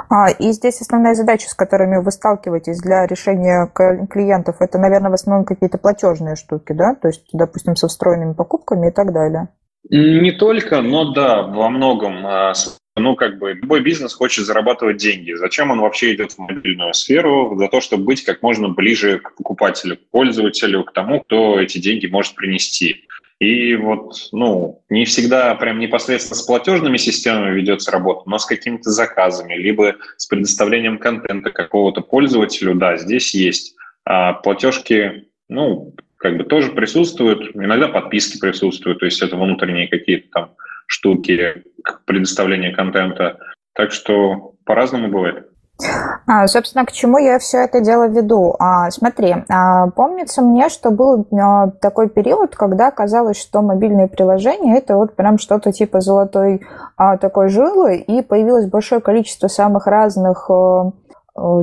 [0.09, 3.71] А, и здесь основная задача, с которыми вы сталкиваетесь для решения
[4.09, 6.95] клиентов, это, наверное, в основном какие-то платежные штуки, да?
[6.95, 9.49] То есть, допустим, со встроенными покупками и так далее.
[9.91, 12.53] Не только, но да, во многом а,
[12.97, 15.33] ну, как бы, любой бизнес хочет зарабатывать деньги.
[15.33, 17.57] Зачем он вообще идет в мобильную сферу?
[17.57, 21.79] За то, чтобы быть как можно ближе к покупателю, к пользователю, к тому, кто эти
[21.79, 23.05] деньги может принести.
[23.39, 28.91] И вот, ну, не всегда прям непосредственно с платежными системами ведется работа, но с какими-то
[28.91, 33.77] заказами, либо с предоставлением контента какого-то пользователю, да, здесь есть.
[34.05, 40.29] А платежки, ну, как бы тоже присутствуют, иногда подписки присутствуют, то есть это внутренние какие-то
[40.33, 40.51] там
[40.91, 41.63] штуки
[42.05, 43.39] предоставления контента.
[43.75, 45.47] Так что по-разному бывает.
[46.27, 48.55] А, собственно, к чему я все это дело веду?
[48.59, 54.77] А, смотри, а, помнится мне, что был а, такой период, когда казалось, что мобильные приложения
[54.77, 56.61] это вот прям что-то типа золотой
[56.97, 60.93] а, такой жилы, и появилось большое количество самых разных а,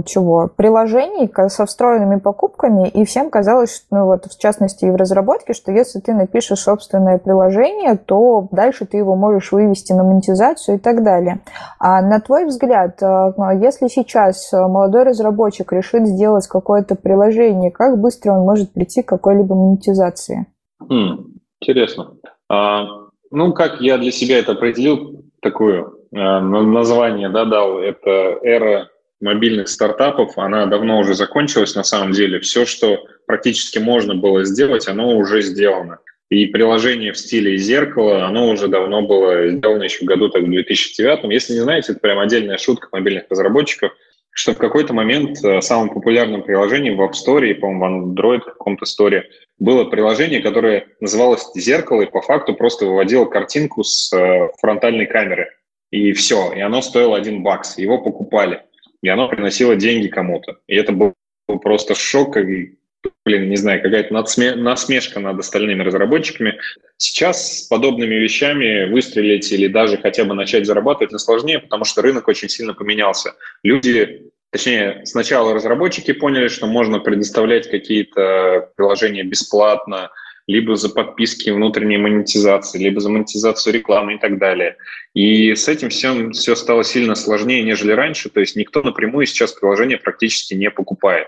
[0.05, 0.49] чего?
[0.55, 5.53] Приложений со встроенными покупками, и всем казалось, что, ну вот в частности и в разработке,
[5.53, 10.79] что если ты напишешь собственное приложение, то дальше ты его можешь вывести на монетизацию и
[10.79, 11.41] так далее.
[11.79, 18.33] А на твой взгляд, э, если сейчас молодой разработчик решит сделать какое-то приложение, как быстро
[18.33, 20.47] он может прийти к какой-либо монетизации?
[20.79, 22.13] Хм, интересно.
[22.49, 22.85] А,
[23.31, 28.87] ну, как я для себя это определил, такое а, название да, дал, это эра
[29.21, 32.39] мобильных стартапов, она давно уже закончилась на самом деле.
[32.39, 35.99] Все, что практически можно было сделать, оно уже сделано.
[36.29, 40.49] И приложение в стиле зеркала, оно уже давно было сделано еще в году так, в
[40.49, 41.31] 2009.
[41.31, 43.91] Если не знаете, это прям отдельная шутка мобильных разработчиков,
[44.31, 48.85] что в какой-то момент э, самым популярным приложением в App Store, по-моему, в Android каком-то
[48.85, 55.05] сторе, было приложение, которое называлось «Зеркало», и по факту просто выводило картинку с э, фронтальной
[55.05, 55.47] камеры.
[55.91, 57.77] И все, и оно стоило один бакс.
[57.77, 58.63] Его покупали
[59.07, 60.57] и оно приносило деньги кому-то.
[60.67, 61.15] И это был
[61.63, 62.77] просто шок, и,
[63.25, 66.59] блин, не знаю, какая-то насмешка над остальными разработчиками.
[66.97, 72.01] Сейчас с подобными вещами выстрелить или даже хотя бы начать зарабатывать не сложнее, потому что
[72.01, 73.35] рынок очень сильно поменялся.
[73.63, 80.09] Люди, точнее, сначала разработчики поняли, что можно предоставлять какие-то приложения бесплатно,
[80.47, 84.77] либо за подписки внутренней монетизации, либо за монетизацию рекламы и так далее.
[85.13, 88.29] И с этим всем все стало сильно сложнее, нежели раньше.
[88.29, 91.27] То есть никто напрямую сейчас приложение практически не покупает.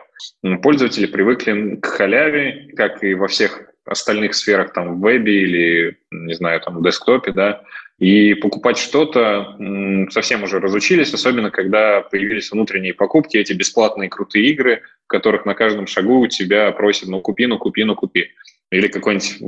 [0.63, 6.33] Пользователи привыкли к халяве, как и во всех остальных сферах, там, в вебе или, не
[6.35, 7.63] знаю, там, в десктопе, да,
[7.97, 9.57] и покупать что-то
[10.11, 15.55] совсем уже разучились, особенно когда появились внутренние покупки, эти бесплатные крутые игры, в которых на
[15.55, 18.29] каждом шагу у тебя просят, ну купи, ну купи, ну купи
[18.71, 19.39] или какой-нибудь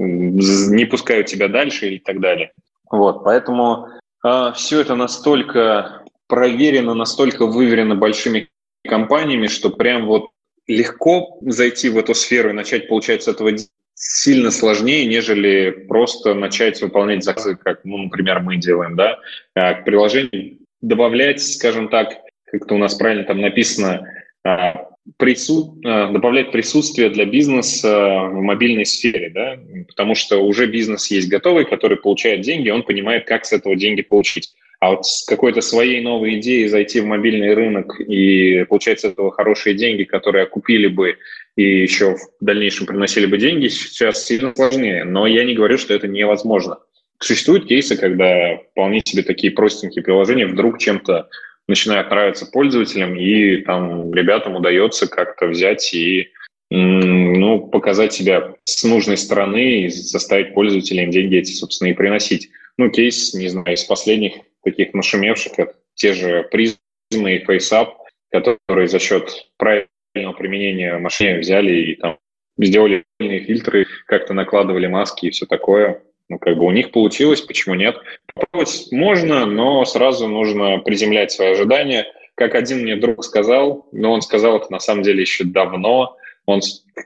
[0.71, 2.51] не пускают тебя дальше и так далее.
[2.89, 8.49] Вот, поэтому э, а, все это настолько проверено, настолько выверено большими
[8.87, 10.29] компаниями, что прям вот
[10.67, 13.51] легко зайти в эту сферу и начать получать с этого
[13.93, 19.19] сильно сложнее, нежели просто начать выполнять заказы, как, ну, например, мы делаем, да,
[19.53, 22.09] а, к приложению добавлять, скажем так,
[22.45, 24.07] как-то у нас правильно там написано,
[24.43, 25.79] а, прису...
[25.83, 31.65] Э, добавлять присутствие для бизнеса в мобильной сфере, да, потому что уже бизнес есть готовый,
[31.65, 34.53] который получает деньги, он понимает, как с этого деньги получить.
[34.79, 39.31] А вот с какой-то своей новой идеей зайти в мобильный рынок и получать с этого
[39.31, 41.17] хорошие деньги, которые окупили бы
[41.55, 45.03] и еще в дальнейшем приносили бы деньги, сейчас сильно сложнее.
[45.03, 46.79] Но я не говорю, что это невозможно.
[47.19, 51.29] Существуют кейсы, когда вполне себе такие простенькие приложения вдруг чем-то
[51.67, 56.31] начинают нравиться пользователям, и там ребятам удается как-то взять и
[56.69, 62.49] ну, показать себя с нужной стороны и заставить пользователей им деньги эти, собственно, и приносить.
[62.77, 67.89] Ну, кейс, не знаю, из последних таких нашумевших, это те же призмы и FaceApp,
[68.31, 72.17] которые за счет правильного применения машины взяли и там
[72.57, 76.01] сделали фильтры, как-то накладывали маски и все такое.
[76.29, 77.97] Ну, как бы у них получилось, почему нет?
[78.33, 82.05] Попробовать можно, но сразу нужно приземлять свои ожидания.
[82.35, 86.61] Как один мне друг сказал, но он сказал это на самом деле еще давно, он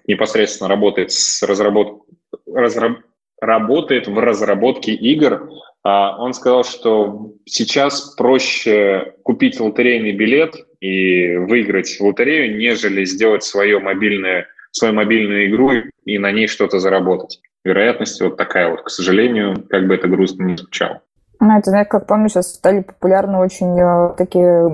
[0.07, 2.03] непосредственно работает с разработ...
[2.47, 2.99] разраб...
[3.39, 5.49] работает в разработке игр.
[5.83, 13.79] А он сказал, что сейчас проще купить лотерейный билет и выиграть лотерею, нежели сделать свое
[13.79, 15.71] мобильное, свою мобильную игру
[16.05, 17.39] и на ней что-то заработать.
[17.63, 21.01] Вероятность вот такая вот, к сожалению, как бы это грустно не звучало.
[21.39, 24.67] Ну, это, знаешь, как помню, сейчас стали популярны очень э, такие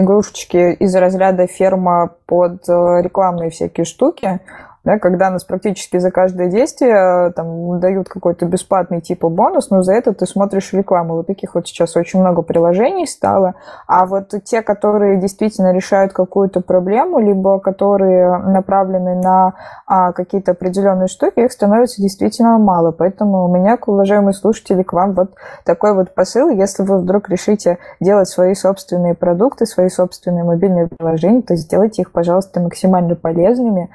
[0.00, 4.40] игрушечки из разряда ферма под э, рекламные всякие штуки
[4.86, 9.82] да, когда нас практически за каждое действие э, там, дают какой-то бесплатный типа бонус, но
[9.82, 11.16] за это ты смотришь рекламу.
[11.16, 13.56] Вот таких вот сейчас очень много приложений стало.
[13.88, 19.54] А вот те, которые действительно решают какую-то проблему, либо которые направлены на
[19.88, 22.92] а, какие-то определенные штуки, их становится действительно мало.
[22.92, 25.34] Поэтому у меня, уважаемые слушатели, к вам вот
[25.64, 26.48] такой вот посыл.
[26.48, 32.12] Если вы вдруг решите делать свои собственные продукты, свои собственные мобильные приложения, то сделайте их,
[32.12, 33.90] пожалуйста, максимально полезными,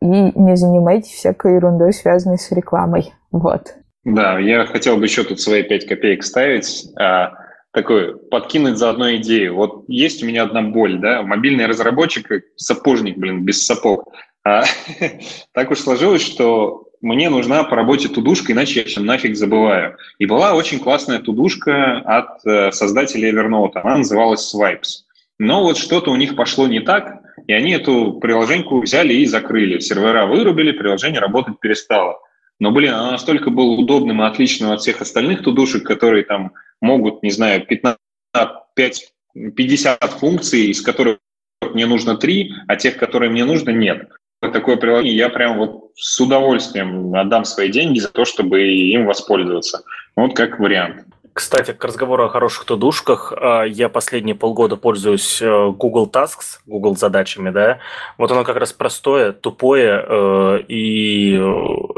[0.00, 3.12] и не занимайтесь всякой ерундой, связанной с рекламой.
[3.30, 3.74] Вот.
[4.04, 6.86] Да, я хотел бы еще тут свои пять копеек ставить.
[6.98, 7.34] А,
[7.72, 9.54] такой, подкинуть за одну идею.
[9.54, 14.12] Вот есть у меня одна боль, да, мобильный разработчик, сапожник, блин, без сапог.
[14.44, 14.64] А,
[15.52, 19.96] так уж сложилось, что мне нужна по работе тудушка, иначе я нафиг забываю.
[20.18, 23.80] И была очень классная тудушка от э, создателя Evernote.
[23.82, 25.04] Она называлась Swipes.
[25.38, 29.78] Но вот что-то у них пошло не так, и они эту приложеньку взяли и закрыли.
[29.78, 32.18] Сервера вырубили, приложение работать перестало.
[32.58, 37.22] Но, блин, она настолько была удобным и отличным от всех остальных тудушек, которые там могут,
[37.22, 37.98] не знаю, 15,
[38.74, 39.12] 5,
[39.56, 41.18] 50 функций, из которых
[41.60, 44.08] мне нужно 3, а тех, которые мне нужно, нет.
[44.40, 49.84] Такое приложение я прям вот с удовольствием отдам свои деньги за то, чтобы им воспользоваться.
[50.16, 51.06] Вот как вариант.
[51.34, 56.94] Кстати, к разговору о хороших тудушках, а, я последние полгода пользуюсь э, Google Tasks, Google
[56.94, 57.78] задачами, да.
[58.18, 61.40] Вот оно как раз простое, тупое, э, и э,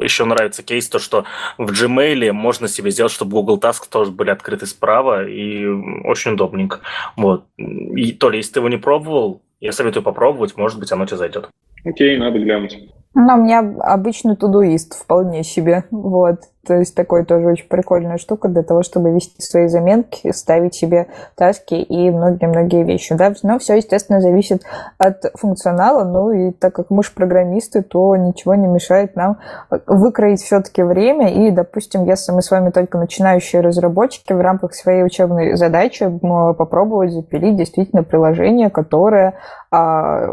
[0.04, 1.24] еще нравится кейс, то, что
[1.58, 6.80] в Gmail можно себе сделать, чтобы Google Tasks тоже были открыты справа, и очень удобненько.
[7.16, 7.46] Вот.
[7.56, 11.16] И, то ли, если ты его не пробовал, я советую попробовать, может быть, оно тебе
[11.16, 11.48] зайдет.
[11.84, 12.78] Окей, надо глянуть.
[13.14, 16.36] Ну, у меня обычный тудуист вполне себе, вот.
[16.64, 21.06] То есть такой тоже очень прикольная штука для того, чтобы вести свои заметки, ставить себе
[21.36, 23.14] таски и многие-многие вещи.
[23.14, 23.32] Да?
[23.42, 24.62] Но все, естественно, зависит
[24.98, 26.04] от функционала.
[26.04, 29.38] Ну и так как мы же программисты, то ничего не мешает нам
[29.86, 31.32] выкроить все-таки время.
[31.32, 36.08] И, допустим, если мы с вами только начинающие разработчики, в рамках своей учебной задачи
[36.56, 39.34] попробовать запилить действительно приложение, которое
[39.76, 40.28] а,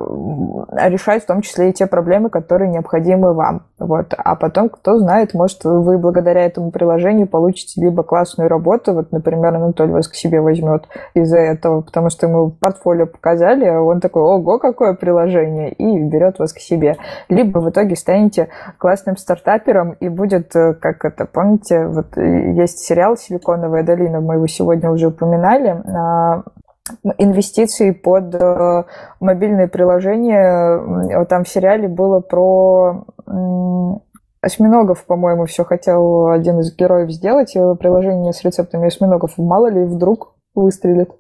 [0.87, 3.63] решает в том числе и те проблемы, которые необходимы вам.
[3.79, 4.13] Вот.
[4.15, 9.11] А потом, кто знает, может, вы благодаря благодаря этому приложению получите либо классную работу, вот,
[9.11, 13.99] например, Анатолий вас к себе возьмет из-за этого, потому что ему портфолио показали, а он
[13.99, 16.97] такой, ого, какое приложение, и берет вас к себе.
[17.27, 22.79] Либо в итоге станете классным стартапером, и будет, э, как это, помните, вот э, есть
[22.79, 26.43] сериал «Силиконовая долина», мы его сегодня уже упоминали, а,
[27.17, 28.83] инвестиции под э,
[29.19, 31.25] мобильные приложения.
[31.25, 33.05] Там в сериале было про
[34.41, 39.37] осьминогов, по-моему, все хотел один из героев сделать, приложение с рецептами осьминогов.
[39.37, 41.11] Мало ли, вдруг выстрелит.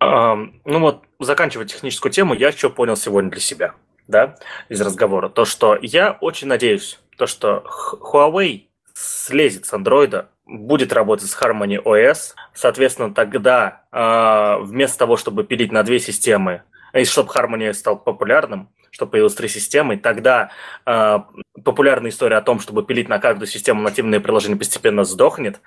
[0.00, 3.74] А, ну вот, заканчивая техническую тему, я что понял сегодня для себя,
[4.06, 4.36] да,
[4.68, 5.28] из разговора.
[5.28, 7.64] То, что я очень надеюсь, то, что
[8.00, 8.62] Huawei
[8.94, 15.72] слезет с андроида, будет работать с Harmony OS, соответственно, тогда э, вместо того, чтобы пилить
[15.72, 16.62] на две системы,
[16.94, 20.50] и чтобы Harmony стал популярным, что появилось три системы, тогда
[20.86, 21.18] э,
[21.64, 25.60] популярная история о том, чтобы пилить на каждую систему нативные приложения постепенно сдохнет.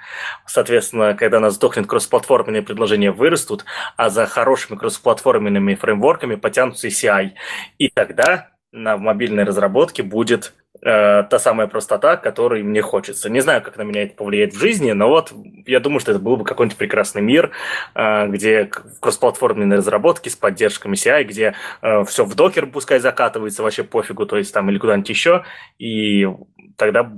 [0.45, 3.65] Соответственно, когда она сдохнет, кроссплатформенные предложения вырастут,
[3.98, 7.31] а за хорошими кроссплатформенными фреймворками потянутся CI.
[7.77, 13.30] И тогда на мобильной разработке будет э, та самая простота, которой мне хочется.
[13.30, 15.34] Не знаю, как на меня это повлияет в жизни, но вот
[15.65, 17.52] я думаю, что это был бы какой-нибудь прекрасный мир,
[17.95, 18.69] э, где
[18.99, 24.38] кроссплатформенные разработки с поддержками CI, где э, все в докер пускай закатывается, вообще пофигу, то
[24.38, 25.43] есть там или куда-нибудь еще,
[25.77, 26.27] и
[26.77, 27.11] тогда,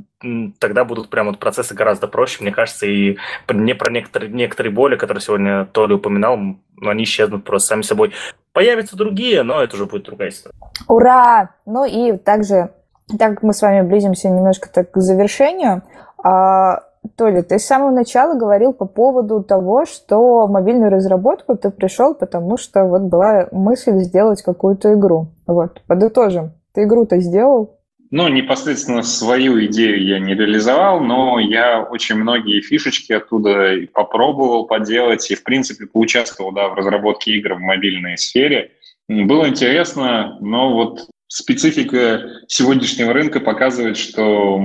[0.59, 3.17] тогда будут прям вот процессы гораздо проще, мне кажется, и
[3.49, 6.39] не про некоторые, некоторые боли, которые сегодня Толя упоминал,
[6.81, 8.11] они исчезнут просто сами собой.
[8.53, 10.55] Появятся другие, но это уже будет другая история.
[10.87, 11.49] Ура!
[11.65, 12.69] Ну и также
[13.17, 15.83] так как мы с вами близимся немножко так к завершению,
[16.17, 16.83] а,
[17.17, 22.15] Толя, ты с самого начала говорил по поводу того, что в мобильную разработку ты пришел,
[22.15, 25.27] потому что вот была мысль сделать какую-то игру.
[25.45, 26.53] Вот, подытожим.
[26.73, 27.77] Ты игру-то сделал?
[28.15, 35.31] Ну, непосредственно свою идею я не реализовал, но я очень многие фишечки оттуда попробовал поделать
[35.31, 38.73] и, в принципе, поучаствовал да, в разработке игр в мобильной сфере.
[39.07, 44.61] Было интересно, но вот специфика сегодняшнего рынка показывает, что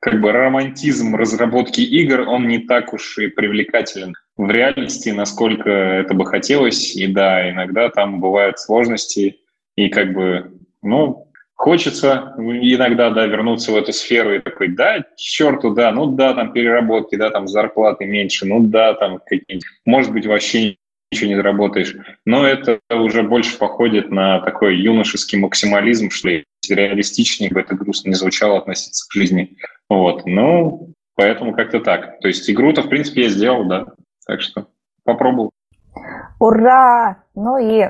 [0.00, 6.14] как бы романтизм разработки игр, он не так уж и привлекателен в реальности, насколько это
[6.14, 6.96] бы хотелось.
[6.96, 9.36] И да, иногда там бывают сложности,
[9.76, 10.50] и как бы,
[10.80, 11.27] ну,
[11.58, 16.52] хочется иногда, да, вернуться в эту сферу и такой, да, черту, да, ну да, там
[16.52, 20.76] переработки, да, там зарплаты меньше, ну да, там какие-нибудь, может быть, вообще
[21.10, 21.96] ничего не заработаешь.
[22.24, 28.10] Но это уже больше походит на такой юношеский максимализм, что ли, реалистичнее бы это грустно
[28.10, 29.56] не звучало относиться к жизни.
[29.88, 32.20] Вот, ну, поэтому как-то так.
[32.20, 33.86] То есть игру-то, в принципе, я сделал, да.
[34.26, 34.68] Так что
[35.02, 35.50] попробовал.
[36.38, 37.24] Ура!
[37.34, 37.88] Ну и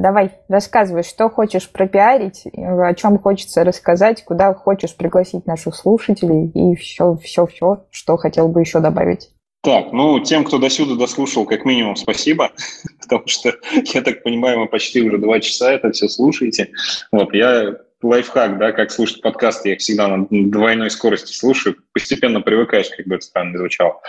[0.00, 6.74] давай, рассказывай, что хочешь пропиарить, о чем хочется рассказать, куда хочешь пригласить наших слушателей и
[6.74, 9.30] все, все, все, что хотел бы еще добавить.
[9.62, 12.50] Так, ну, тем, кто до сюда дослушал, как минимум, спасибо,
[13.00, 13.52] потому что,
[13.92, 16.70] я так понимаю, мы почти уже два часа это все слушаете.
[17.12, 22.88] Вот, я лайфхак, да, как слушать подкасты, я всегда на двойной скорости слушаю, постепенно привыкаешь,
[22.88, 24.00] как бы это странно звучало.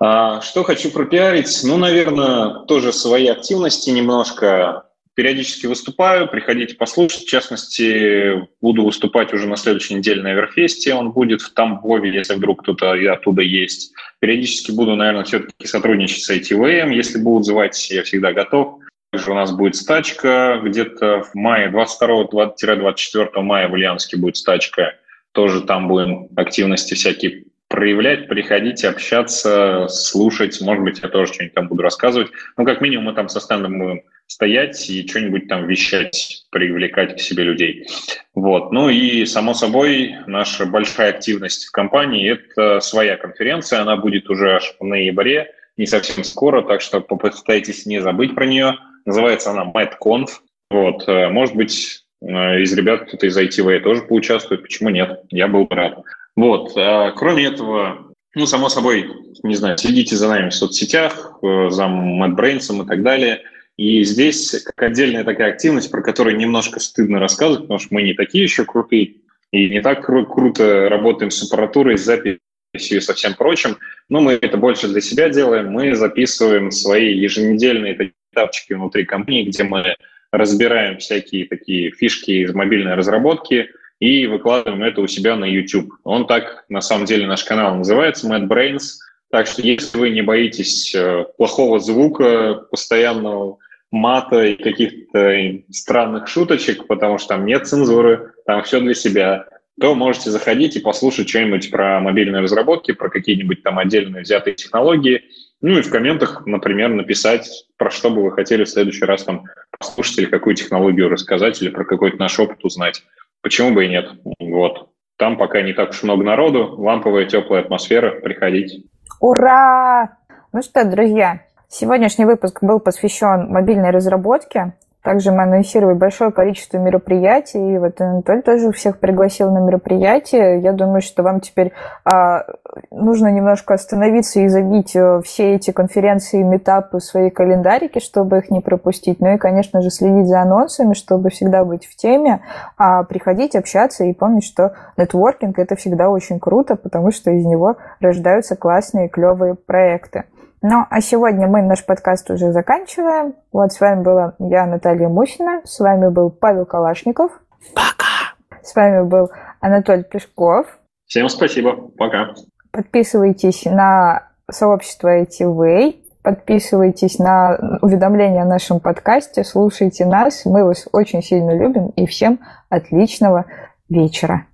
[0.00, 1.60] А, что хочу пропиарить?
[1.64, 4.87] Ну, наверное, тоже свои активности немножко
[5.18, 7.24] периодически выступаю, приходите послушать.
[7.24, 10.94] В частности, буду выступать уже на следующей неделе на Верфесте.
[10.94, 13.92] Он будет в Тамбове, если вдруг кто-то оттуда есть.
[14.20, 16.94] Периодически буду, наверное, все-таки сотрудничать с ITVM.
[16.94, 18.78] Если будут звать, я всегда готов.
[19.10, 24.94] Также у нас будет стачка где-то в мае, 22-24 мая в Ульяновске будет стачка.
[25.32, 30.60] Тоже там будем активности всякие проявлять, приходите, общаться, слушать.
[30.60, 32.30] Может быть, я тоже что-нибудь там буду рассказывать.
[32.56, 37.20] Ну, как минимум, мы там со стендом будем стоять и что-нибудь там вещать, привлекать к
[37.20, 37.88] себе людей.
[38.34, 38.70] Вот.
[38.72, 44.56] Ну и, само собой, наша большая активность в компании– это своя конференция, она будет уже
[44.56, 48.76] аж в ноябре, не совсем скоро, так что попытайтесь не забыть про нее.
[49.06, 50.28] Называется она MadConf.
[50.70, 51.08] Вот.
[51.08, 55.22] Э, может быть, э, из ребят кто-то из ITV тоже поучаствует, почему нет?
[55.30, 56.02] Я был бы рад.
[56.36, 56.72] Вот.
[56.76, 59.10] А кроме этого, ну, само собой,
[59.42, 63.40] не знаю, следите за нами в соцсетях, э, за MadBrains и так далее–
[63.78, 68.12] и здесь как отдельная такая активность, про которую немножко стыдно рассказывать, потому что мы не
[68.12, 69.14] такие еще крутые
[69.52, 72.40] и не так кру- круто работаем с аппаратурой, с записью
[72.74, 73.78] и со всем прочим.
[74.08, 75.70] Но мы это больше для себя делаем.
[75.70, 79.94] Мы записываем свои еженедельные этапчики внутри компании, где мы
[80.32, 85.92] разбираем всякие такие фишки из мобильной разработки и выкладываем это у себя на YouTube.
[86.02, 88.96] Он так, на самом деле, наш канал называется, Mad Brains.
[89.30, 93.58] Так что если вы не боитесь э, плохого звука, постоянного
[93.90, 99.46] мата и каких-то странных шуточек, потому что там нет цензуры, там все для себя,
[99.80, 105.22] то можете заходить и послушать что-нибудь про мобильные разработки, про какие-нибудь там отдельные взятые технологии,
[105.60, 109.44] ну и в комментах, например, написать, про что бы вы хотели в следующий раз там
[109.78, 113.02] послушать или какую технологию рассказать, или про какой-то наш опыт узнать.
[113.42, 114.08] Почему бы и нет?
[114.38, 114.90] Вот.
[115.16, 118.82] Там пока не так уж много народу, ламповая теплая атмосфера, приходите.
[119.20, 120.16] Ура!
[120.52, 124.72] Ну что, друзья, Сегодняшний выпуск был посвящен мобильной разработке.
[125.02, 127.74] Также мы анонсировали большое количество мероприятий.
[127.74, 130.60] И вот Анатолий тоже всех пригласил на мероприятие.
[130.60, 131.72] Я думаю, что вам теперь
[132.04, 132.46] а,
[132.90, 138.38] нужно немножко остановиться и забить э, все эти конференции и метапы в свои календарики, чтобы
[138.38, 139.20] их не пропустить.
[139.20, 142.40] Ну и, конечно же, следить за анонсами, чтобы всегда быть в теме,
[142.78, 147.76] а приходить, общаться и помнить, что нетворкинг– это всегда очень круто, потому что из него
[148.00, 150.24] рождаются классные, клевые проекты.
[150.60, 153.34] Ну, а сегодня мы наш подкаст уже заканчиваем.
[153.52, 155.60] Вот с вами была я, Наталья Мусина.
[155.64, 157.30] С вами был Павел Калашников.
[157.74, 158.34] Пока.
[158.62, 159.30] С вами был
[159.60, 160.66] Анатолий Пешков.
[161.06, 161.76] Всем спасибо.
[161.96, 162.34] Пока.
[162.72, 165.96] Подписывайтесь на сообщество ITV.
[166.22, 170.44] подписывайтесь на уведомления о нашем подкасте, слушайте нас.
[170.44, 173.46] Мы вас очень сильно любим и всем отличного
[173.88, 174.46] вечера.